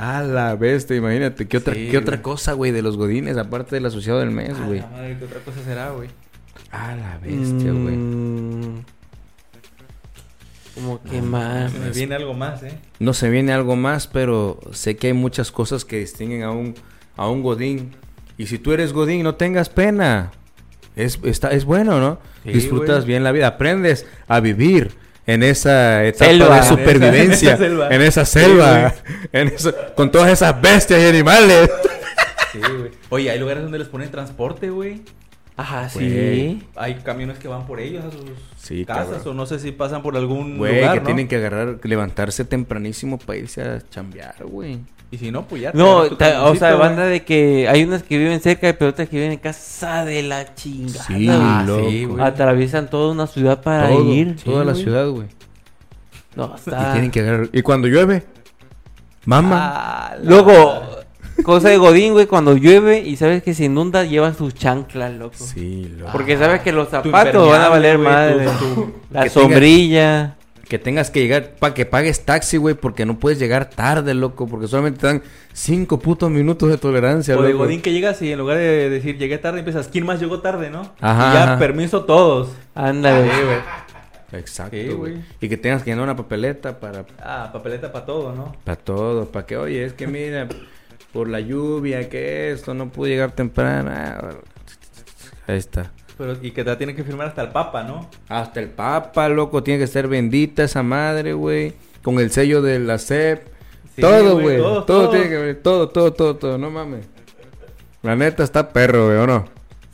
A 0.00 0.22
la 0.22 0.54
bestia, 0.54 0.96
imagínate. 0.96 1.48
¿Qué 1.48 1.56
otra, 1.56 1.74
Sí, 1.74 1.88
¿qué 1.90 1.98
otra 1.98 2.20
cosa, 2.22 2.52
güey, 2.52 2.70
de 2.72 2.82
los 2.82 2.96
godines, 2.96 3.36
aparte 3.36 3.74
del 3.76 3.86
asociado 3.86 4.20
del 4.20 4.30
mes, 4.30 4.52
Ah, 4.60 4.64
güey? 4.66 4.80
la 4.80 4.86
madre, 4.88 5.16
¿Qué 5.18 5.24
otra 5.24 5.40
cosa 5.40 5.58
será, 5.64 5.90
güey? 5.90 6.08
A 6.70 6.94
la 6.94 7.18
bestia, 7.22 7.72
güey. 7.72 7.96
Como 10.80 11.02
que 11.02 11.20
más. 11.22 11.72
Se 11.72 11.78
me 11.78 11.90
viene 11.90 12.14
algo 12.14 12.34
más, 12.34 12.62
¿eh? 12.62 12.78
No 12.98 13.12
se 13.12 13.28
viene 13.30 13.52
algo 13.52 13.74
más, 13.76 14.06
pero 14.06 14.60
sé 14.72 14.96
que 14.96 15.08
hay 15.08 15.12
muchas 15.12 15.50
cosas 15.50 15.84
que 15.84 15.98
distinguen 15.98 16.42
a 16.42 16.50
un, 16.52 16.74
a 17.16 17.28
un 17.28 17.42
godín. 17.42 17.96
Y 18.36 18.46
si 18.46 18.58
tú 18.58 18.72
eres 18.72 18.92
godín, 18.92 19.22
no 19.24 19.34
tengas 19.34 19.68
pena. 19.68 20.30
Es, 20.96 21.18
está, 21.24 21.50
es 21.50 21.64
bueno, 21.64 21.98
¿no? 22.00 22.20
Sí, 22.44 22.50
Disfrutas 22.52 22.98
güey. 22.98 23.06
bien 23.08 23.24
la 23.24 23.32
vida. 23.32 23.46
Aprendes 23.48 24.06
a 24.28 24.40
vivir 24.40 24.92
en 25.26 25.42
esa 25.42 26.04
etapa 26.04 26.30
Selva. 26.30 26.46
de 26.48 26.54
En 26.54 26.58
esa- 26.62 26.68
supervivencia. 26.68 27.50
en 27.60 27.62
esa 27.62 27.64
selva. 27.64 27.88
En 27.94 28.02
esa 28.02 28.24
selva. 28.24 28.94
en 29.32 29.48
eso- 29.48 29.74
con 29.96 30.10
todas 30.10 30.30
esas 30.32 30.60
bestias 30.60 31.00
y 31.02 31.06
animales. 31.06 31.70
Sí, 32.52 32.58
güey. 32.60 32.90
Oye, 33.10 33.30
hay 33.30 33.38
lugares 33.38 33.62
donde 33.62 33.78
les 33.78 33.88
ponen 33.88 34.10
transporte, 34.10 34.70
güey. 34.70 35.02
Ajá, 35.58 35.88
Güey. 35.92 36.08
sí. 36.10 36.62
Hay 36.76 36.94
camiones 37.00 37.38
que 37.38 37.48
van 37.48 37.66
por 37.66 37.80
ellos 37.80 38.04
a 38.04 38.10
sus 38.12 38.22
Sí, 38.56 38.84
casas 38.86 39.16
cabrón. 39.18 39.28
o 39.28 39.34
no 39.34 39.44
sé 39.46 39.58
si 39.58 39.72
pasan 39.72 40.02
por 40.02 40.16
algún 40.16 40.56
Güey, 40.56 40.76
lugar, 40.76 40.94
que 40.94 41.00
¿no? 41.00 41.06
tienen 41.06 41.28
que 41.28 41.36
agarrar, 41.36 41.78
levantarse 41.82 42.44
tempranísimo 42.44 43.18
para 43.18 43.38
irse 43.40 43.62
a 43.62 43.82
chambear, 43.90 44.36
güey. 44.44 44.78
Y 45.10 45.18
si 45.18 45.30
no, 45.32 45.48
pues 45.48 45.62
ya. 45.62 45.72
te 45.72 45.78
No, 45.78 45.90
agarras 46.00 46.08
tu 46.10 46.16
ta- 46.16 46.26
o 46.26 46.30
camioncito, 46.32 46.58
sea, 46.66 46.74
güey. 46.76 46.88
banda 46.88 47.04
de 47.06 47.24
que 47.24 47.68
hay 47.68 47.82
unas 47.82 48.02
que 48.04 48.18
viven 48.18 48.40
cerca, 48.40 48.72
pero 48.78 48.90
otras 48.90 49.08
que 49.08 49.16
viven 49.16 49.32
en 49.32 49.38
casa 49.38 50.04
de 50.04 50.22
la 50.22 50.54
chingada. 50.54 51.04
Sí, 51.04 51.26
güey. 51.26 51.28
Ah, 51.30 51.64
loco. 51.66 51.90
sí, 51.90 52.04
güey. 52.04 52.24
Atraviesan 52.24 52.88
toda 52.90 53.10
una 53.12 53.26
ciudad 53.26 53.60
para 53.62 53.88
Todo, 53.88 54.12
ir. 54.14 54.36
toda 54.44 54.60
Sí, 54.60 54.66
la 54.66 54.72
güey. 54.72 54.82
ciudad, 54.84 55.08
güey. 55.08 55.26
No, 56.36 56.52
Y 56.54 56.58
está... 56.58 56.92
tienen 56.92 57.10
que 57.10 57.20
agarrar. 57.20 57.48
Y 57.52 57.62
cuando 57.62 57.88
llueve, 57.88 58.22
mamá. 59.24 59.56
Ah, 59.74 60.16
la- 60.20 60.30
Luego, 60.30 61.00
cosa 61.44 61.68
de 61.68 61.76
Godín, 61.78 62.12
güey, 62.12 62.26
cuando 62.26 62.56
llueve 62.56 63.00
y 63.00 63.16
sabes 63.16 63.42
que 63.42 63.54
se 63.54 63.64
inunda, 63.64 64.04
llevas 64.04 64.36
tus 64.36 64.54
chanclas, 64.54 65.12
loco. 65.14 65.36
Sí, 65.38 65.92
loco. 65.98 66.12
Porque 66.12 66.36
sabes 66.36 66.60
que 66.62 66.72
los 66.72 66.88
zapatos 66.88 67.48
van 67.48 67.60
a 67.62 67.68
valer 67.68 67.96
impermeable, 67.96 68.44
madre. 68.44 68.44
güey, 68.46 68.58
tu- 68.58 68.74
tu- 68.74 68.94
La 69.10 69.22
Que 69.24 69.30
tenga- 69.30 69.42
sombrilla. 69.42 70.34
Que 70.68 70.78
tengas 70.78 71.10
que 71.10 71.20
llegar, 71.20 71.52
para 71.58 71.72
que 71.72 71.86
pagues 71.86 72.26
taxi, 72.26 72.58
güey, 72.58 72.74
porque 72.74 73.06
no 73.06 73.18
puedes 73.18 73.38
llegar 73.38 73.70
tarde, 73.70 74.12
loco, 74.12 74.46
porque 74.46 74.68
solamente 74.68 75.00
te 75.00 75.06
dan 75.06 75.22
cinco 75.54 75.98
putos 75.98 76.30
minutos 76.30 76.68
de 76.68 76.76
tolerancia, 76.76 77.38
O 77.38 77.42
de. 77.42 77.54
Godín 77.54 77.80
que 77.80 77.90
llegas 77.90 78.20
y 78.20 78.30
en 78.32 78.38
lugar 78.38 78.58
de 78.58 78.90
decir 78.90 79.16
llegué 79.16 79.38
tarde, 79.38 79.60
empiezas, 79.60 79.88
¿quién 79.88 80.04
más 80.04 80.20
llegó 80.20 80.40
tarde, 80.40 80.68
no? 80.68 80.82
Ajá, 81.00 81.30
Y 81.30 81.34
ya, 81.34 81.42
ajá. 81.44 81.58
permiso 81.58 82.04
todos. 82.04 82.50
Ándale. 82.74 83.30
Sí, 83.30 83.36
güey. 83.46 84.40
Exacto, 84.42 84.76
Sí, 84.76 84.82
güey. 84.88 84.96
güey. 85.12 85.24
Y 85.40 85.48
que 85.48 85.56
tengas 85.56 85.82
que 85.82 85.90
llenar 85.90 86.04
una 86.04 86.16
papeleta 86.16 86.78
para, 86.78 87.06
Ah, 87.18 87.48
papeleta 87.50 87.90
para 87.90 88.04
todo, 88.04 88.34
¿no? 88.34 88.54
para 88.62 88.76
todo, 88.76 89.24
para 89.24 89.46
que, 89.46 89.56
oye, 89.56 89.86
es 89.86 89.94
que 89.94 90.06
mira, 90.06 90.48
por 91.12 91.28
la 91.28 91.40
lluvia, 91.40 92.08
que 92.08 92.52
esto, 92.52 92.74
no 92.74 92.90
pude 92.90 93.10
llegar 93.10 93.32
temprano. 93.32 93.90
Ah. 93.92 94.30
Ahí 95.46 95.56
está. 95.58 95.92
Pero, 96.16 96.36
y 96.42 96.50
que 96.50 96.64
te 96.64 96.70
la 96.70 96.76
tienen 96.78 96.96
que 96.96 97.04
firmar 97.04 97.28
hasta 97.28 97.42
el 97.42 97.48
Papa, 97.50 97.84
¿no? 97.84 98.08
Hasta 98.28 98.60
el 98.60 98.68
Papa, 98.70 99.28
loco, 99.28 99.62
tiene 99.62 99.80
que 99.80 99.86
ser 99.86 100.08
bendita 100.08 100.64
esa 100.64 100.82
madre, 100.82 101.32
güey. 101.32 101.74
Con 102.02 102.18
el 102.18 102.30
sello 102.30 102.60
de 102.62 102.78
la 102.78 102.98
SEP. 102.98 103.46
Sí, 103.94 104.00
todo, 104.02 104.34
güey, 104.34 104.44
güey. 104.44 104.56
todo, 104.58 104.84
Todo, 104.84 105.00
todo. 105.02 105.10
tiene 105.10 105.28
que 105.28 105.36
ver. 105.36 105.62
Todo, 105.62 105.88
todo, 105.88 106.12
todo, 106.12 106.36
todo. 106.36 106.58
No 106.58 106.70
mames. 106.70 107.06
La 108.02 108.14
neta 108.16 108.44
está 108.44 108.68
perro, 108.70 109.06
güey, 109.06 109.18
¿o 109.18 109.26
no? 109.26 109.44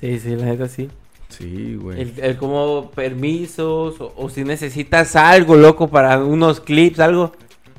Sí, 0.01 0.19
sí, 0.19 0.37
la 0.37 0.47
neta 0.47 0.69
sí. 0.69 0.91
Sí, 1.29 1.75
güey. 1.77 2.01
El, 2.01 2.13
el 2.19 2.37
como 2.37 2.91
permisos 2.91 4.01
o, 4.01 4.13
o 4.17 4.29
si 4.29 4.45
necesitas 4.45 5.17
algo, 5.17 5.57
loco, 5.57 5.89
para 5.89 6.23
unos 6.23 6.61
clips, 6.61 7.01
algo. 7.01 7.33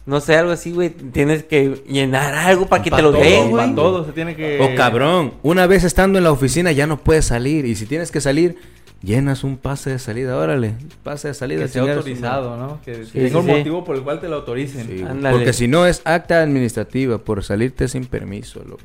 No 0.05 0.21
sé, 0.21 0.35
algo 0.35 0.51
así, 0.51 0.71
güey. 0.71 0.89
Tienes 0.91 1.43
que 1.43 1.83
llenar 1.87 2.35
algo 2.35 2.67
para 2.67 2.83
que 2.83 2.91
Pa' 2.91 2.97
te 2.97 3.01
lo 3.01 3.11
todo, 3.11 3.21
den, 3.21 3.49
güey. 3.49 3.73
todo 3.75 4.05
se 4.05 4.11
tiene 4.11 4.35
que... 4.35 4.59
O 4.61 4.75
cabrón, 4.75 5.33
una 5.41 5.65
vez 5.65 5.83
estando 5.83 6.19
en 6.19 6.23
la 6.25 6.31
oficina 6.31 6.71
ya 6.71 6.85
no 6.85 6.97
puedes 6.97 7.25
salir. 7.25 7.65
Y 7.65 7.75
si 7.75 7.87
tienes 7.87 8.11
que 8.11 8.21
salir, 8.21 8.55
llenas 9.01 9.43
un 9.43 9.57
pase 9.57 9.89
de 9.89 9.97
salida. 9.99 10.37
Órale, 10.37 10.75
pase 11.01 11.29
de 11.29 11.33
salida. 11.33 11.63
Que 11.63 11.69
sea 11.69 11.81
autorizado, 11.81 12.55
¿no? 12.55 12.79
Que 12.85 13.05
Sí, 13.05 13.11
tenga 13.13 13.29
sí, 13.29 13.35
un 13.37 13.45
sí. 13.45 13.51
motivo 13.51 13.83
por 13.83 13.95
el 13.95 14.03
cual 14.03 14.19
te 14.19 14.29
lo 14.29 14.35
autoricen. 14.35 15.07
Porque 15.31 15.53
si 15.53 15.67
no 15.67 15.87
es 15.87 16.03
acta 16.05 16.39
administrativa 16.41 17.17
por 17.17 17.43
salirte 17.43 17.87
sin 17.87 18.05
permiso, 18.05 18.59
loco. 18.63 18.83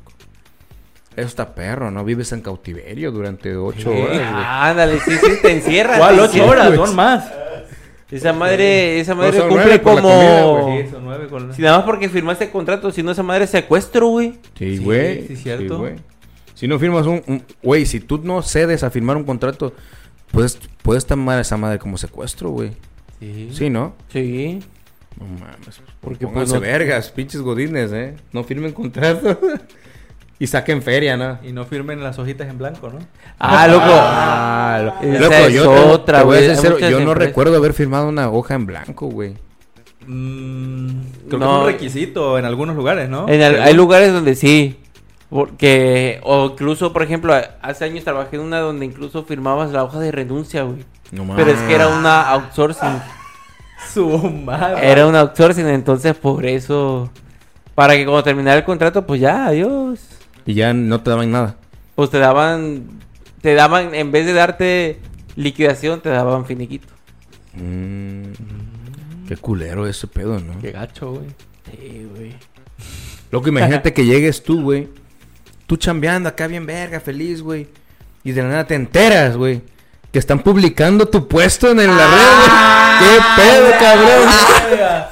Eso 1.15 1.27
está 1.27 1.53
perro, 1.53 1.91
¿no? 1.91 2.03
Vives 2.05 2.31
en 2.31 2.41
cautiverio 2.41 3.11
durante 3.11 3.55
ocho 3.57 3.91
Sí. 3.91 3.99
horas, 3.99 4.07
güey. 4.17 4.19
Ah, 4.23 4.69
ándale, 4.69 4.97
sí, 5.01 5.11
sí, 5.21 5.33
te 5.41 5.51
encierran. 5.51 5.99
¿Cuál? 5.99 6.19
¿Ocho 6.21 6.45
horas? 6.47 6.73
Son 6.73 6.95
más. 6.95 7.31
Esa 8.11 8.33
madre, 8.33 8.99
esa 8.99 9.15
madre 9.15 9.39
cumple 9.47 9.81
como... 9.81 10.01
comida. 10.01 10.85
Sí, 10.89 10.95
nueve 11.01 11.27
con... 11.27 11.53
Si 11.55 11.61
nada 11.61 11.77
más 11.77 11.85
porque 11.85 12.09
firmaste 12.09 12.49
contrato, 12.51 12.91
si 12.91 13.01
no 13.03 13.11
esa 13.11 13.23
madre 13.23 13.45
es 13.45 13.49
secuestro, 13.51 14.07
güey. 14.09 14.33
Sí, 14.57 14.77
Sí, 14.77 14.83
güey. 14.83 15.27
sí, 15.27 15.35
cierto. 15.37 15.79
güey. 15.79 15.95
si 16.53 16.67
no 16.67 16.77
firmas 16.77 17.05
un... 17.07 17.43
Güey, 17.63 17.85
si 17.85 17.99
tú 18.01 18.19
no 18.23 18.41
cedes 18.41 18.83
a 18.83 18.89
firmar 18.91 19.15
un 19.17 19.23
contrato, 19.23 19.73
puedes, 20.31 20.59
puedes 20.83 21.05
tomar 21.05 21.39
esa 21.39 21.55
madre 21.57 21.79
como 21.79 21.97
secuestro, 21.97 22.49
güey. 22.49 22.71
Sí. 23.19 23.49
Sí, 23.53 23.69
¿no? 23.69 23.93
Sí. 24.11 24.59
No 25.19 25.25
mames. 25.27 25.81
Porque, 26.01 26.25
Porque 26.25 26.27
pues, 26.27 26.53
no- 26.53 26.59
vergas, 26.59 27.11
pinches 27.11 27.41
godines, 27.41 27.91
¿eh? 27.93 28.15
No 28.33 28.43
firmen 28.43 28.73
contrato. 28.73 29.39
y 30.41 30.47
saquen 30.47 30.81
feria, 30.81 31.15
¿no? 31.17 31.37
Y 31.43 31.51
no 31.51 31.65
firmen 31.65 32.03
las 32.03 32.17
hojitas 32.17 32.49
en 32.49 32.57
blanco, 32.57 32.89
¿no? 32.89 32.97
Ah, 33.39 33.67
loco. 33.67 33.85
Ah, 33.87 34.93
Esa 35.01 35.19
loco, 35.19 35.33
es 35.35 35.53
yo 35.53 35.71
otra, 35.91 36.17
te 36.19 36.23
voy 36.25 36.37
a 36.37 36.55
ser 36.55 36.77
yo 36.79 36.89
no 36.89 36.97
empresas. 37.11 37.17
recuerdo 37.17 37.55
haber 37.57 37.73
firmado 37.73 38.09
una 38.09 38.29
hoja 38.31 38.55
en 38.55 38.65
blanco, 38.65 39.07
güey. 39.07 39.35
Mm, 40.07 40.87
creo 41.27 41.39
No. 41.39 41.39
que 41.39 41.45
es 41.45 41.59
un 41.59 41.65
requisito 41.65 42.39
en 42.39 42.45
algunos 42.45 42.75
lugares, 42.75 43.07
¿no? 43.07 43.27
En 43.29 43.39
el- 43.41 43.51
Según- 43.53 43.67
hay 43.67 43.73
lugares 43.75 44.11
donde 44.13 44.35
sí. 44.35 44.77
Porque, 45.29 46.19
o 46.23 46.47
incluso, 46.51 46.91
por 46.91 47.03
ejemplo, 47.03 47.33
hace 47.61 47.85
años 47.85 48.03
trabajé 48.03 48.35
en 48.35 48.41
una 48.41 48.59
donde 48.59 48.85
incluso 48.85 49.23
firmabas 49.23 49.71
la 49.71 49.83
hoja 49.83 49.99
de 49.99 50.11
renuncia, 50.11 50.63
güey. 50.63 50.83
No 51.11 51.23
mames. 51.23 51.45
Pero 51.45 51.55
es 51.57 51.63
que 51.67 51.75
era 51.75 51.87
una 51.87 52.29
outsourcing. 52.31 52.99
Su 53.93 54.09
madre. 54.29 54.91
Era 54.91 55.05
una 55.07 55.21
outsourcing, 55.21 55.67
entonces 55.67 56.15
por 56.15 56.45
eso. 56.45 57.09
Para 57.75 57.93
que 57.95 58.03
cuando 58.05 58.23
terminara 58.23 58.57
el 58.57 58.65
contrato, 58.65 59.05
pues 59.05 59.21
ya, 59.21 59.45
adiós. 59.47 59.99
Y 60.45 60.53
ya 60.55 60.73
no 60.73 61.01
te 61.01 61.09
daban 61.09 61.31
nada. 61.31 61.55
Pues 61.95 62.09
te 62.09 62.19
daban. 62.19 62.83
Te 63.41 63.53
daban, 63.55 63.95
en 63.95 64.11
vez 64.11 64.25
de 64.25 64.33
darte 64.33 64.99
liquidación, 65.35 66.01
te 66.01 66.09
daban 66.09 66.45
finiquito. 66.45 66.87
Mm, 67.53 68.23
qué 69.27 69.37
culero 69.37 69.87
ese 69.87 70.07
pedo, 70.07 70.39
¿no? 70.39 70.59
Qué 70.61 70.71
gacho, 70.71 71.11
güey. 71.13 71.27
Sí, 71.71 72.07
güey. 72.15 72.33
Loco, 73.31 73.49
imagínate 73.49 73.93
que 73.93 74.05
llegues 74.05 74.43
tú, 74.43 74.61
güey. 74.61 74.89
Tú 75.67 75.77
chambeando 75.77 76.29
acá 76.29 76.47
bien 76.47 76.65
verga, 76.65 76.99
feliz, 76.99 77.41
güey. 77.41 77.67
Y 78.23 78.31
de 78.33 78.43
la 78.43 78.49
nada 78.49 78.67
te 78.67 78.75
enteras, 78.75 79.35
güey. 79.37 79.61
que 80.11 80.19
están 80.19 80.39
publicando 80.39 81.07
tu 81.07 81.25
puesto 81.29 81.71
en 81.71 81.79
el- 81.79 81.87
la 81.87 82.07
red, 82.07 82.35
güey. 82.37 82.99
¿Qué 82.99 83.41
pedo, 83.41 83.71
cabrón? 83.79 85.05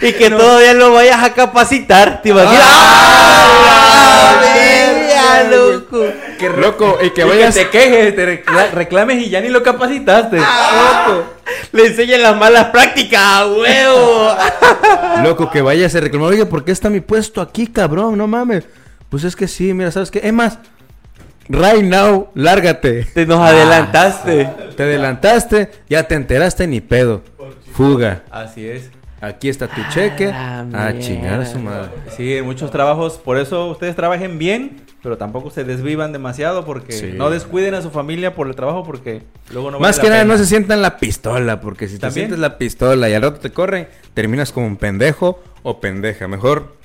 Y 0.00 0.12
que 0.12 0.30
todavía 0.30 0.74
lo 0.74 0.92
vayas 0.92 1.22
a 1.22 1.32
capacitar, 1.34 2.20
¿te 2.22 2.28
imaginas? 2.30 2.62
Ah, 2.64 4.42
¡Ah! 5.18 5.42
loco! 5.50 6.04
Qué 6.38 6.48
loco. 6.50 6.98
Y 7.02 7.08
que 7.10 7.14
Que 7.14 7.24
vayas... 7.24 7.54
te 7.54 7.68
quejes, 7.68 8.14
te 8.14 8.44
recla- 8.44 8.70
reclames 8.72 9.18
y 9.26 9.30
ya 9.30 9.40
ni 9.40 9.48
lo 9.48 9.62
capacitaste. 9.62 10.38
Le 11.72 11.86
enseñan 11.86 12.22
las 12.22 12.36
malas 12.36 12.66
prácticas, 12.66 13.20
¡a 13.22 13.46
huevo. 13.46 14.34
Loco, 15.22 15.50
que 15.50 15.62
vayas 15.62 15.94
a 15.94 16.00
reclamar. 16.00 16.30
Oye, 16.30 16.46
¿por 16.46 16.64
qué 16.64 16.72
está 16.72 16.88
mi 16.90 17.00
puesto 17.00 17.40
aquí, 17.40 17.66
cabrón? 17.66 18.16
No 18.18 18.26
mames. 18.26 18.64
Pues 19.10 19.24
es 19.24 19.34
que 19.36 19.46
sí, 19.48 19.72
mira, 19.74 19.90
¿sabes 19.90 20.10
qué? 20.10 20.20
Es 20.22 20.32
más, 20.32 20.58
right 21.48 21.82
now, 21.82 22.30
lárgate. 22.34 23.04
Te 23.14 23.26
nos 23.26 23.40
adelantaste. 23.40 24.48
Te 24.76 24.82
adelantaste, 24.82 25.70
ya 25.88 26.02
te 26.04 26.14
enteraste 26.14 26.66
ni 26.66 26.80
pedo. 26.80 27.22
Fuga. 27.74 28.22
Así 28.30 28.66
es. 28.68 28.90
Aquí 29.26 29.48
está 29.48 29.66
tu 29.68 29.80
cheque. 29.92 30.28
A 30.28 30.94
chingar 30.98 31.40
a 31.40 31.46
su 31.46 31.58
madre. 31.58 31.88
Sí, 32.16 32.34
en 32.36 32.44
muchos 32.44 32.70
trabajos, 32.70 33.14
por 33.14 33.38
eso 33.38 33.66
ustedes 33.66 33.96
trabajen 33.96 34.38
bien, 34.38 34.82
pero 35.02 35.16
tampoco 35.18 35.50
se 35.50 35.64
desvivan 35.64 36.12
demasiado 36.12 36.64
porque 36.64 36.92
Sí. 36.92 37.12
no 37.14 37.30
descuiden 37.30 37.74
a 37.74 37.82
su 37.82 37.90
familia 37.90 38.34
por 38.34 38.46
el 38.46 38.54
trabajo 38.54 38.84
porque 38.84 39.22
luego 39.52 39.70
no 39.70 39.78
Más 39.80 39.96
vale 39.96 40.02
que 40.02 40.08
la 40.08 40.14
nada, 40.16 40.24
pena. 40.24 40.34
no 40.34 40.38
se 40.38 40.46
sientan 40.46 40.82
la 40.82 40.96
pistola, 40.98 41.60
porque 41.60 41.88
si 41.88 41.98
te 41.98 42.10
sientes 42.10 42.38
la 42.38 42.56
pistola 42.58 43.08
y 43.08 43.14
al 43.14 43.22
rato 43.22 43.40
te 43.40 43.50
corren, 43.50 43.88
terminas 44.14 44.52
como 44.52 44.66
un 44.66 44.76
pendejo 44.76 45.42
o 45.62 45.80
pendeja. 45.80 46.28
Mejor 46.28 46.76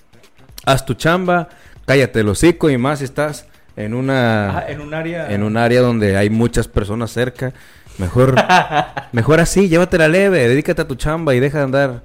haz 0.65 0.85
tu 0.85 0.93
chamba, 0.95 1.49
cállate 1.85 2.21
el 2.21 2.29
hocico 2.29 2.69
y 2.69 2.77
más 2.77 2.99
si 2.99 3.05
estás 3.05 3.45
en 3.77 3.93
una 3.93 4.49
Ajá, 4.49 4.69
en 4.69 4.81
un 4.81 4.93
área 4.93 5.31
en 5.31 5.43
un 5.43 5.57
área 5.57 5.81
donde 5.81 6.17
hay 6.17 6.29
muchas 6.29 6.67
personas 6.67 7.11
cerca. 7.11 7.53
Mejor, 7.97 8.35
mejor 9.11 9.39
así, 9.39 9.67
llévatela 9.67 10.07
leve, 10.07 10.47
dedícate 10.47 10.81
a 10.81 10.87
tu 10.87 10.95
chamba 10.95 11.35
y 11.35 11.39
deja 11.39 11.57
de 11.59 11.63
andar. 11.65 12.01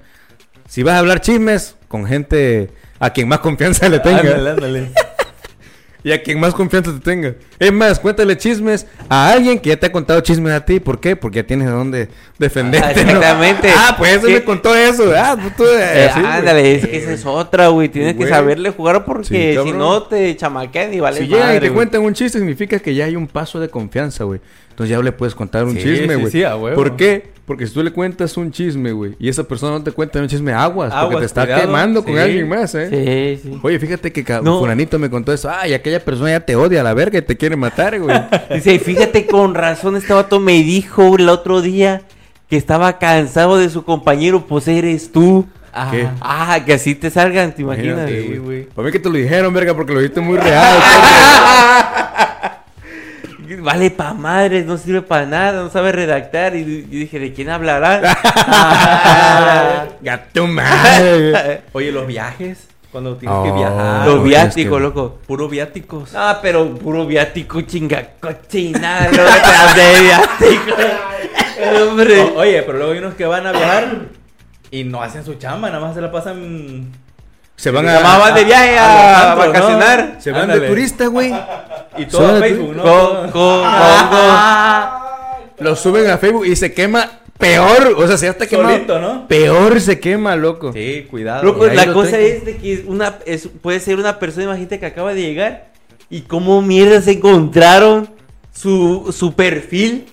Si 0.67 0.83
vas 0.83 0.95
a 0.95 0.99
hablar 0.99 1.21
chismes 1.21 1.75
con 1.87 2.05
gente 2.05 2.69
a 2.99 3.11
quien 3.11 3.27
más 3.27 3.39
confianza 3.39 3.87
le 3.89 3.99
tenga. 3.99 4.19
Ándale, 4.19 4.49
ándale. 4.51 4.91
Y 6.03 6.11
a 6.13 6.23
quien 6.23 6.39
más 6.39 6.53
confianza 6.53 6.93
te 6.93 6.99
tenga. 6.99 7.33
Es 7.59 7.73
más, 7.73 7.99
cuéntale 7.99 8.37
chismes 8.37 8.85
a 9.09 9.29
alguien 9.29 9.59
que 9.59 9.69
ya 9.71 9.77
te 9.77 9.87
ha 9.87 9.91
contado 9.91 10.21
chismes 10.21 10.53
a 10.53 10.63
ti. 10.63 10.79
¿Por 10.79 11.01
qué? 11.01 11.17
Porque 11.17 11.37
ya 11.37 11.43
tienes 11.47 11.67
de 11.67 11.73
dónde 11.73 12.07
defenderte. 12.37 13.03
¿no? 13.03 13.11
Exactamente. 13.11 13.69
Ah, 13.75 13.95
pues 13.97 14.11
eso 14.17 14.27
¿Qué? 14.27 14.33
me 14.35 14.43
contó 14.45 14.73
eso. 14.73 15.11
Ah, 15.17 15.35
pues 15.41 15.55
tú. 15.57 15.65
Eh, 15.65 16.07
así, 16.09 16.21
güey. 16.21 16.31
ándale, 16.31 16.75
es 16.75 16.87
que 16.87 16.97
esa 16.97 17.11
es 17.11 17.25
otra, 17.25 17.67
güey. 17.69 17.89
Tienes 17.89 18.15
que 18.15 18.25
saberle 18.25 18.69
jugar 18.69 19.03
porque 19.03 19.57
Sí, 19.61 19.69
si 19.69 19.71
no 19.73 20.03
te 20.03 20.33
chamaquean 20.37 20.93
y 20.93 21.01
vale 21.01 21.17
Si 21.17 21.27
llegan 21.27 21.49
y 21.57 21.59
te 21.59 21.67
güey. 21.67 21.73
cuentan 21.73 22.01
un 22.03 22.13
chiste, 22.13 22.37
significa 22.39 22.79
que 22.79 22.95
ya 22.95 23.03
hay 23.03 23.17
un 23.17 23.27
paso 23.27 23.59
de 23.59 23.67
confianza, 23.67 24.23
güey. 24.23 24.39
Entonces 24.77 24.95
ya 24.95 25.01
le 25.01 25.11
puedes 25.11 25.33
contar 25.33 25.63
un 25.65 25.73
Sí, 25.73 25.79
chisme, 25.81 26.13
sí, 26.13 26.19
güey. 26.21 26.31
sí, 26.31 26.43
huevo. 26.43 26.75
¿Por 26.75 26.95
qué? 26.95 27.31
Porque 27.47 27.65
si 27.65 27.73
tú 27.73 27.81
le 27.81 27.91
cuentas 27.91 28.37
un 28.37 28.51
chisme, 28.51 28.91
güey, 28.91 29.15
y 29.17 29.27
esa 29.27 29.43
persona 29.43 29.71
no 29.79 29.83
te 29.83 29.91
cuenta 29.91 30.19
un 30.19 30.27
chisme, 30.27 30.53
aguas, 30.53 30.91
porque 30.93 31.05
Aguas, 31.05 31.19
te 31.21 31.25
está 31.25 31.41
cuidado. 31.45 31.61
quemando 31.63 32.03
con 32.03 32.13
Sí. 32.13 32.19
alguien 32.19 32.47
más, 32.47 32.75
¿eh? 32.75 33.39
Sí, 33.41 33.49
sí. 33.49 33.59
Oye, 33.63 33.79
fíjate 33.79 34.11
que 34.13 34.23
No. 34.43 34.59
fulanito 34.59 34.99
me 34.99 35.09
contó 35.09 35.33
eso. 35.33 35.49
Ay, 35.49 35.73
aquella 35.73 35.99
persona 36.05 36.29
ya 36.29 36.41
te 36.41 36.55
odia 36.55 36.81
a 36.81 36.83
la 36.83 36.93
verga 36.93 37.17
y 37.17 37.21
te 37.23 37.35
quiere 37.35 37.55
matar, 37.55 37.99
güey. 37.99 38.15
Dice, 38.53 38.75
y 38.75 38.77
fíjate, 38.79 39.25
con 39.25 39.55
razón 39.55 39.95
este 39.95 40.13
vato 40.13 40.39
me 40.39 40.61
dijo 40.61 41.15
el 41.15 41.27
otro 41.29 41.63
día 41.63 42.03
que 42.47 42.57
estaba 42.57 42.99
cansado 42.99 43.57
de 43.57 43.71
su 43.71 43.83
compañero, 43.83 44.45
pues 44.45 44.67
eres 44.67 45.11
tú. 45.11 45.47
¿Qué? 45.91 46.07
Ah, 46.21 46.59
que 46.65 46.73
así 46.73 46.93
te 46.93 47.09
salgan, 47.09 47.53
¿te 47.55 47.63
imaginas? 47.63 48.07
Sí, 48.09 48.37
güey. 48.37 48.65
Para 48.65 48.85
mí 48.85 48.91
que 48.91 48.99
te 48.99 49.09
lo 49.09 49.15
dijeron, 49.15 49.51
verga, 49.55 49.73
porque 49.75 49.93
lo 49.93 49.99
dijiste 50.01 50.21
muy 50.21 50.37
real. 50.37 50.77
Vale 53.67 53.91
pa' 53.91 54.13
madres, 54.13 54.65
no 54.65 54.77
sirve 54.77 55.01
para 55.01 55.25
nada, 55.25 55.61
no 55.61 55.69
sabe 55.69 55.91
redactar. 55.91 56.55
Y, 56.55 56.59
y 56.59 56.81
dije, 56.83 57.19
¿de 57.19 57.33
quién 57.33 57.49
hablará? 57.49 57.99
Gato 60.01 60.47
madre. 60.47 61.63
Oye, 61.73 61.91
los 61.91 62.07
viajes, 62.07 62.67
cuando 62.93 63.17
tienes 63.17 63.37
Oh. 63.37 63.43
que 63.43 63.51
viajar. 63.51 64.07
Los 64.07 64.23
viáticos, 64.23 64.77
que- 64.77 64.83
loco. 64.83 65.17
Puro 65.27 65.49
viáticos. 65.49 66.11
Ah, 66.15 66.39
pero 66.41 66.75
puro 66.75 67.05
viático, 67.05 67.59
chinga, 67.61 68.11
cochina, 68.21 69.01
no 69.11 69.23
de 69.75 70.01
viático. 70.01 70.75
Hombre. 71.89 72.21
O- 72.21 72.37
oye, 72.39 72.63
pero 72.63 72.77
luego 72.77 72.93
hay 72.93 72.99
unos 72.99 73.15
que 73.15 73.25
van 73.25 73.47
a 73.47 73.51
viajar 73.51 73.85
y 74.71 74.83
no 74.85 75.01
hacen 75.03 75.25
su 75.25 75.33
chamba, 75.35 75.69
nada 75.69 75.85
más 75.85 75.93
se 75.95 75.99
la 76.01 76.09
pasan. 76.11 76.91
Se 77.57 77.71
van 77.71 77.85
Nada 77.85 77.99
a... 77.99 78.03
más 78.03 78.19
van 78.19 78.35
de 78.35 78.43
viaje 78.45 78.77
a- 78.77 78.83
a, 78.85 79.17
a 79.17 79.31
antros, 79.31 79.47
vacacionar. 79.47 80.15
Se 80.19 80.31
van 80.31 80.41
Ándale. 80.43 80.61
de 80.61 80.67
turista, 80.67 81.07
güey. 81.07 81.33
Y 81.97 82.05
todo 82.05 82.35
a 82.35 82.39
Facebook, 82.39 82.75
¿no? 82.75 82.83
Co- 82.83 83.31
co- 83.31 83.63
Lo 85.59 85.75
suben 85.75 86.09
a 86.09 86.17
Facebook 86.17 86.45
y 86.45 86.55
se 86.55 86.73
quema 86.73 87.09
peor. 87.37 87.95
O 87.97 88.07
sea, 88.07 88.17
se 88.17 88.27
hasta 88.29 88.45
quema. 88.45 88.71
Solito, 88.71 88.99
¿no? 88.99 89.27
Peor 89.27 89.81
se 89.81 89.99
quema, 89.99 90.35
loco. 90.35 90.71
Sí, 90.73 91.07
cuidado. 91.09 91.43
Loco, 91.43 91.65
la 91.67 91.85
lo 91.85 91.93
cosa 91.93 92.11
tengo. 92.11 92.23
es 92.25 92.45
de 92.45 92.57
que 92.57 92.83
una, 92.87 93.17
es, 93.25 93.49
puede 93.61 93.79
ser 93.79 93.97
una 93.97 94.19
persona, 94.19 94.45
imagínate 94.45 94.79
que 94.79 94.85
acaba 94.85 95.13
de 95.13 95.21
llegar 95.21 95.67
y 96.09 96.21
cómo 96.21 96.61
mierda 96.61 97.01
se 97.01 97.13
encontraron 97.13 98.09
su, 98.53 99.13
su 99.15 99.33
perfil 99.33 100.05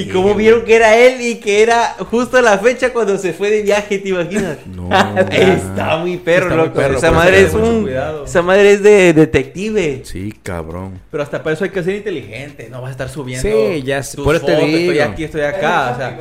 y 0.00 0.08
cómo 0.08 0.34
vieron 0.34 0.62
que 0.64 0.76
era 0.76 0.96
él 0.96 1.20
y 1.20 1.36
que 1.36 1.62
era 1.62 1.96
justo 2.10 2.40
la 2.42 2.58
fecha 2.58 2.92
cuando 2.92 3.16
se 3.18 3.32
fue 3.32 3.50
de 3.50 3.62
viaje, 3.62 3.98
¿te 3.98 4.08
imaginas? 4.10 4.58
No, 4.66 4.88
Está 5.30 5.96
muy 5.98 6.16
perro, 6.18 6.46
Está 6.46 6.56
muy 6.56 6.66
loco. 6.66 6.78
perro, 6.78 6.98
esa 6.98 7.10
madre 7.12 7.40
es 7.42 7.52
mucho 7.54 7.66
un, 7.70 7.82
cuidado. 7.82 8.24
esa 8.24 8.42
madre 8.42 8.72
es 8.72 8.82
de 8.82 9.12
detective. 9.12 10.02
Sí, 10.04 10.34
cabrón. 10.42 11.00
Pero 11.10 11.22
hasta 11.22 11.42
para 11.42 11.54
eso 11.54 11.64
hay 11.64 11.70
que 11.70 11.82
ser 11.82 11.94
inteligente, 11.96 12.68
no 12.70 12.80
vas 12.82 12.88
a 12.88 12.92
estar 12.92 13.08
subiendo. 13.08 13.48
Sí, 13.48 13.82
ya 13.82 14.02
sé, 14.02 14.16
por 14.18 14.34
eso 14.36 14.46
te 14.46 14.52
fotos, 14.54 14.68
Estoy 14.68 14.88
digo. 14.94 15.04
aquí, 15.04 15.24
estoy 15.24 15.40
acá. 15.42 15.92
O 15.92 15.96
sea, 15.96 16.18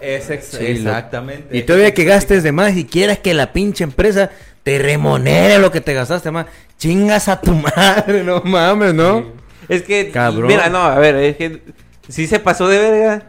es 0.00 0.30
ex- 0.30 0.46
Sí, 0.46 0.58
lo- 0.78 0.90
exactamente. 0.90 1.56
Y 1.56 1.62
todavía 1.62 1.92
que 1.94 2.04
gastes 2.04 2.42
de 2.42 2.52
más 2.52 2.76
y 2.76 2.84
quieras 2.84 3.18
que 3.18 3.34
la 3.34 3.52
pinche 3.52 3.84
empresa 3.84 4.30
te 4.62 4.78
remunere 4.78 5.58
lo 5.58 5.70
que 5.70 5.80
te 5.80 5.92
gastaste 5.94 6.30
más. 6.30 6.46
Chingas 6.78 7.28
a 7.28 7.40
tu 7.40 7.52
madre, 7.76 8.22
no 8.24 8.40
mames, 8.44 8.94
¿no? 8.94 9.24
Es 9.68 9.82
que, 9.82 10.10
Cabrón. 10.10 10.46
mira, 10.48 10.68
no, 10.68 10.78
a 10.82 10.98
ver, 10.98 11.14
es 11.16 11.36
que 11.36 11.62
sí 12.08 12.26
se 12.26 12.38
pasó 12.40 12.68
de 12.68 12.78
verga, 12.78 13.28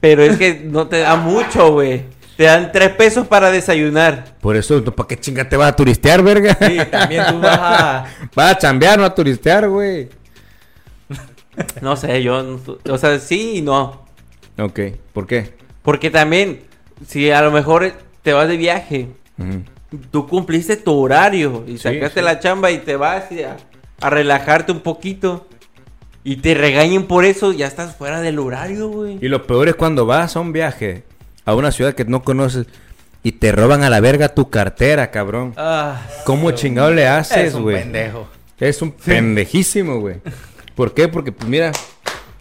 pero 0.00 0.22
es 0.22 0.36
que 0.36 0.60
no 0.64 0.86
te 0.88 0.98
da 1.00 1.16
mucho, 1.16 1.72
güey. 1.72 2.04
Te 2.36 2.44
dan 2.44 2.70
tres 2.70 2.90
pesos 2.90 3.26
para 3.26 3.50
desayunar. 3.50 4.36
Por 4.42 4.56
eso, 4.56 4.84
¿para 4.84 5.06
qué 5.08 5.18
chinga 5.18 5.48
te 5.48 5.56
vas 5.56 5.70
a 5.72 5.76
turistear, 5.76 6.22
verga? 6.22 6.54
Sí, 6.60 6.76
también 6.90 7.24
tú 7.30 7.40
vas 7.40 7.58
a. 7.58 8.04
Vas 8.34 8.52
a 8.52 8.58
chambear, 8.58 8.98
no 8.98 9.06
a 9.06 9.14
turistear, 9.14 9.68
güey. 9.70 10.10
No 11.80 11.96
sé, 11.96 12.22
yo, 12.22 12.58
o 12.90 12.98
sea, 12.98 13.18
sí 13.18 13.54
y 13.56 13.62
no. 13.62 14.04
Ok, 14.58 14.80
¿por 15.14 15.26
qué? 15.26 15.54
Porque 15.82 16.10
también, 16.10 16.60
si 17.06 17.30
a 17.30 17.40
lo 17.40 17.50
mejor 17.50 17.92
te 18.22 18.34
vas 18.34 18.48
de 18.48 18.58
viaje, 18.58 19.08
Ujú. 19.38 19.62
tú 20.10 20.26
cumpliste 20.28 20.76
tu 20.76 20.92
horario 20.98 21.64
y 21.66 21.72
Sí, 21.72 21.84
sacaste 21.84 22.20
sí. 22.20 22.24
la 22.24 22.38
chamba 22.40 22.70
y 22.70 22.78
te 22.78 22.96
vas 22.96 23.24
a, 23.32 23.56
a 24.06 24.10
relajarte 24.10 24.72
un 24.72 24.80
poquito 24.80 25.46
y 26.26 26.38
te 26.38 26.54
regañen 26.54 27.04
por 27.06 27.24
eso, 27.24 27.52
ya 27.52 27.68
estás 27.68 27.94
fuera 27.94 28.20
del 28.20 28.40
horario, 28.40 28.88
güey. 28.88 29.16
Y 29.22 29.28
lo 29.28 29.46
peor 29.46 29.68
es 29.68 29.76
cuando 29.76 30.06
vas 30.06 30.34
a 30.34 30.40
un 30.40 30.52
viaje 30.52 31.04
a 31.44 31.54
una 31.54 31.70
ciudad 31.70 31.94
que 31.94 32.04
no 32.04 32.24
conoces 32.24 32.66
y 33.22 33.30
te 33.30 33.52
roban 33.52 33.84
a 33.84 33.90
la 33.90 34.00
verga 34.00 34.30
tu 34.30 34.50
cartera, 34.50 35.12
cabrón. 35.12 35.54
Ah, 35.56 36.02
¿Cómo 36.24 36.50
chingado 36.50 36.90
le 36.90 37.06
haces, 37.06 37.36
es 37.36 37.54
un 37.54 37.62
güey? 37.62 37.76
pendejo. 37.76 38.26
Es 38.58 38.82
un 38.82 38.90
pendejísimo, 38.90 40.00
güey. 40.00 40.16
¿Por 40.74 40.94
qué? 40.94 41.06
Porque, 41.06 41.30
pues 41.30 41.48
mira, 41.48 41.70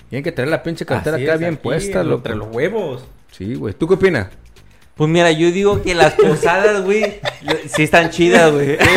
tienen 0.10 0.24
que 0.24 0.32
traer 0.32 0.50
la 0.50 0.64
pinche 0.64 0.84
cartera 0.84 1.18
Así 1.18 1.26
acá 1.26 1.36
es, 1.36 1.40
bien 1.42 1.54
aquí, 1.54 1.62
puesta, 1.62 2.04
loco. 2.04 2.16
Entre 2.16 2.36
los 2.38 2.48
huevos. 2.56 3.06
Sí, 3.34 3.54
güey. 3.54 3.76
¿Tú 3.76 3.88
qué 3.88 3.94
opinas? 3.94 4.30
Pues 4.96 5.12
mira, 5.12 5.30
yo 5.32 5.52
digo 5.52 5.84
que 5.84 5.94
las 5.94 6.14
posadas, 6.20 6.82
güey, 6.84 7.20
sí 7.68 7.84
están 7.84 8.10
chidas, 8.10 8.52
güey. 8.52 8.80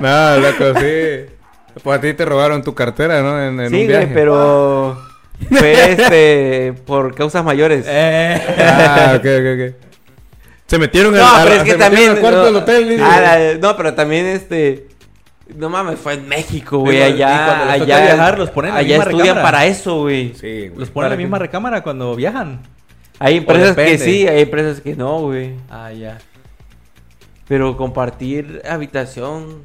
No, 0.00 0.36
loco, 0.38 0.80
sí. 0.80 1.41
Pues 1.82 1.98
a 1.98 2.00
ti 2.00 2.12
te 2.14 2.24
robaron 2.24 2.62
tu 2.62 2.74
cartera, 2.74 3.22
¿no? 3.22 3.40
En, 3.42 3.58
en 3.60 3.70
Sí, 3.70 3.80
un 3.82 3.86
viaje. 3.86 4.04
güey, 4.06 4.14
pero 4.14 4.98
fue 5.50 5.92
este 5.92 6.74
por 6.86 7.14
causas 7.14 7.44
mayores. 7.44 7.84
Eh. 7.88 8.40
Ah, 8.58 9.14
ok, 9.16 9.24
ok, 9.24 9.46
ok. 9.70 9.74
Se 10.66 10.78
metieron 10.78 11.14
no, 11.14 11.26
al, 11.26 11.42
pero 11.44 11.54
al- 11.54 11.58
es 11.58 11.64
que 11.64 11.72
se 11.72 11.78
también 11.78 12.10
al 12.10 12.18
cuarto 12.20 12.38
no, 12.40 12.44
del 12.46 12.56
hotel. 12.56 12.88
dice. 12.88 13.02
Ah, 13.02 13.20
la- 13.20 13.54
no, 13.58 13.76
pero 13.76 13.94
también 13.94 14.26
este 14.26 14.88
no 15.56 15.68
mames, 15.68 15.98
fue 15.98 16.14
en 16.14 16.26
México, 16.28 16.78
güey, 16.78 16.96
y 16.98 17.02
allá 17.02 17.44
cuando 17.46 17.64
les 17.66 17.78
toca 17.80 17.94
allá 17.96 18.04
viajar, 18.14 18.38
los 18.38 18.50
ponen 18.50 18.68
en 18.70 18.74
la 18.74 18.80
allá 18.80 18.88
misma 18.96 19.04
estudian 19.10 19.26
recámara. 19.36 19.42
para 19.58 19.66
eso, 19.66 20.00
güey. 20.00 20.34
Sí, 20.34 20.68
güey. 20.68 20.78
Los 20.78 20.88
ponen 20.90 21.06
en 21.08 21.10
la 21.10 21.16
misma 21.22 21.36
que- 21.38 21.42
recámara 21.42 21.82
cuando 21.82 22.14
viajan. 22.16 22.60
Hay 23.18 23.36
empresas 23.36 23.76
que 23.76 23.98
sí, 23.98 24.26
hay 24.26 24.42
empresas 24.42 24.80
que 24.80 24.96
no, 24.96 25.18
güey. 25.20 25.52
Ah, 25.70 25.92
ya. 25.92 26.18
Pero 27.48 27.76
compartir 27.76 28.62
habitación 28.68 29.62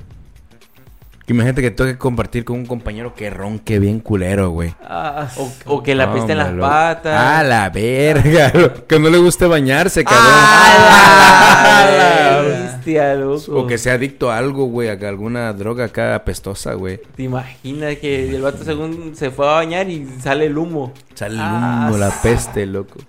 Que 1.28 1.34
imagínate 1.34 1.61
que 1.61 1.71
tengo 1.71 1.91
que 1.91 1.97
compartir 1.97 2.45
con 2.45 2.55
un 2.55 2.65
compañero 2.65 3.13
que 3.13 3.30
ronque 3.30 3.80
bien 3.80 3.99
culero, 3.99 4.49
güey. 4.51 4.73
Ah, 4.82 5.28
O, 5.36 5.51
o 5.65 5.84
que 5.84 5.93
la 5.93 6.13
peste 6.13 6.32
en 6.32 6.38
las 6.38 6.53
patas. 6.53 7.21
Ah, 7.21 7.43
la 7.43 7.69
verga. 7.69 8.49
loco. 8.55 8.88
Que 8.88 8.97
no 8.97 9.09
le 9.09 9.17
guste 9.17 9.45
bañarse, 9.45 10.05
cabrón. 10.05 10.23
¡Ah, 10.25 11.89
la 11.91 12.41
bestia, 12.41 13.13
loco! 13.15 13.59
O 13.59 13.67
que 13.67 13.78
sea 13.78 13.93
adicto 13.95 14.32
a 14.32 14.38
algo, 14.38 14.67
güey, 14.67 14.88
a 14.88 14.93
alguna 14.93 15.51
droga 15.51 15.86
acá 15.86 16.15
apestosa, 16.15 16.73
güey. 16.75 17.01
¿Te 17.17 17.23
imaginas 17.23 17.97
que 17.97 18.30
el 18.30 18.41
vato 18.41 18.63
según 18.63 19.13
se 19.15 19.30
fue 19.30 19.47
a 19.49 19.51
bañar 19.55 19.89
y 19.89 20.07
sale 20.21 20.45
el 20.45 20.57
humo? 20.57 20.93
Sale 21.13 21.36
el 21.36 21.41
Ah, 21.43 21.88
humo, 21.89 21.97
la 21.97 22.09
peste, 22.21 22.65
loco. 22.65 22.99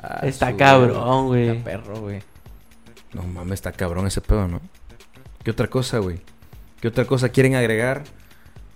Ah, 0.00 0.20
Está 0.22 0.52
su- 0.52 0.56
cabrón, 0.56 1.26
güey. 1.26 1.48
Está 1.48 1.64
perro, 1.64 2.00
güey. 2.00 2.20
No 3.12 3.22
mames, 3.24 3.54
está 3.54 3.72
cabrón 3.72 4.06
ese 4.06 4.20
pedo, 4.20 4.46
¿no? 4.46 4.60
¿Qué 5.42 5.50
otra 5.50 5.66
cosa, 5.66 5.98
güey? 5.98 6.20
¿Qué 6.80 6.88
otra 6.88 7.04
cosa 7.04 7.28
quieren 7.30 7.54
agregar 7.54 8.04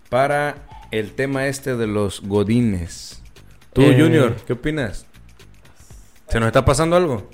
para 0.09 0.57
el 0.91 1.13
tema 1.13 1.47
este 1.47 1.77
de 1.77 1.87
los 1.87 2.21
godines? 2.23 3.23
Tú, 3.73 3.83
Eh. 3.83 3.97
Junior, 3.99 4.37
¿qué 4.47 4.53
opinas? 4.55 5.07
¿Se 6.29 6.41
nos 6.41 6.49
está 6.49 6.65
pasando 6.65 6.97
algo? 6.97 7.29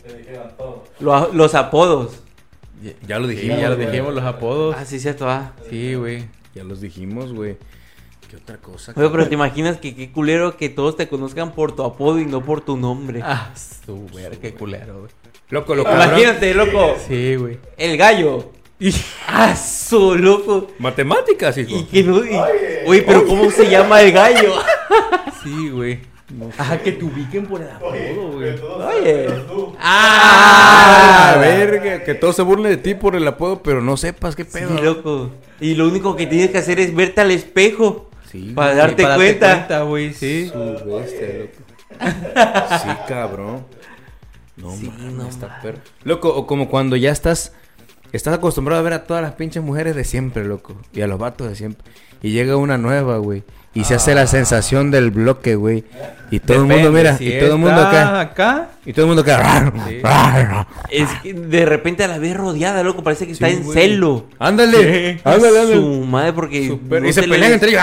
Lo- 1.00 1.32
los 1.32 1.54
apodos. 1.54 2.20
Ya 3.06 3.18
lo 3.18 3.28
Sí, 3.28 3.34
dijimos. 3.34 3.60
ya 3.60 3.68
lo 3.70 3.76
güey. 3.76 3.86
dijimos, 3.88 4.14
los 4.14 4.24
apodos. 4.24 4.76
Ah, 4.78 4.84
sí, 4.84 5.00
cierto, 5.00 5.28
ah. 5.28 5.52
Sí, 5.68 5.94
güey. 5.94 6.26
Ya 6.54 6.64
los 6.64 6.80
dijimos, 6.80 7.32
güey. 7.32 7.56
¿Qué 8.30 8.36
otra 8.36 8.58
cosa? 8.58 8.92
Oye, 8.94 9.08
pero 9.10 9.26
te 9.26 9.34
imaginas 9.34 9.78
que 9.78 9.94
qué 9.96 10.12
culero 10.12 10.56
que 10.56 10.68
todos 10.68 10.96
te 10.96 11.08
conozcan 11.08 11.52
por 11.52 11.74
tu 11.74 11.82
apodo 11.82 12.20
y 12.20 12.26
no 12.26 12.44
por 12.44 12.60
tu 12.60 12.76
nombre. 12.76 13.20
Ah, 13.24 13.52
su 13.56 14.06
verga, 14.14 14.36
qué 14.40 14.52
culero, 14.54 15.00
güey. 15.00 15.10
Loco, 15.50 15.74
lo 15.74 15.82
cabrón. 15.84 16.08
Imagínate, 16.08 16.52
loco. 16.54 16.96
Sí, 17.08 17.36
güey. 17.36 17.58
El 17.78 17.96
gallo. 17.96 18.52
Ah, 19.26 19.54
su 19.56 20.14
loco. 20.16 20.68
Matemáticas, 20.78 21.56
hijo. 21.58 21.70
Y 21.76 21.84
que 21.84 22.02
no. 22.02 22.24
y- 22.24 22.30
Oye, 22.86 23.02
pero 23.02 23.26
¿cómo 23.26 23.50
se 23.50 23.68
llama 23.68 24.00
el 24.02 24.12
gallo? 24.12 24.54
Sí, 25.44 25.68
güey. 25.70 26.00
Ajá, 26.58 26.78
que 26.78 26.92
te 26.92 27.04
ubiquen 27.04 27.46
por 27.46 27.62
el 27.62 27.70
apodo, 27.70 28.32
güey. 28.32 28.50
Oye. 28.60 29.28
Ah, 29.80 31.32
Ah, 31.34 31.38
verga. 31.40 32.04
Que 32.04 32.14
todos 32.14 32.36
se 32.36 32.42
burlen 32.42 32.70
de 32.72 32.76
ti 32.76 32.94
por 32.94 33.16
el 33.16 33.26
apodo, 33.26 33.62
pero 33.62 33.80
no 33.80 33.96
sepas 33.96 34.36
qué 34.36 34.44
Sí, 34.44 34.50
pedo. 34.52 34.82
loco. 34.82 35.30
Y 35.60 35.74
lo 35.74 35.86
único 35.88 36.16
que 36.16 36.26
tienes 36.26 36.50
que 36.50 36.58
hacer 36.58 36.80
es 36.80 36.94
verte 36.94 37.20
al 37.22 37.30
espejo. 37.30 38.10
Sí, 38.30 38.52
Para 38.54 38.68
güey. 38.72 38.78
darte 38.78 39.02
para 39.04 39.14
cuenta. 39.16 39.82
güey, 39.82 40.12
sí. 40.12 40.50
Su 40.52 40.58
bestia, 40.96 41.28
loco. 41.38 42.78
Sí, 42.82 42.88
cabrón. 43.08 43.64
No 44.56 44.72
Sí, 44.72 44.86
mames, 44.90 45.12
no 45.14 45.28
está 45.28 45.60
perro. 45.62 45.78
Loco, 46.04 46.28
o 46.34 46.46
como 46.46 46.68
cuando 46.68 46.96
ya 46.96 47.10
estás 47.12 47.52
estás 48.12 48.34
acostumbrado 48.34 48.80
a 48.80 48.84
ver 48.84 48.92
a 48.94 49.04
todas 49.04 49.22
las 49.22 49.32
pinches 49.32 49.62
mujeres 49.62 49.94
de 49.96 50.04
siempre, 50.04 50.44
loco, 50.44 50.76
y 50.92 51.00
a 51.00 51.06
los 51.06 51.18
vatos 51.18 51.48
de 51.48 51.56
siempre. 51.56 51.84
Y 52.22 52.30
llega 52.32 52.56
una 52.56 52.78
nueva, 52.78 53.18
güey, 53.18 53.44
y 53.74 53.84
se 53.84 53.94
hace 53.94 54.12
la 54.14 54.26
sensación 54.26 54.90
del 54.90 55.10
bloque, 55.12 55.54
güey. 55.54 55.84
Y 56.32 56.40
todo 56.40 56.58
el 56.62 56.64
mundo 56.66 56.90
mira, 56.90 57.16
si 57.16 57.28
y 57.28 57.38
todo 57.38 57.52
el 57.52 57.58
mundo 57.58 57.80
acá, 57.80 58.20
acá. 58.20 58.68
y 58.84 58.92
todo 58.92 59.04
el 59.04 59.14
mundo 59.14 59.22
acá. 59.22 59.72
Sí. 59.88 60.00
Es 60.90 61.08
que 61.22 61.32
de 61.32 61.64
repente 61.64 62.06
la 62.08 62.18
ves 62.18 62.36
rodeada, 62.36 62.82
loco. 62.82 63.02
Parece 63.04 63.24
que 63.26 63.32
está 63.32 63.48
Sí, 63.48 63.54
en 63.54 63.62
güey. 63.62 63.74
celo. 63.78 64.26
Ándale, 64.38 65.20
ándale, 65.24 65.60
ándale. 65.60 65.74
Su 65.76 66.04
madre, 66.04 66.32
porque. 66.32 66.66
Super- 66.66 67.02
no 67.02 67.08
y 67.08 67.12
se 67.12 67.22
le- 67.22 67.28
pelean 67.28 67.52
entre 67.52 67.70
ellos. 67.70 67.82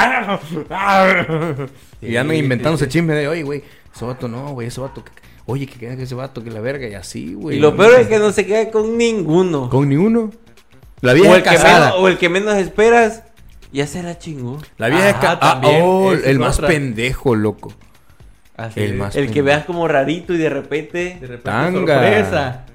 y 2.02 2.16
andan 2.18 2.36
Sí, 2.36 2.44
inventándose 2.44 2.88
chismes 2.88 3.16
de, 3.16 3.28
oye, 3.28 3.44
güey, 3.44 3.64
ese 3.96 4.06
vato 4.06 4.28
no, 4.28 4.50
güey, 4.52 4.68
ese 4.68 4.82
vato. 4.82 5.04
que- 5.04 5.12
Oye, 5.48 5.68
que 5.68 5.78
queda 5.78 5.96
que 5.96 6.04
ese 6.04 6.16
vato, 6.16 6.44
que 6.44 6.50
la 6.50 6.60
verga, 6.60 6.88
y 6.88 6.96
así, 6.96 7.34
güey. 7.36 7.58
Y 7.58 7.60
lo 7.60 7.76
peor 7.76 8.00
es 8.00 8.08
que 8.08 8.18
no 8.20 8.32
se 8.32 8.46
queda 8.46 8.72
con 8.72 8.98
ninguno. 8.98 9.70
Con 9.70 9.90
ni 9.90 9.96
uno. 9.96 10.32
La 11.02 11.12
o, 11.12 11.16
vieja 11.16 11.36
el 11.36 11.44
que 11.44 11.50
menos, 11.60 11.94
o 11.98 12.08
el 12.08 12.18
que 12.18 12.30
menos 12.30 12.56
esperas, 12.56 13.24
ya 13.72 13.86
se 13.86 14.02
la 14.02 14.18
chingó. 14.18 14.58
La 14.78 14.88
vieja 14.90 15.10
es 15.10 15.16
Ajá, 15.16 15.22
ca- 15.22 15.40
ah, 15.42 15.52
también, 15.62 15.82
oh, 15.84 16.12
el 16.14 16.40
más 16.40 16.56
otra. 16.58 16.70
pendejo, 16.70 17.36
loco. 17.36 17.72
Así 18.58 18.80
El 18.80 18.96
más- 18.96 19.16
El 19.16 19.30
que 19.32 19.42
veas 19.42 19.66
como 19.66 19.88
rarito 19.88 20.34
y 20.34 20.38
de 20.38 20.50
repente. 20.50 21.18
De 21.20 21.28
repente, 21.28 21.42
Tanga. 21.44 21.94
sorpresa. 22.02 22.66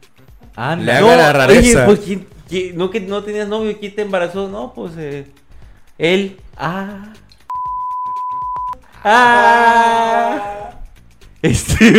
Anda. 0.55 0.85
Le 0.85 0.93
haga 0.93 1.17
la 1.17 1.33
rareza. 1.33 1.79
Oye, 1.79 1.87
pues 1.87 2.01
¿quién, 2.01 2.27
quién- 2.49 2.77
no 2.77 2.91
que 2.91 3.01
no 3.01 3.25
tenías 3.25 3.49
novio, 3.49 3.77
¿quién 3.81 3.95
te 3.97 4.03
embarazó? 4.03 4.49
No, 4.49 4.73
pues 4.75 4.93
eh, 4.99 5.27
él. 5.99 6.39
Ah. 6.57 7.13
Ah. 9.03 10.70
Este 11.43 11.93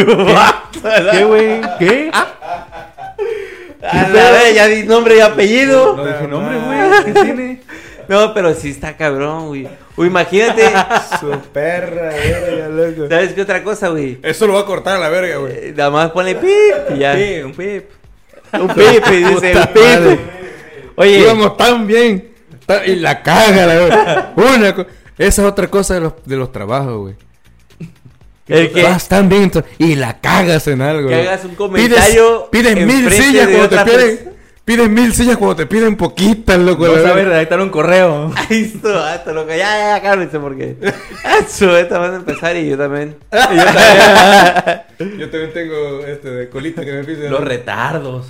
¿Qué, 1.12 1.24
güey? 1.26 1.62
¿Qué? 1.80 2.12
A 2.14 4.08
vez, 4.10 4.56
ya 4.56 4.68
di 4.68 4.84
nombre 4.84 5.18
y 5.18 5.20
apellido. 5.22 5.96
No 5.98 6.06
dije 6.06 6.28
nombre, 6.28 6.58
güey. 6.60 7.04
¿Qué 7.06 7.12
tiene? 7.24 7.62
No, 8.08 8.34
pero 8.34 8.54
sí 8.54 8.70
está 8.70 8.96
cabrón, 8.96 9.48
güey. 9.48 9.68
O 9.96 10.06
imagínate, 10.06 10.72
Su 11.20 11.32
perra, 11.54 12.10
verga, 12.10 12.68
loco. 12.68 13.10
¿sabes 13.10 13.34
qué 13.34 13.42
otra 13.42 13.64
cosa, 13.64 13.90
güey? 13.90 14.20
Eso 14.22 14.48
lo 14.48 14.54
va 14.54 14.62
a 14.62 14.66
cortar 14.66 14.98
a 14.98 15.00
la 15.00 15.10
verga, 15.10 15.38
güey. 15.38 15.54
Eh, 15.54 15.74
Nada 15.76 15.90
más 15.90 16.12
ponle 16.12 16.36
pip 16.36 16.96
y 16.96 17.00
ya. 17.00 17.16
Sí, 17.16 17.42
un 17.44 17.54
pip. 17.54 17.86
Un 18.54 18.68
pip, 18.68 19.04
y 19.12 19.16
dice, 19.24 19.54
un 19.56 19.68
pip. 19.68 20.20
Oye, 20.96 21.20
Íbamos 21.20 21.58
tan 21.58 21.88
bien. 21.88 22.32
Y 22.86 22.96
la 22.96 23.22
caga, 23.24 23.66
la 23.66 23.76
verga. 23.76 24.34
Una 24.36 24.70
Esa 25.18 25.42
es 25.42 25.48
otra 25.48 25.68
cosa 25.68 25.96
de 25.96 26.02
los, 26.02 26.14
de 26.26 26.36
los 26.36 26.52
trabajos, 26.52 26.98
güey. 26.98 27.16
El 28.48 28.72
que, 28.72 28.84
Vas 28.84 29.08
tan 29.08 29.30
bien 29.30 29.52
y 29.78 29.96
la 29.96 30.20
cagas 30.20 30.68
en 30.68 30.82
algo. 30.82 31.10
que 31.10 31.16
hagas 31.16 31.46
un 31.46 31.56
comentario. 31.56 32.50
Pides, 32.52 32.74
pides 32.74 32.88
mil 32.88 33.12
sillas 33.12 33.48
cuando 33.48 33.70
te 33.70 33.78
piden. 33.84 34.18
persona. 34.18 34.32
Pides 34.64 34.90
mil 34.90 35.14
sillas 35.14 35.38
cuando 35.38 35.56
te 35.56 35.66
piden 35.66 35.96
poquitas, 35.96 36.60
loco. 36.60 36.86
No 36.86 36.96
la 36.96 37.02
sabe 37.02 37.16
verga. 37.16 37.32
redactar 37.32 37.62
un 37.62 37.70
correo. 37.70 38.32
Ay, 38.50 38.72
esto, 38.74 38.94
vato, 38.94 39.34
loco. 39.34 39.50
Ya, 39.50 39.58
ya, 39.58 39.96
ya, 39.96 40.02
cálmense 40.02 40.40
porque. 40.40 40.78
Eso, 41.40 41.76
esta 41.78 41.98
van 41.98 42.14
a 42.14 42.18
empezar 42.18 42.56
y 42.56 42.70
yo 42.70 42.78
también. 42.78 43.16
Yo 45.00 45.30
también 45.30 45.54
tengo 45.54 46.06
este 46.06 46.30
de 46.30 46.50
colita 46.50 46.86
que 46.86 46.92
me 46.94 47.04
piden. 47.04 47.32
Los 47.32 47.44
retardos. 47.44 48.28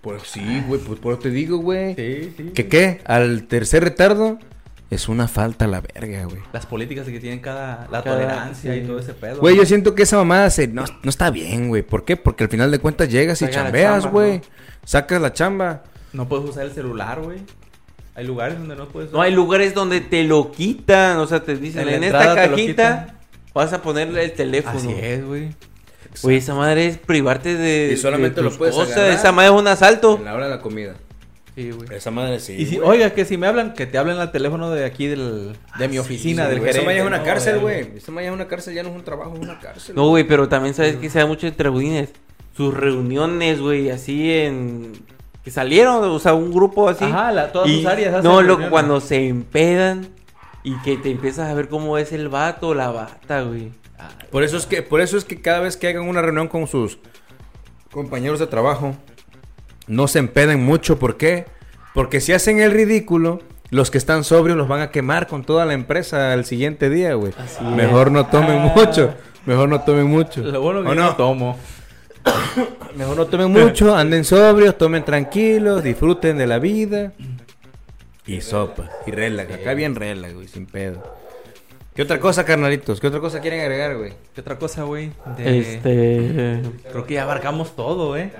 Pues 0.00 0.22
sí, 0.24 0.62
güey, 0.68 0.80
pues 0.80 1.00
por 1.00 1.14
eso 1.14 1.22
te 1.22 1.30
digo, 1.30 1.56
güey. 1.58 1.94
Sí, 1.94 2.34
sí. 2.36 2.50
¿Que 2.54 2.68
qué? 2.68 3.00
Al 3.04 3.46
tercer 3.46 3.82
retardo 3.82 4.38
es 4.96 5.08
una 5.08 5.28
falta 5.28 5.64
a 5.64 5.68
la 5.68 5.80
verga, 5.80 6.24
güey. 6.24 6.38
Las 6.52 6.66
políticas 6.66 7.06
que 7.06 7.20
tienen 7.20 7.40
cada... 7.40 7.86
La 7.90 8.02
Cada- 8.02 8.16
tolerancia 8.20 8.72
sí. 8.74 8.80
y 8.80 8.86
todo 8.86 8.98
ese 8.98 9.14
pedo. 9.14 9.40
Güey, 9.40 9.56
yo 9.56 9.64
siento 9.66 9.94
que 9.94 10.02
esa 10.04 10.16
mamada 10.16 10.50
se, 10.50 10.68
no, 10.68 10.84
no 11.02 11.10
está 11.10 11.30
bien, 11.30 11.68
güey. 11.68 11.82
¿Por 11.82 12.04
qué? 12.04 12.16
Porque 12.16 12.44
al 12.44 12.50
final 12.50 12.70
de 12.70 12.78
cuentas 12.78 13.08
llegas 13.08 13.40
y 13.42 13.46
Saca 13.46 13.64
chambeas, 13.64 14.02
chamba, 14.04 14.10
güey. 14.10 14.38
¿no? 14.38 14.44
Sacas 14.84 15.20
la 15.20 15.32
chamba. 15.32 15.82
No 16.12 16.28
puedes 16.28 16.48
usar 16.48 16.64
el 16.66 16.72
celular, 16.72 17.20
güey. 17.20 17.38
Hay 18.14 18.24
lugares 18.26 18.58
donde 18.58 18.76
no 18.76 18.86
puedes 18.88 19.10
No, 19.10 19.20
hay 19.22 19.32
lugares 19.32 19.74
donde 19.74 20.00
te 20.00 20.22
lo 20.24 20.52
quitan. 20.52 21.18
O 21.18 21.26
sea, 21.26 21.42
te 21.42 21.56
dicen, 21.56 21.88
En 21.88 22.04
esta 22.04 22.34
cajita 22.34 23.16
vas 23.52 23.72
a 23.72 23.82
ponerle 23.82 24.22
el 24.24 24.32
teléfono. 24.32 24.78
Así 24.78 24.92
es, 24.92 25.24
güey. 25.24 25.48
Güey, 26.22 26.36
esa 26.36 26.54
madre 26.54 26.86
es 26.86 26.98
privarte 26.98 27.56
de. 27.56 27.90
Y 27.92 27.96
solamente 27.96 28.36
de 28.36 28.42
lo 28.48 28.56
puedes 28.56 28.74
cosas. 28.74 28.96
agarrar. 28.96 29.14
Esa 29.18 29.32
madre 29.32 29.52
es 29.52 29.60
un 29.60 29.66
asalto. 29.66 30.16
En 30.18 30.26
la 30.26 30.34
hora 30.34 30.44
de 30.44 30.50
la 30.52 30.60
comida. 30.60 30.94
Sí, 31.54 31.70
güey. 31.70 31.88
Esa 31.92 32.10
madre 32.10 32.40
sí. 32.40 32.54
Y 32.54 32.66
si, 32.66 32.76
güey. 32.78 32.88
oiga, 32.98 33.10
que 33.10 33.24
si 33.24 33.36
me 33.36 33.46
hablan, 33.46 33.74
que 33.74 33.86
te 33.86 33.96
hablen 33.96 34.18
al 34.18 34.32
teléfono 34.32 34.70
de 34.70 34.84
aquí 34.84 35.06
del, 35.06 35.56
de 35.78 35.88
mi 35.88 35.98
oficina, 35.98 36.44
Sí, 36.44 36.50
del 36.50 36.58
güey, 36.60 36.72
gerente. 36.72 36.78
Esa 36.78 36.84
madre 36.84 36.98
es 37.00 37.06
una 37.06 37.18
¿no? 37.18 37.24
cárcel, 37.24 37.58
güey. 37.60 37.96
Esa 37.96 38.10
madre 38.12 38.26
es 38.28 38.32
una 38.32 38.48
cárcel, 38.48 38.74
ya 38.74 38.82
no 38.82 38.88
es 38.88 38.96
un 38.96 39.04
trabajo, 39.04 39.34
es 39.34 39.40
una 39.40 39.60
cárcel. 39.60 39.94
No, 39.94 40.08
güey, 40.08 40.24
pero 40.24 40.48
también 40.48 40.74
sabes 40.74 40.96
que 40.96 41.08
se 41.08 41.20
da 41.20 41.26
mucho 41.26 41.46
entre 41.46 41.68
budines. 41.68 42.10
Sus 42.56 42.74
reuniones, 42.74 43.60
güey, 43.60 43.90
así 43.90 44.32
en. 44.32 44.92
Que 45.44 45.50
salieron, 45.50 46.02
o 46.02 46.18
sea, 46.18 46.34
un 46.34 46.52
grupo 46.52 46.88
así. 46.88 47.04
Ajá, 47.04 47.30
la- 47.30 47.52
todas 47.52 47.68
Y- 47.68 47.76
sus 47.76 47.86
áreas 47.86 48.14
hacen 48.14 48.24
No, 48.24 48.36
loco, 48.40 48.46
reuniones. 48.60 48.70
cuando 48.70 49.00
se 49.00 49.28
empedan 49.28 50.08
y 50.64 50.74
que 50.78 50.96
te 50.96 51.10
empiezas 51.10 51.50
a 51.50 51.54
ver 51.54 51.68
cómo 51.68 51.98
es 51.98 52.12
el 52.12 52.28
vato 52.30 52.68
o 52.68 52.74
la 52.74 52.90
bata, 52.90 53.42
güey. 53.42 53.70
Por 54.30 54.42
eso 54.42 54.56
es 54.56 54.66
que, 54.66 54.82
por 54.82 55.00
eso 55.00 55.16
es 55.16 55.24
que 55.24 55.40
cada 55.40 55.60
vez 55.60 55.76
que 55.76 55.86
hagan 55.88 56.08
una 56.08 56.20
reunión 56.22 56.48
con 56.48 56.66
sus 56.66 56.98
compañeros 57.92 58.38
de 58.40 58.46
trabajo, 58.46 58.96
no 59.86 60.08
se 60.08 60.18
empeden 60.18 60.62
mucho. 60.64 60.98
¿Por 60.98 61.16
qué? 61.16 61.46
Porque 61.94 62.20
si 62.20 62.32
hacen 62.32 62.60
el 62.60 62.70
ridículo, 62.72 63.40
los 63.70 63.90
que 63.90 63.98
están 63.98 64.24
sobrios 64.24 64.56
los 64.58 64.68
van 64.68 64.80
a 64.80 64.90
quemar 64.90 65.26
con 65.26 65.44
toda 65.44 65.64
la 65.66 65.74
empresa 65.74 66.32
al 66.32 66.44
siguiente 66.44 66.90
día, 66.90 67.14
güey. 67.14 67.32
Así 67.38 67.62
Mejor 67.64 68.10
no 68.10 68.26
tomen 68.26 68.58
Ah. 68.58 68.72
mucho. 68.74 69.14
Mejor 69.46 69.68
no 69.68 69.80
tomen 69.82 70.06
mucho. 70.06 70.40
Lo 70.42 70.60
bueno 70.62 70.82
que 70.82 70.88
¿O 70.88 70.94
yo 70.94 71.00
no? 71.00 71.06
no 71.10 71.16
tomo. 71.16 71.58
Mejor 72.96 73.16
no 73.16 73.26
tomen 73.26 73.50
mucho, 73.52 73.94
anden 73.94 74.24
sobrios, 74.24 74.78
tomen 74.78 75.04
tranquilos, 75.04 75.82
disfruten 75.82 76.38
de 76.38 76.46
la 76.46 76.58
vida. 76.58 77.12
Y 78.26 78.40
sopa, 78.40 78.88
y 79.06 79.10
relax. 79.10 79.52
Acá 79.52 79.74
bien 79.74 79.94
relax, 79.94 80.34
güey, 80.34 80.48
sin 80.48 80.64
pedo. 80.66 81.02
¿Qué 81.94 82.02
otra 82.02 82.18
cosa, 82.18 82.44
carnalitos? 82.44 83.00
¿Qué 83.00 83.06
otra 83.06 83.20
cosa 83.20 83.40
quieren 83.40 83.60
agregar, 83.60 83.96
güey? 83.96 84.12
¿Qué 84.34 84.40
otra 84.40 84.58
cosa, 84.58 84.82
güey? 84.82 85.12
De- 85.36 85.58
Este. 85.60 86.60
Creo 86.90 87.06
que 87.06 87.14
ya 87.14 87.22
abarcamos 87.22 87.76
todo, 87.76 88.16
¿eh? 88.16 88.32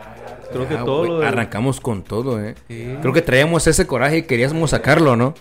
Creo 0.53 0.67
que 0.69 0.75
Ah, 0.75 0.85
todo. 0.85 0.99
güey, 0.99 1.11
lo 1.11 1.21
de- 1.21 1.27
Arrancamos 1.29 1.81
con 1.81 2.03
todo, 2.03 2.43
eh. 2.45 2.57
Sí. 2.69 2.97
Creo 3.01 3.13
que 3.13 3.23
traíamos 3.23 3.65
ese 3.69 3.87
coraje 3.87 4.19
y 4.19 4.23
queríamos 4.23 4.71
sacarlo, 4.71 5.15
¿no? 5.15 5.35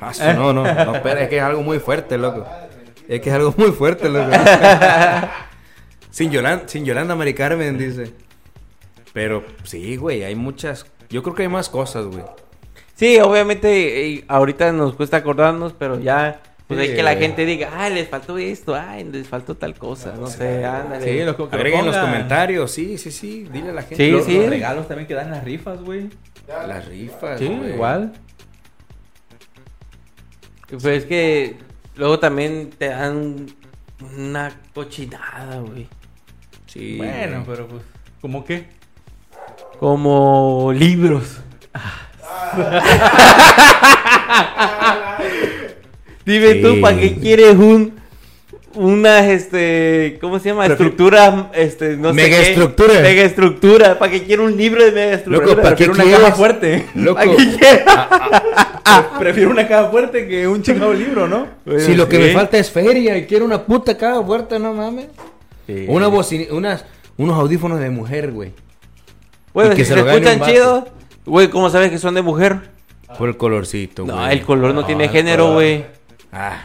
Ah, 0.00 0.12
su- 0.12 0.22
no, 0.24 0.52
no, 0.52 0.62
no, 0.62 0.94
espera, 0.96 1.22
es 1.22 1.28
que 1.30 1.38
es 1.38 1.42
algo 1.42 1.62
muy 1.62 1.78
fuerte, 1.78 2.18
loco. 2.18 2.46
Es 3.08 3.20
que 3.22 3.30
es 3.30 3.34
algo 3.34 3.54
muy 3.56 3.72
fuerte, 3.72 4.10
loco. 4.10 4.28
sin, 6.10 6.30
Yolanda, 6.30 6.68
sin 6.68 6.84
Yolanda 6.84 7.14
Mari 7.14 7.32
Carmen, 7.32 7.78
dice. 7.78 8.12
Pero 9.14 9.44
sí, 9.64 9.96
güey, 9.96 10.24
hay 10.24 10.34
muchas. 10.34 10.84
Yo 11.08 11.22
creo 11.22 11.34
que 11.34 11.42
hay 11.42 11.48
más 11.48 11.70
cosas, 11.70 12.04
güey. 12.04 12.22
Sí, 12.94 13.18
obviamente 13.20 14.06
eh, 14.12 14.24
ahorita 14.28 14.72
nos 14.72 14.94
cuesta 14.94 15.16
acordarnos, 15.16 15.72
pero 15.72 15.98
ya 15.98 16.42
pues 16.68 16.80
hay 16.80 16.94
que 16.94 17.02
la 17.02 17.16
gente 17.16 17.46
diga, 17.46 17.70
ay, 17.74 17.94
les 17.94 18.08
faltó 18.08 18.36
esto, 18.36 18.74
ay, 18.74 19.04
les 19.04 19.26
faltó 19.26 19.56
tal 19.56 19.74
cosa, 19.74 20.12
no 20.14 20.26
sé, 20.26 20.66
ándale. 20.66 21.02
Sí, 21.02 21.24
lo, 21.24 21.34
que 21.34 21.44
lo 21.44 21.48
Agreguen 21.50 21.80
en 21.80 21.86
los 21.86 21.96
comentarios, 21.96 22.70
sí, 22.70 22.98
sí, 22.98 23.10
sí. 23.10 23.48
Dile 23.50 23.70
a 23.70 23.72
la 23.72 23.82
gente. 23.82 24.04
Sí, 24.04 24.10
Los, 24.10 24.28
Los- 24.28 24.36
los 24.36 24.50
regalos 24.50 24.86
también 24.86 25.08
que 25.08 25.14
dan 25.14 25.30
las 25.30 25.42
rifas, 25.44 25.80
güey. 25.80 26.10
Las 26.46 26.84
rifas. 26.86 27.38
Sí, 27.38 27.46
güey. 27.46 27.72
igual. 27.72 28.12
Pues 30.68 30.84
es 30.84 31.04
que 31.06 31.56
luego 31.96 32.18
también 32.18 32.68
te 32.76 32.88
dan 32.88 33.46
una 34.18 34.52
cochinada, 34.74 35.60
güey. 35.60 35.88
Sí. 36.66 36.98
Bueno, 36.98 37.44
pero 37.46 37.66
pues, 37.66 37.82
¿cómo 38.20 38.44
qué? 38.44 38.66
Como 39.80 40.70
libros. 40.74 41.40
Dime 46.28 46.52
Sí. 46.54 46.62
tú, 46.62 46.80
¿para 46.80 46.98
qué 46.98 47.14
quieres 47.14 47.54
un 47.56 47.96
una 48.74 49.28
este, 49.30 50.18
¿cómo 50.20 50.38
se 50.38 50.50
llama? 50.50 50.66
Estructura, 50.66 51.50
este, 51.54 51.96
no 51.96 52.10
sé 52.10 52.14
Mega 52.14 52.36
qué. 52.36 52.50
estructura. 52.50 53.00
Mega 53.00 53.22
estructura, 53.22 53.98
¿para 53.98 54.12
qué 54.12 54.22
quiero 54.24 54.44
un 54.44 54.56
libro 54.56 54.84
de 54.84 54.92
mega 54.92 55.14
estructura? 55.14 55.46
Loco, 55.48 55.62
¿para 55.62 55.74
qué 55.74 55.86
Prefiero 55.86 55.92
una 55.94 56.04
quieres? 56.04 56.20
caja 56.20 56.36
fuerte. 56.36 56.86
Loco. 56.94 57.14
¿Para 57.14 57.30
qué 57.36 57.56
quiero? 57.58 57.84
Prefiero 59.18 59.50
una 59.50 59.66
caja 59.66 59.88
fuerte 59.90 60.28
que 60.28 60.46
un 60.46 60.62
chingado 60.62 60.92
libro, 60.92 61.26
¿no? 61.26 61.46
Si 61.78 61.94
lo 61.94 62.08
que 62.08 62.16
Sí. 62.16 62.22
me 62.22 62.32
falta 62.32 62.58
es 62.58 62.70
feria 62.70 63.16
y 63.16 63.24
quiero 63.26 63.44
una 63.46 63.64
puta 63.64 63.96
caja 63.96 64.22
fuerte, 64.22 64.58
no 64.58 64.72
mames. 64.74 65.06
Una 65.88 66.06
bocina, 66.08 66.44
unas, 66.52 66.84
unos 67.16 67.36
audífonos 67.38 67.80
de 67.80 67.90
mujer, 67.90 68.32
güey. 68.32 68.52
Bueno, 69.54 69.72
Y 69.72 69.76
que 69.76 69.84
si 69.84 69.88
se 69.88 69.94
se 69.94 70.02
gane 70.02 70.12
escuchan 70.12 70.34
un 70.34 70.40
vato. 70.40 70.52
chido, 70.52 70.88
güey, 71.26 71.48
¿cómo 71.48 71.68
sabes 71.70 71.90
que 71.90 71.98
son 71.98 72.14
de 72.14 72.22
mujer? 72.22 72.60
Por 73.18 73.28
el 73.30 73.36
colorcito, 73.36 74.04
güey. 74.04 74.14
No, 74.14 74.28
el 74.28 74.42
color 74.42 74.74
no, 74.74 74.82
No, 74.82 74.86
tiene 74.86 75.08
género, 75.08 75.54
güey. 75.54 75.84
Ah, 76.32 76.64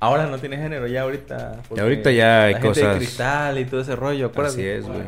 Ahora 0.00 0.26
no 0.26 0.36
tiene 0.38 0.56
género, 0.56 0.88
ya 0.88 1.02
ahorita. 1.02 1.62
porque 1.68 1.80
ahorita 1.80 2.10
ya 2.10 2.44
hay 2.44 2.54
la 2.54 2.60
gente 2.60 2.80
de 2.80 2.86
cosas- 2.86 2.96
cristal 2.96 3.58
y 3.58 3.64
todo 3.66 3.80
ese 3.80 3.94
rollo, 3.94 4.26
acuérdate. 4.26 4.54
así 4.54 4.66
es, 4.66 4.84
güey. 4.86 5.02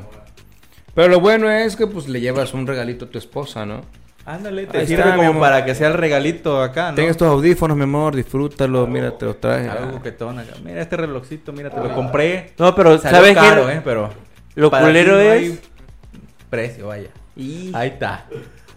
Pero 0.95 1.09
lo 1.09 1.19
bueno 1.19 1.51
es 1.51 1.75
que 1.75 1.89
pues 1.89 2.09
le 2.09 2.21
llevas 2.21 2.55
un 2.55 2.65
regalito 2.67 3.07
a 3.07 3.09
tu 3.11 3.19
esposa, 3.19 3.67
¿no? 3.67 3.81
Ándale, 4.25 4.67
te 4.67 4.79
Ahí 4.79 4.87
sirve 4.87 5.03
está, 5.03 5.17
como 5.17 5.39
para 5.41 5.65
que 5.65 5.75
sea 5.75 5.89
el 5.89 5.95
regalito 5.95 6.63
acá, 6.63 6.91
¿no? 6.91 6.95
Ten 6.95 7.11
estos 7.11 7.29
audífonos, 7.29 7.77
mi 7.77 7.83
amor, 7.83 8.15
disfrútalo, 8.15 8.87
mira, 8.87 9.11
te 9.19 9.27
los 9.27 9.41
traje. 9.41 9.69
Algo 9.69 10.01
que 10.01 10.13
acá. 10.39 10.53
Mira 10.65 10.81
este 10.81 10.97
relojcito, 10.97 11.53
mira, 11.53 11.69
te 11.71 11.81
lo 11.81 11.93
compré. 11.93 12.53
No, 12.57 12.73
pero 12.75 12.97
Salió 12.99 13.19
¿sabes 13.19 13.35
caro, 13.35 13.67
qué? 13.67 13.73
eh, 13.75 13.81
pero 13.85 14.11
Lo 14.55 14.71
culero 14.71 15.15
no 15.15 15.21
es- 15.21 15.31
hay 15.43 15.61
precio, 16.49 16.87
vaya. 16.87 17.09
Y... 17.37 17.73
Ahí 17.75 17.89
está. 17.91 18.27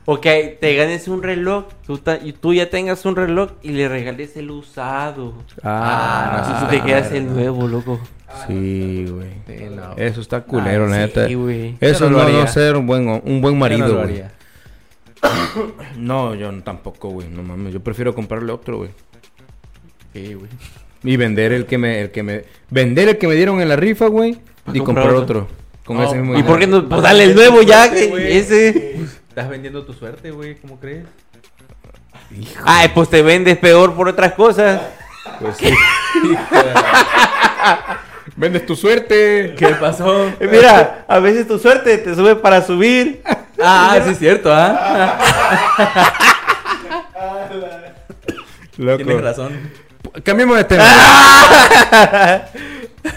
O 0.10 0.22
que 0.22 0.58
te 0.62 0.74
ganes 0.76 1.10
un 1.10 1.22
reloj, 1.22 1.66
tú, 1.86 1.98
ta- 1.98 2.18
y 2.24 2.32
tú 2.32 2.54
ya 2.54 2.70
tengas 2.70 3.04
un 3.06 3.18
reloj 3.18 3.52
y 3.62 3.72
le 3.72 3.90
regales 3.90 4.38
el 4.38 4.50
usado. 4.52 5.34
Ah, 5.64 6.38
no, 6.38 6.48
tú 6.48 6.54
está 6.54 6.68
te 6.70 6.82
quedas 6.82 7.12
el 7.12 7.28
nuevo, 7.28 7.68
loco. 7.68 8.00
Sí, 8.48 9.06
güey. 9.10 9.32
Sí, 9.48 9.66
no. 9.76 9.98
Eso 9.98 10.22
está 10.22 10.42
culero, 10.46 10.86
Ah, 10.86 10.98
neta. 10.98 11.28
sí, 11.28 11.34
güey. 11.34 11.76
Eso 11.82 12.06
no 12.06 12.12
no, 12.12 12.18
no 12.20 12.24
haría. 12.24 12.48
ser 12.48 12.78
un 12.78 12.88
buen, 12.88 13.22
un 13.24 13.42
buen 13.42 13.60
marido, 13.60 13.88
no 13.90 14.04
güey. 14.04 14.24
No, 15.98 16.36
yo 16.36 16.52
no- 16.54 16.64
tampoco, 16.64 17.10
güey. 17.10 17.28
No 17.28 17.44
mames. 17.44 17.74
Yo 17.74 17.82
prefiero 17.82 18.16
comprarle 18.16 18.54
otro, 18.54 18.78
güey. 18.78 18.92
Sí, 20.14 20.34
güey. 20.36 20.50
Y 21.04 21.18
vender 21.18 21.52
el 21.52 21.66
que 21.66 21.78
me, 21.78 22.00
el 22.02 22.12
que 22.12 22.24
me, 22.24 22.44
vender 22.70 23.10
el 23.10 23.18
que 23.18 23.28
me 23.28 23.36
dieron 23.36 23.60
en 23.62 23.68
la 23.70 23.76
rifa, 23.76 24.08
güey. 24.08 24.38
Y 24.74 24.80
comprar 24.80 25.10
otro. 25.10 25.20
otro. 25.42 25.48
Con 25.86 25.98
No, 25.98 26.04
ese 26.04 26.16
mismo 26.18 26.38
¿Y 26.38 26.44
por 26.44 26.60
qué 26.60 26.68
no? 26.68 26.88
Pues 26.88 27.02
dale 27.02 27.24
el 27.26 27.36
nuevo 27.36 27.62
ya, 27.62 27.86
ese. 27.86 28.96
Estás 29.38 29.52
vendiendo 29.52 29.86
tu 29.86 29.94
suerte, 29.94 30.32
güey, 30.32 30.56
¿cómo 30.56 30.80
crees? 30.80 31.06
Ay, 32.66 32.88
pues 32.88 33.08
te 33.08 33.22
vendes 33.22 33.56
peor 33.60 33.94
por 33.94 34.10
otras 34.10 34.34
cosas. 34.34 34.82
Pues 35.40 35.58
sí. 35.58 35.70
Vendes 38.36 38.66
tu 38.66 38.76
suerte. 38.76 39.54
¿Qué 39.56 39.68
pasó? 39.80 40.30
Eh, 40.40 40.50
Mira, 40.52 41.06
a 41.08 41.20
veces 41.20 41.48
tu 41.48 41.60
suerte 41.60 42.00
te 42.00 42.16
sube 42.16 42.36
para 42.36 42.64
subir. 42.64 43.22
Ah, 43.62 44.00
sí 44.04 44.10
es 44.10 44.18
cierto, 44.18 44.52
¿ah? 44.52 45.20
Loco. 48.78 48.98
Tienes 48.98 49.22
razón. 49.22 49.72
Cambiemos 50.24 50.58
de 50.58 50.64
tema. 50.64 50.84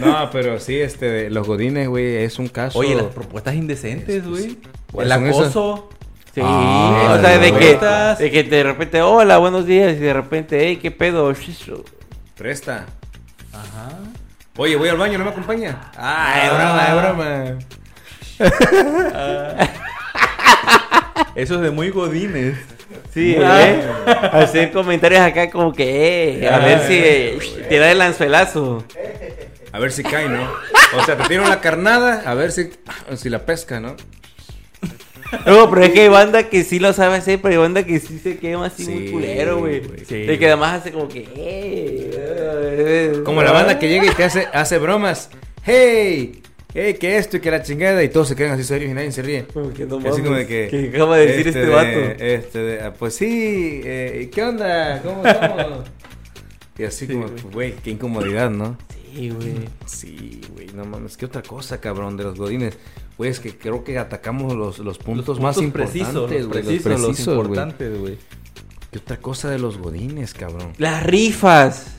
no, 0.01 0.29
pero 0.31 0.61
sí, 0.61 0.79
este, 0.79 1.07
de 1.07 1.31
los 1.31 1.47
godines, 1.47 1.89
güey, 1.89 2.17
es 2.17 2.39
un 2.39 2.49
caso. 2.49 2.79
Oye, 2.79 2.95
las 2.95 3.07
propuestas 3.07 3.55
indecentes, 3.55 4.29
güey. 4.29 4.59
¿Cuáles 4.93 5.17
El 5.17 5.27
esas? 5.29 5.57
Sí, 6.35 6.41
Ah, 6.45 7.17
o 7.19 7.21
sea, 7.21 7.39
de 7.39 7.53
que, 7.53 7.79
de 8.23 8.31
que 8.31 8.43
de 8.45 8.63
repente, 8.63 9.03
hola, 9.03 9.39
buenos 9.39 9.67
días, 9.67 9.95
y 9.95 9.97
de 9.97 10.13
repente, 10.13 10.61
hey, 10.65 10.77
qué 10.77 10.91
pedo. 10.93 11.33
Presta. 12.37 12.87
Ajá. 13.53 13.91
Oye, 14.57 14.77
voy 14.77 14.89
al 14.89 14.97
baño, 14.97 15.19
¿no 15.19 15.25
me 15.25 15.31
acompaña? 15.31 15.91
Ah, 15.97 16.43
es 16.45 16.53
broma, 16.53 16.87
es 16.89 16.95
broma. 17.03 17.59
Eso 21.35 21.55
es 21.57 21.61
de 21.63 21.71
muy 21.71 21.91
godines. 21.91 22.57
Sí, 23.13 23.37
¿eh? 23.39 23.83
Hacer 24.33 24.71
comentarios 24.73 25.21
acá 25.21 25.51
como 25.51 25.73
que, 25.73 26.41
eh, 26.45 26.49
a 26.49 26.59
ver 26.59 26.81
si 26.87 26.95
eh, 26.95 27.67
te 27.69 27.79
da 27.79 27.91
el 27.91 28.01
anzuelazo. 28.01 28.85
A 29.73 29.79
ver 29.79 29.91
si 29.93 30.03
cae, 30.05 30.29
¿no? 30.29 30.49
O 30.97 31.05
sea, 31.05 31.17
te 31.17 31.25
tiro 31.25 31.47
la 31.49 31.61
carnada, 31.61 32.23
a 32.25 32.35
ver 32.35 32.53
si, 32.53 32.71
si 33.17 33.29
la 33.29 33.41
pesca, 33.41 33.81
¿no? 33.81 33.97
No, 35.47 35.71
pero 35.71 35.83
es 35.85 35.91
que 35.93 36.01
hay 36.03 36.09
banda 36.09 36.49
que 36.49 36.65
sí 36.65 36.79
lo 36.79 36.93
sabe 36.93 37.17
hacer, 37.17 37.41
pero 37.41 37.53
hay 37.53 37.59
banda 37.59 37.85
que 37.85 38.01
sí 38.01 38.19
se 38.19 38.37
quema 38.39 38.67
así 38.67 38.85
muy 38.89 39.07
Sí, 39.07 39.13
culero, 39.13 39.59
güey. 39.59 39.83
Sí, 40.07 40.23
de 40.25 40.39
que 40.39 40.47
además 40.47 40.81
hace 40.81 40.93
como 40.93 41.09
que, 41.09 41.25
Como 43.25 43.43
la 43.43 43.53
banda 43.53 43.79
que 43.79 43.89
llega 43.89 44.07
y 44.07 44.11
te 44.11 44.25
hace, 44.25 44.47
hace 44.53 44.79
bromas. 44.79 45.31
¡Hey! 45.65 46.43
¡Hey! 46.75 46.95
Que 46.95 47.17
esto 47.17 47.37
y 47.37 47.41
que 47.41 47.51
la 47.51 47.63
chingada. 47.63 48.03
Y 48.03 48.09
todos 48.09 48.29
se 48.29 48.37
quedan 48.37 48.53
así 48.53 48.65
serios 48.65 48.91
y 48.91 48.95
nadie 48.95 49.13
se 49.13 49.23
ríe. 49.23 49.47
Que 49.77 49.87
no 49.87 49.99
así 49.99 50.23
como 50.23 50.37
de 50.37 50.47
que. 50.47 50.69
¿qué 50.71 50.91
acaba 50.95 51.17
de 51.19 51.27
decir 51.27 51.49
este 51.49 51.61
de- 51.61 51.71
vato? 51.71 51.99
Este 52.25 52.59
de, 52.59 52.81
ah, 52.83 52.93
pues 52.99 53.15
sí, 53.15 53.81
eh, 53.85 54.31
¿qué 54.33 54.43
onda? 54.43 55.01
¿Cómo 55.03 55.27
estamos? 55.27 55.85
y 56.79 56.85
así 56.85 57.07
como, 57.07 57.27
güey, 57.53 57.75
qué 57.77 57.91
incomodidad, 57.91 58.51
¿no? 58.51 58.77
Sí, 59.15 59.31
güey. 59.31 59.55
Sí, 59.87 60.41
güey, 60.55 60.69
no 60.75 60.85
mames. 60.85 61.17
¿Qué 61.17 61.27
otra 61.27 61.43
cosa, 61.43 61.81
cabrón, 61.81 62.17
de 62.17 62.25
los 62.25 62.39
godines? 62.39 62.79
Güey, 63.19 63.31
es 63.31 63.41
que 63.41 63.57
creo 63.57 63.85
que 63.85 63.99
atacamos 63.99 64.55
los, 64.55 64.79
los 64.79 64.99
puntos, 64.99 65.27
Los 65.29 65.41
más 65.41 65.57
importantes, 65.59 65.93
precisos, 66.03 66.31
los 66.31 66.47
güey, 66.47 66.63
precisos, 66.63 66.87
los 66.93 67.03
precisos, 67.07 67.27
güey. 67.35 67.39
importantes, 67.49 67.99
güey. 67.99 68.19
¿Qué 68.91 68.99
otra 68.99 69.17
cosa 69.19 69.51
de 69.51 69.59
los 69.59 69.79
godines, 69.79 70.35
cabrón? 70.35 70.73
Las 70.79 71.05
rifas. 71.05 71.97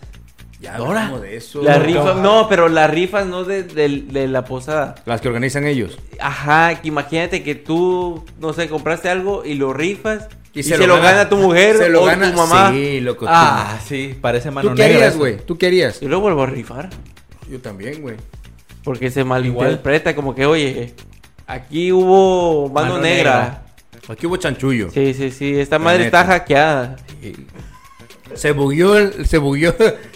Ya 0.59 0.76
¿Ahora? 0.76 1.01
hablamos 1.05 1.22
de 1.24 1.38
eso. 1.38 1.64
Las 1.64 1.82
rifas, 1.82 2.18
no, 2.18 2.47
pero 2.47 2.70
las 2.70 2.89
rifas 2.91 3.26
no 3.26 3.43
de, 3.43 3.64
de- 3.64 4.01
de 4.03 4.28
la 4.28 4.45
posada. 4.45 4.95
Las 5.05 5.20
que 5.22 5.28
organizan 5.28 5.66
ellos. 5.66 5.97
Ajá, 6.20 6.82
que 6.82 6.88
imagínate 6.88 7.41
que 7.43 7.55
tú, 7.55 8.24
no 8.39 8.53
sé, 8.53 8.70
compraste 8.70 9.09
algo 9.09 9.43
y 9.43 9.55
lo 9.55 9.74
rifas 9.74 10.28
y, 10.53 10.63
se, 10.63 10.77
lo 10.77 10.87
lo, 10.87 11.01
gana, 11.01 11.29
tu 11.29 11.37
mujer 11.37 11.77
se 11.77 11.89
lo 11.89 12.01
o 12.03 12.05
gana, 12.05 12.31
tu 12.31 12.37
mamá. 12.37 12.71
Sí, 12.71 12.99
loco. 12.99 13.25
tú- 13.25 13.31
Ah, 13.33 13.79
sí, 13.87 14.15
parece 14.19 14.51
mano 14.51 14.69
¿Tú 14.69 14.75
qué 14.75 14.83
negra 14.83 14.97
harías, 14.97 15.17
güey? 15.17 15.37
¿Tú 15.37 15.57
qué 15.57 15.67
harías? 15.67 15.99
Yo 16.01 16.09
lo 16.09 16.19
vuelvo 16.19 16.43
a 16.43 16.47
rifar. 16.47 16.89
Yo 17.49 17.59
también, 17.59 18.01
güey. 18.01 18.15
Porque 18.83 19.09
se 19.11 19.23
malinterpreta 19.23 20.15
como 20.15 20.33
que, 20.35 20.45
oye, 20.45 20.93
aquí 21.47 21.91
hubo 21.91 22.69
mano, 22.69 22.93
Mano 22.93 23.01
negra. 23.03 23.63
Aquí 24.09 24.25
hubo 24.25 24.35
chanchullo. 24.37 24.89
Sí, 24.91 25.13
sí, 25.13 25.31
sí, 25.31 25.59
esta 25.59 25.77
La 25.77 25.83
madre 25.85 26.05
neta. 26.05 26.21
está 26.21 26.31
hackeada. 26.33 26.95
Se 28.33 28.51
bugueó, 28.51 28.97
el- 28.97 29.25
se 29.25 29.37
bugueó 29.37 29.75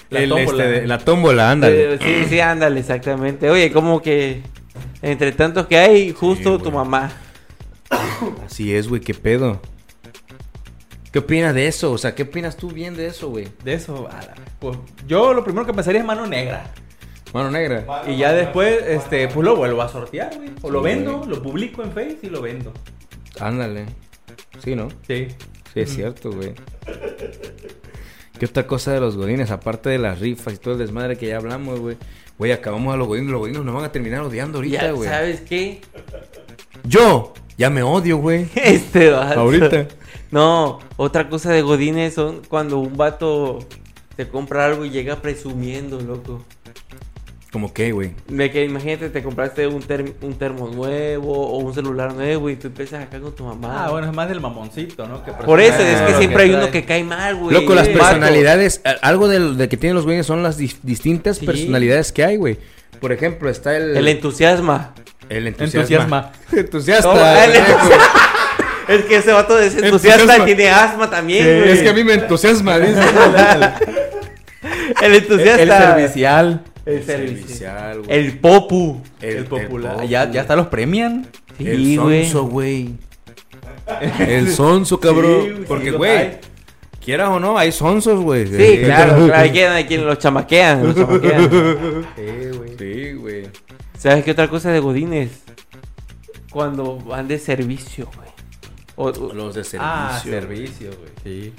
La 0.10 0.20
el, 0.20 0.30
tómbola. 0.30 0.66
este, 0.66 0.88
la 0.88 0.98
tómbola, 0.98 1.52
ándale. 1.52 1.98
Sí, 2.00 2.26
sí, 2.30 2.40
ándale, 2.40 2.80
exactamente. 2.80 3.50
Oye, 3.50 3.72
como 3.72 4.02
que 4.02 4.42
entre 5.02 5.32
tantos 5.34 5.68
que 5.68 5.78
hay, 5.78 6.12
justo 6.12 6.58
Sí, 6.58 6.64
tu 6.64 6.72
mamá. 6.72 7.12
Así 8.46 8.74
es, 8.74 8.88
güey, 8.88 9.02
qué 9.02 9.14
pedo. 9.14 9.62
¿Qué 11.16 11.20
opinas 11.20 11.56
de 11.56 11.66
eso? 11.66 11.94
O 11.94 11.98
sea, 11.98 12.14
¿qué 12.14 12.24
opinas 12.24 12.58
tú 12.58 12.70
bien 12.70 12.94
de 12.98 13.08
eso, 13.08 13.30
güey? 13.30 13.48
De 13.64 13.74
eso, 13.74 14.10
pues, 14.60 14.78
yo 15.08 15.34
lo 15.34 15.46
primero 15.46 15.66
que 15.66 15.72
pensaría 15.72 16.02
es 16.02 16.06
mano 16.06 16.28
negra. 16.28 16.70
Mano 17.34 17.50
negra. 17.52 18.04
Y 18.06 18.18
ya 18.18 18.34
después, 18.34 18.84
este, 18.86 19.30
pues 19.30 19.46
lo 19.46 19.56
vuelvo 19.56 19.82
a 19.82 19.88
sortear, 19.88 20.36
güey. 20.36 20.50
O 20.62 20.70
lo 20.70 20.82
vendo, 20.82 21.20
güey. 21.20 21.30
lo 21.30 21.42
publico 21.42 21.84
en 21.84 21.94
Face 21.94 22.18
y 22.24 22.30
lo 22.30 22.42
vendo. 22.42 22.74
Ándale. 23.40 23.86
Sí, 24.62 24.76
¿no? 24.76 24.90
Sí. 25.08 25.30
Sí, 25.74 25.80
es 25.80 25.96
cierto, 25.96 26.34
güey. 26.34 26.54
¿Qué 28.38 28.46
otra 28.46 28.68
cosa 28.68 28.92
de 28.92 29.00
los 29.00 29.16
godines? 29.16 29.52
Aparte 29.52 29.88
de 29.88 30.00
las 30.00 30.20
rifas 30.20 30.56
y 30.56 30.58
todo 30.58 30.74
el 30.74 30.82
desmadre 30.82 31.18
que 31.18 31.28
ya 31.28 31.38
hablamos, 31.38 31.80
güey. 31.80 31.96
Güey, 32.38 32.52
acabamos 32.52 32.94
a 32.94 32.98
los 32.98 33.08
godines. 33.08 33.32
Los 33.32 33.40
godines 33.40 33.64
nos 33.64 33.74
van 33.74 33.86
a 33.86 33.92
terminar 33.94 34.20
odiando 34.20 34.58
ahorita, 34.58 34.82
Ya, 34.82 34.92
güey. 34.92 35.10
¿sabes 35.10 35.40
qué? 35.40 35.80
Yo 36.88 37.34
ya 37.58 37.70
me 37.70 37.84
odio, 37.84 38.18
güey. 38.18 38.48
Este 38.56 39.10
vato. 39.12 39.40
Ahorita. 39.40 39.88
No, 40.32 40.80
otra 40.98 41.30
cosa 41.30 41.52
de 41.52 41.62
Godines 41.62 42.14
son 42.14 42.42
cuando 42.48 42.80
un 42.80 42.98
vato 42.98 43.60
te 44.16 44.28
compra 44.28 44.66
algo 44.66 44.86
y 44.86 44.90
llega 44.90 45.18
presumiendo, 45.22 46.00
loco. 46.02 46.44
¿Como 47.52 47.74
qué, 47.74 47.94
güey? 47.94 48.12
De 48.28 48.52
que 48.52 48.66
imagínate, 48.66 49.10
te 49.10 49.24
compraste 49.24 49.66
un, 49.68 49.82
term- 49.82 50.14
un 50.22 50.34
termo 50.34 50.68
nuevo 50.68 51.32
o 51.32 51.58
un 51.60 51.74
celular 51.74 52.14
nuevo 52.14 52.50
y 52.50 52.58
tú 52.58 52.68
empiezas 52.68 53.02
acá 53.04 53.18
con 53.22 53.34
tu 53.34 53.46
mamá. 53.46 53.86
Ah, 53.86 53.92
bueno, 53.92 54.10
es 54.10 54.14
más 54.14 54.28
del 54.28 54.42
mamoncito, 54.42 55.08
¿no? 55.08 55.24
Que 55.24 55.32
Por 55.32 55.62
eso, 55.62 55.80
es 55.80 56.02
que 56.02 56.14
siempre 56.16 56.44
hay 56.44 56.50
uno 56.54 56.70
que 56.70 56.84
cae 56.84 57.06
mal, 57.06 57.38
güey. 57.38 57.54
Loco, 57.54 57.74
las 57.74 57.88
personalidades, 57.88 58.82
algo 59.02 59.30
de, 59.30 59.54
de 59.54 59.70
que 59.70 59.78
tienen 59.78 59.96
los 59.96 60.04
güeyes 60.04 60.26
son 60.26 60.44
las 60.44 60.60
dis- 60.60 60.80
distintas 60.84 61.38
Sí. 61.38 61.46
personalidades 61.46 62.12
que 62.12 62.26
hay, 62.26 62.36
güey. 62.36 62.58
Por 63.00 63.14
ejemplo, 63.14 63.50
está 63.50 63.78
el... 63.78 63.96
El 63.96 64.08
entusiasma. 64.10 64.94
El 65.30 65.48
entusiasma. 65.48 66.32
Entusiasma. 66.32 66.32
Entusiasta. 66.52 67.14
No, 67.14 67.44
el 67.44 67.52
pendejo. 67.52 67.90
Es 68.88 69.06
que 69.06 69.16
ese 69.16 69.32
vato 69.32 69.60
es 69.60 69.76
entusiasta 69.76 70.22
Entusiasma. 70.22 70.44
y 70.44 70.56
tiene 70.56 70.70
asma 70.70 71.10
también, 71.10 71.44
güey. 71.44 71.72
es 71.72 71.82
que 71.82 71.90
a 71.90 71.94
mí 71.94 72.04
me 72.04 72.14
entusiasma, 72.14 72.78
dice. 72.80 73.02
El 75.02 75.16
entusiasta. 75.16 75.62
El 75.62 75.70
servicial. 75.70 76.62
El 76.86 77.04
servicial. 77.04 77.38
servicial, 77.40 78.02
güey. 78.04 78.20
El 78.20 78.38
popu. 78.38 79.02
El, 79.22 79.46
popular. 79.46 79.98
el 80.04 80.10
ya, 80.10 80.30
ya 80.30 80.42
hasta 80.42 80.56
los 80.56 80.68
premian. 80.68 81.28
Sí, 81.58 81.68
El 81.68 81.96
sonso, 81.96 82.44
güey. 82.44 82.96
El 84.20 84.52
sonso, 84.52 85.00
cabrón. 85.02 85.46
Sí, 85.46 85.64
Porque, 85.68 85.92
güey, 85.92 86.38
quieras 87.04 87.30
o 87.30 87.40
no, 87.40 87.58
hay 87.58 87.72
sonsos, 87.72 88.20
güey. 88.22 88.46
Sí, 88.46 88.82
claro, 88.84 89.26
claro. 89.26 89.34
Hay 89.36 89.50
quien, 89.52 89.72
hay 89.72 89.86
quien 89.86 90.06
los 90.06 90.20
chamaquean. 90.20 90.84
Los 90.84 90.96
chamaquean. 90.96 91.50
Sí, 92.16 92.58
güey. 92.58 92.78
Sí, 92.78 93.14
güey. 93.14 93.48
¿Sabes 93.98 94.24
qué 94.24 94.32
otra 94.32 94.48
cosa 94.50 94.72
de 94.72 94.80
Godines? 94.80 95.30
Cuando 96.52 96.98
van 97.00 97.28
de 97.28 97.38
servicio, 97.40 98.08
güey. 98.16 98.26
O- 98.98 99.10
o- 99.10 99.34
Los 99.34 99.56
de 99.56 99.64
servicio. 99.64 99.80
Ah, 99.94 100.20
servicio, 100.24 100.90
güey. 100.98 101.12
Sí. 101.24 101.54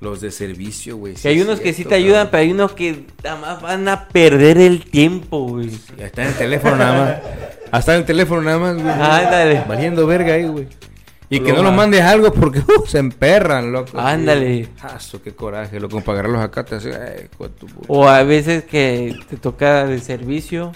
Los 0.00 0.20
de 0.20 0.30
servicio, 0.32 0.96
güey. 0.96 1.14
que 1.14 1.28
hay 1.28 1.40
unos 1.40 1.60
que 1.60 1.72
sí 1.72 1.84
te 1.84 1.94
ayudan, 1.94 2.28
pero 2.30 2.40
hay 2.42 2.50
unos 2.52 2.72
que 2.72 3.06
nada 3.22 3.36
más 3.36 3.62
van 3.62 3.86
a 3.88 4.08
perder 4.08 4.58
el 4.58 4.84
tiempo, 4.84 5.46
güey. 5.46 5.70
Ya 5.96 6.06
está 6.06 6.22
en 6.22 6.28
el 6.28 6.34
teléfono 6.34 6.76
nada 6.76 7.04
más. 7.04 7.16
Hasta 7.70 7.94
en 7.94 8.00
el 8.00 8.06
teléfono 8.06 8.42
nada 8.42 8.58
más, 8.58 8.74
güey. 8.74 8.88
Ándale. 8.88 9.64
Valiendo 9.68 10.06
verga 10.06 10.34
ahí, 10.34 10.48
güey. 10.48 10.66
Y 11.32 11.38
que 11.38 11.52
no 11.52 11.62
los 11.62 11.72
mandes 11.72 12.00
algo 12.02 12.32
porque 12.32 12.58
uh, 12.58 12.86
se 12.88 12.98
emperran, 12.98 13.70
loco. 13.70 14.00
Ándale. 14.00 14.68
Jazo, 14.80 15.22
qué 15.22 15.32
coraje, 15.32 15.78
loco. 15.78 16.00
Para 16.00 16.18
agarrarlos 16.20 16.42
acá 16.42 16.64
te 16.64 16.74
hace. 16.74 16.92
Ay, 16.92 17.28
tu. 17.56 17.68
O 17.86 18.08
a 18.08 18.24
veces 18.24 18.64
que 18.64 19.14
te 19.28 19.36
toca 19.36 19.86
de 19.86 20.00
servicio. 20.00 20.72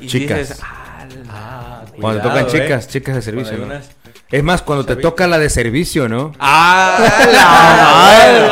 Y 0.00 0.06
Chicas. 0.06 0.38
dices, 0.38 0.60
"Ah, 0.62 1.82
Cuando 2.00 2.20
cuidado, 2.22 2.40
tocan 2.40 2.44
eh. 2.46 2.48
chicas, 2.64 2.88
chicas 2.88 3.14
de 3.16 3.22
servicio. 3.22 3.56
¿no? 3.58 3.64
unas- 3.66 3.90
Es 4.30 4.42
más, 4.44 4.62
cuando 4.62 4.84
te 4.84 4.96
toca 4.96 5.26
la 5.26 5.38
de 5.38 5.48
servicio, 5.50 6.08
¿no? 6.08 6.32
¡Ah, 6.38 6.98
la 7.32 8.48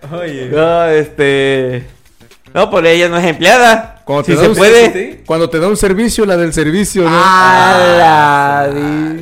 madre! 0.10 0.22
Oye. 0.24 0.48
No, 0.50 0.84
este. 0.86 1.84
No, 2.54 2.68
por 2.70 2.84
ella 2.86 3.08
no 3.08 3.16
es 3.18 3.24
empleada. 3.26 4.02
Cuando 4.04 4.24
si 4.24 4.32
te 4.32 4.36
da 4.36 4.42
se 4.42 4.48
un- 4.50 4.56
puede. 4.56 4.92
sí. 4.92 5.20
Cuando 5.26 5.48
te 5.50 5.60
da 5.60 5.68
un 5.68 5.76
servicio, 5.76 6.26
la 6.26 6.36
del 6.36 6.52
servicio, 6.52 7.02
¿no? 7.04 7.10
¡Ah, 7.12 7.78
la 7.98 8.60
Ah! 8.64 9.16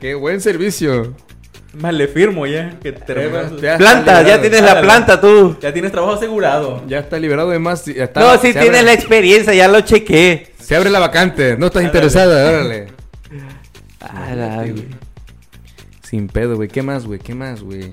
Qué 0.00 0.14
buen 0.14 0.40
servicio. 0.40 1.14
Más 1.74 1.92
le 1.94 2.08
firmo 2.08 2.46
ya. 2.46 2.78
Que 2.80 2.92
Ya 3.60 3.76
Planta, 3.78 4.22
ya 4.22 4.40
tienes 4.40 4.62
la 4.62 4.68
Ándale. 4.70 4.86
planta 4.86 5.20
tú. 5.20 5.56
Ya 5.60 5.72
tienes 5.72 5.92
trabajo 5.92 6.14
asegurado. 6.14 6.82
Ya 6.88 6.98
está 7.00 7.18
liberado 7.18 7.50
de 7.50 7.58
más. 7.58 7.86
está- 7.86 8.20
No, 8.20 8.34
sí 8.40 8.52
tienes 8.52 8.80
abre- 8.80 8.82
la 8.84 8.92
experiencia, 8.94 9.52
ya 9.54 9.68
lo 9.68 9.80
chequé. 9.82 10.52
Se 10.58 10.74
abre 10.76 10.90
la 10.90 10.98
vacante. 10.98 11.56
No 11.58 11.66
estás 11.66 11.84
interesada, 11.84 12.48
órale. 12.48 12.88
Ah, 14.00 14.32
la. 14.34 14.66
Sin 16.02 16.28
pedo, 16.28 16.56
güey. 16.56 16.68
¿Qué 16.68 16.82
más, 16.82 17.04
güey? 17.04 17.18
¿Qué 17.18 17.34
más, 17.34 17.62
güey? 17.62 17.92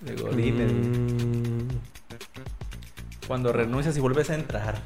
De 0.00 0.14
Godínez. 0.20 0.72
Mm, 0.72 1.68
Cuando 3.26 3.52
renuncias 3.52 3.96
y 3.96 4.00
vuelves 4.00 4.30
a 4.30 4.34
entrar. 4.34 4.80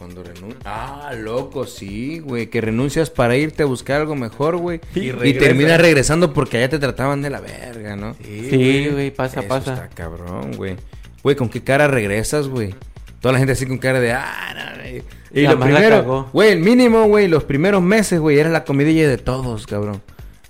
Cuando 0.00 0.22
renuncias. 0.22 0.62
Ah, 0.64 1.12
loco, 1.14 1.66
sí, 1.66 2.20
güey. 2.20 2.46
Que 2.46 2.62
renuncias 2.62 3.10
para 3.10 3.36
irte 3.36 3.64
a 3.64 3.66
buscar 3.66 4.00
algo 4.00 4.16
mejor, 4.16 4.56
güey. 4.56 4.80
Y 4.94 5.10
Y, 5.10 5.34
terminas 5.34 5.78
regresando 5.78 6.32
porque 6.32 6.56
allá 6.56 6.70
te 6.70 6.78
trataban 6.78 7.20
de 7.20 7.28
la 7.28 7.40
verga, 7.40 7.96
¿no? 7.96 8.14
Sí, 8.14 8.88
güey, 8.90 9.10
pasa, 9.10 9.40
Eso 9.40 9.48
pasa. 9.50 9.74
Está 9.74 9.88
cabrón, 9.88 10.52
güey. 10.56 10.76
Güey, 11.22 11.36
¿con 11.36 11.50
qué 11.50 11.62
cara 11.62 11.86
regresas, 11.86 12.48
güey? 12.48 12.74
Toda 13.20 13.32
la 13.32 13.40
gente 13.40 13.52
así 13.52 13.66
con 13.66 13.76
cara 13.76 14.00
de. 14.00 14.12
Ah, 14.12 14.54
no, 14.54 14.82
no". 14.82 14.88
Y 15.32 15.42
La 15.42 15.52
lo 15.52 15.60
primero, 15.60 16.30
güey, 16.32 16.52
el 16.52 16.60
mínimo, 16.60 17.04
güey, 17.04 17.28
los 17.28 17.44
primeros 17.44 17.82
meses, 17.82 18.20
güey, 18.20 18.38
era 18.38 18.48
la 18.48 18.64
comidilla 18.64 19.06
de 19.06 19.18
todos, 19.18 19.66
cabrón. 19.66 20.00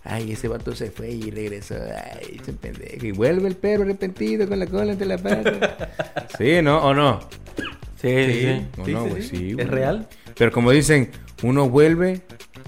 Ay, 0.05 0.31
ese 0.31 0.47
vato 0.47 0.77
se 0.77 0.93
fue 0.93 1.11
y 1.11 1.29
regresó. 1.33 1.75
Ay, 1.75 2.39
ese 2.41 2.53
pendejo. 2.53 3.05
Y 3.05 3.11
vuelve 3.11 3.49
el 3.49 3.57
perro 3.57 3.83
arrepentido 3.83 4.49
con 4.49 4.61
la 4.61 4.67
cola 4.67 4.93
entre 4.93 5.09
la 5.09 5.19
pata. 5.19 5.91
sí, 6.39 6.63
¿no? 6.63 6.79
¿O 6.79 6.95
no? 6.95 7.19
Sí, 8.01 8.09
sí, 8.09 8.41
sí. 8.41 8.67
No, 8.79 8.85
Sí, 8.87 8.93
no, 8.93 9.05
güey, 9.07 9.23
sí. 9.23 9.37
sí, 9.37 9.57
¿Es 9.59 9.69
real? 9.69 10.09
Pero 10.37 10.53
como 10.53 10.71
dicen, 10.71 11.11
uno 11.43 11.69
vuelve 11.69 12.23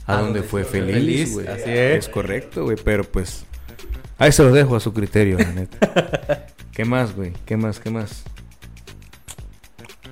a, 0.06 0.14
A 0.14 0.16
donde 0.20 0.40
donde 0.40 0.42
fue 0.42 0.64
feliz, 0.64 0.94
feliz, 0.94 1.32
güey. 1.34 1.46
así 1.46 1.70
es. 1.70 1.98
Es 2.06 2.08
correcto, 2.08 2.64
güey, 2.64 2.76
pero 2.82 3.04
pues 3.04 3.44
ahí 4.18 4.30
se 4.32 4.42
los 4.42 4.52
dejo 4.52 4.76
a 4.76 4.80
su 4.80 4.92
criterio, 4.92 5.38
la 5.38 5.52
neta. 5.52 6.46
¿Qué 6.72 6.84
más, 6.84 7.14
güey? 7.14 7.32
¿Qué 7.46 7.56
más? 7.56 7.78
¿Qué 7.80 7.90
más? 7.90 8.24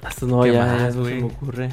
Esto 0.09 0.27
no, 0.27 0.43
¿Qué 0.43 0.53
ya, 0.53 0.65
más, 0.67 0.95
no 0.97 1.05
se 1.05 1.11
güey? 1.11 1.23
me 1.23 1.27
ocurre. 1.27 1.69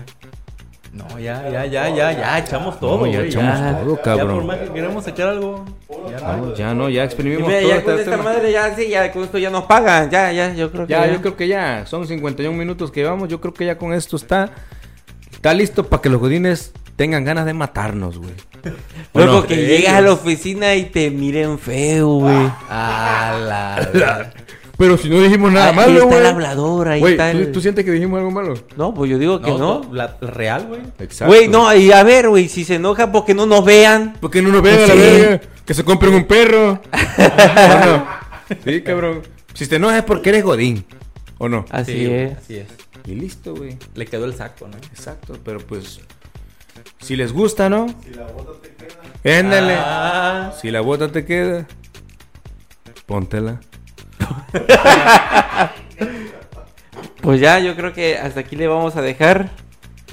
No, 0.97 1.19
ya, 1.19 1.47
ya, 1.49 1.65
ya, 1.65 1.89
ya, 1.89 2.11
ya, 2.11 2.39
echamos 2.39 2.79
todo, 2.79 2.97
No, 2.99 3.05
ya 3.07 3.19
güey, 3.19 3.29
echamos 3.29 3.59
ya. 3.59 3.79
todo, 3.79 3.95
Ya 3.97 4.01
cabrón. 4.01 4.35
por 4.37 4.45
más 4.45 4.57
que 4.57 4.69
queramos 4.73 5.07
echar 5.07 5.27
algo. 5.29 5.65
Ya, 6.09 6.19
No, 6.37 6.55
ya 6.55 6.73
no, 6.73 6.89
ya 6.89 7.03
exprimimos 7.03 7.47
mira, 7.47 7.59
todo 7.61 7.69
ya 7.69 7.83
con 7.83 7.99
esta 7.99 8.17
madre, 8.17 8.51
ya 8.51 8.75
sí, 8.75 8.89
ya 8.89 9.11
con 9.11 9.23
esto 9.23 9.37
ya 9.37 9.49
nos 9.49 9.65
pagan. 9.65 10.09
Ya, 10.09 10.31
ya, 10.31 10.53
yo 10.53 10.71
creo 10.71 10.87
que 10.87 10.91
Ya, 10.93 11.05
ya. 11.05 11.13
yo 11.13 11.21
creo 11.21 11.35
que 11.37 11.47
ya 11.47 11.85
son 11.85 12.07
51 12.07 12.57
minutos 12.57 12.91
que 12.91 13.01
llevamos. 13.01 13.29
Yo 13.29 13.39
creo 13.39 13.53
que 13.53 13.65
ya 13.65 13.77
con 13.77 13.93
esto 13.93 14.15
está 14.15 14.49
está 15.31 15.53
listo 15.53 15.83
para 15.83 16.01
que 16.01 16.09
los 16.09 16.19
godines 16.19 16.71
tengan 16.95 17.23
ganas 17.23 17.45
de 17.45 17.53
matarnos, 17.53 18.17
güey. 18.17 18.31
¿O 19.13 19.19
Luego 19.19 19.41
no? 19.41 19.45
que 19.47 19.55
llegas 19.55 19.93
a 19.93 20.01
la 20.01 20.13
oficina 20.13 20.73
y 20.75 20.85
te 20.85 21.11
miren 21.11 21.59
feo, 21.59 22.15
güey. 22.15 22.49
A 22.69 23.37
la... 23.39 24.31
Pero 24.77 24.95
si 24.97 25.09
no 25.09 25.19
dijimos 25.19 25.51
nada 25.51 25.69
ahí 25.69 25.75
malo, 25.75 25.93
está 25.93 26.05
güey. 26.05 26.19
el 26.19 26.25
hablador, 26.27 26.87
ahí 26.87 27.03
está 27.03 27.31
¿tú, 27.31 27.37
el... 27.39 27.51
tú 27.51 27.61
sientes 27.61 27.83
que 27.83 27.91
dijimos 27.91 28.19
algo 28.19 28.29
malo? 28.31 28.53
No, 28.75 28.93
pues 28.93 29.09
yo 29.09 29.17
digo 29.17 29.41
que 29.41 29.49
no. 29.51 29.81
La, 29.91 30.17
la 30.21 30.29
real, 30.29 30.67
güey. 30.67 30.81
Exacto. 30.99 31.33
Güey, 31.33 31.47
no, 31.47 31.73
y 31.75 31.91
a 31.91 32.03
ver, 32.03 32.29
güey, 32.29 32.47
si 32.47 32.63
se 32.63 32.75
enoja 32.75 33.11
porque 33.11 33.33
no 33.33 33.45
nos 33.47 33.65
vean. 33.65 34.15
Porque 34.19 34.41
no 34.41 34.49
nos 34.49 34.61
vean 34.61 34.77
a 34.83 34.87
la 34.87 34.93
Sí. 34.93 34.99
verga. 34.99 35.41
Que 35.65 35.73
se 35.73 35.83
compren 35.83 36.13
un 36.13 36.25
perro. 36.25 36.79
Sí, 38.63 38.81
cabrón. 38.81 39.23
Si 39.53 39.67
te 39.67 39.75
enojas 39.75 39.97
es 39.97 40.03
porque 40.03 40.29
eres 40.29 40.43
godín. 40.43 40.85
¿O 41.37 41.49
no? 41.49 41.65
Así 41.69 41.91
Sí, 41.93 42.05
es. 42.05 42.37
Así 42.37 42.55
es. 42.57 42.67
Y 43.05 43.15
listo, 43.15 43.53
güey. 43.55 43.77
Le 43.95 44.05
quedó 44.05 44.23
el 44.25 44.35
saco, 44.35 44.67
¿no? 44.67 44.77
Exacto, 44.77 45.37
pero 45.43 45.59
pues... 45.59 45.99
Si 46.99 47.15
les 47.17 47.33
gusta, 47.33 47.69
¿no? 47.69 47.87
Si 48.05 48.11
la 48.13 48.23
bota 48.27 48.51
te 48.61 48.69
queda. 48.69 48.95
Éndale. 49.39 49.73
Ah, 49.77 50.53
Si 50.61 50.71
la 50.71 50.81
bota 50.81 51.11
te 51.11 51.25
queda, 51.25 51.67
póntela. 53.05 53.59
Pues 57.27 57.41
ya, 57.41 57.59
yo 57.59 57.75
creo 57.75 57.91
que 57.91 58.17
hasta 58.17 58.39
aquí 58.39 58.55
le 58.55 58.67
vamos 58.67 58.95
a 58.95 59.01
dejar. 59.01 59.49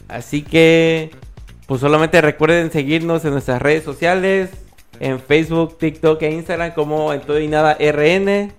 Así 0.08 0.42
que, 0.42 1.12
pues 1.68 1.80
solamente 1.80 2.20
recuerden 2.20 2.72
seguirnos 2.72 3.24
en 3.24 3.30
nuestras 3.30 3.62
redes 3.62 3.84
sociales. 3.84 4.50
En 4.98 5.20
Facebook, 5.20 5.78
TikTok 5.78 6.20
e 6.22 6.32
Instagram 6.32 6.72
como 6.72 7.12
en 7.12 7.20
todo 7.20 7.38
y 7.38 7.46
nada 7.46 7.76
RN. 7.78 8.52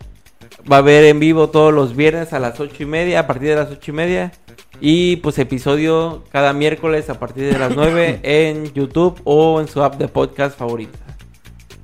Va 0.71 0.77
a 0.77 0.79
haber 0.79 1.03
en 1.03 1.19
vivo 1.19 1.49
todos 1.49 1.73
los 1.73 1.97
viernes 1.97 2.31
a 2.31 2.39
las 2.39 2.57
ocho 2.61 2.83
y 2.83 2.85
media, 2.85 3.19
a 3.19 3.27
partir 3.27 3.49
de 3.49 3.55
las 3.55 3.71
ocho 3.71 3.91
y 3.91 3.93
media. 3.93 4.31
Y 4.79 5.17
pues 5.17 5.37
episodio 5.37 6.23
cada 6.31 6.53
miércoles 6.53 7.09
a 7.09 7.19
partir 7.19 7.51
de 7.51 7.59
las 7.59 7.75
9 7.75 8.21
en 8.23 8.73
YouTube 8.73 9.19
o 9.25 9.59
en 9.59 9.67
su 9.67 9.83
app 9.83 9.95
de 9.97 10.07
podcast 10.07 10.57
favorita. 10.57 10.97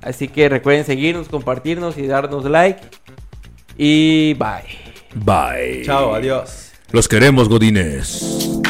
Así 0.00 0.26
que 0.26 0.48
recuerden 0.48 0.86
seguirnos, 0.86 1.28
compartirnos 1.28 1.98
y 1.98 2.06
darnos 2.06 2.44
like. 2.44 2.80
Y 3.76 4.34
bye. 4.34 4.78
Bye. 5.14 5.82
chao, 5.84 6.14
adiós. 6.14 6.72
Los 6.90 7.08
queremos, 7.08 7.48
godines. 7.48 8.62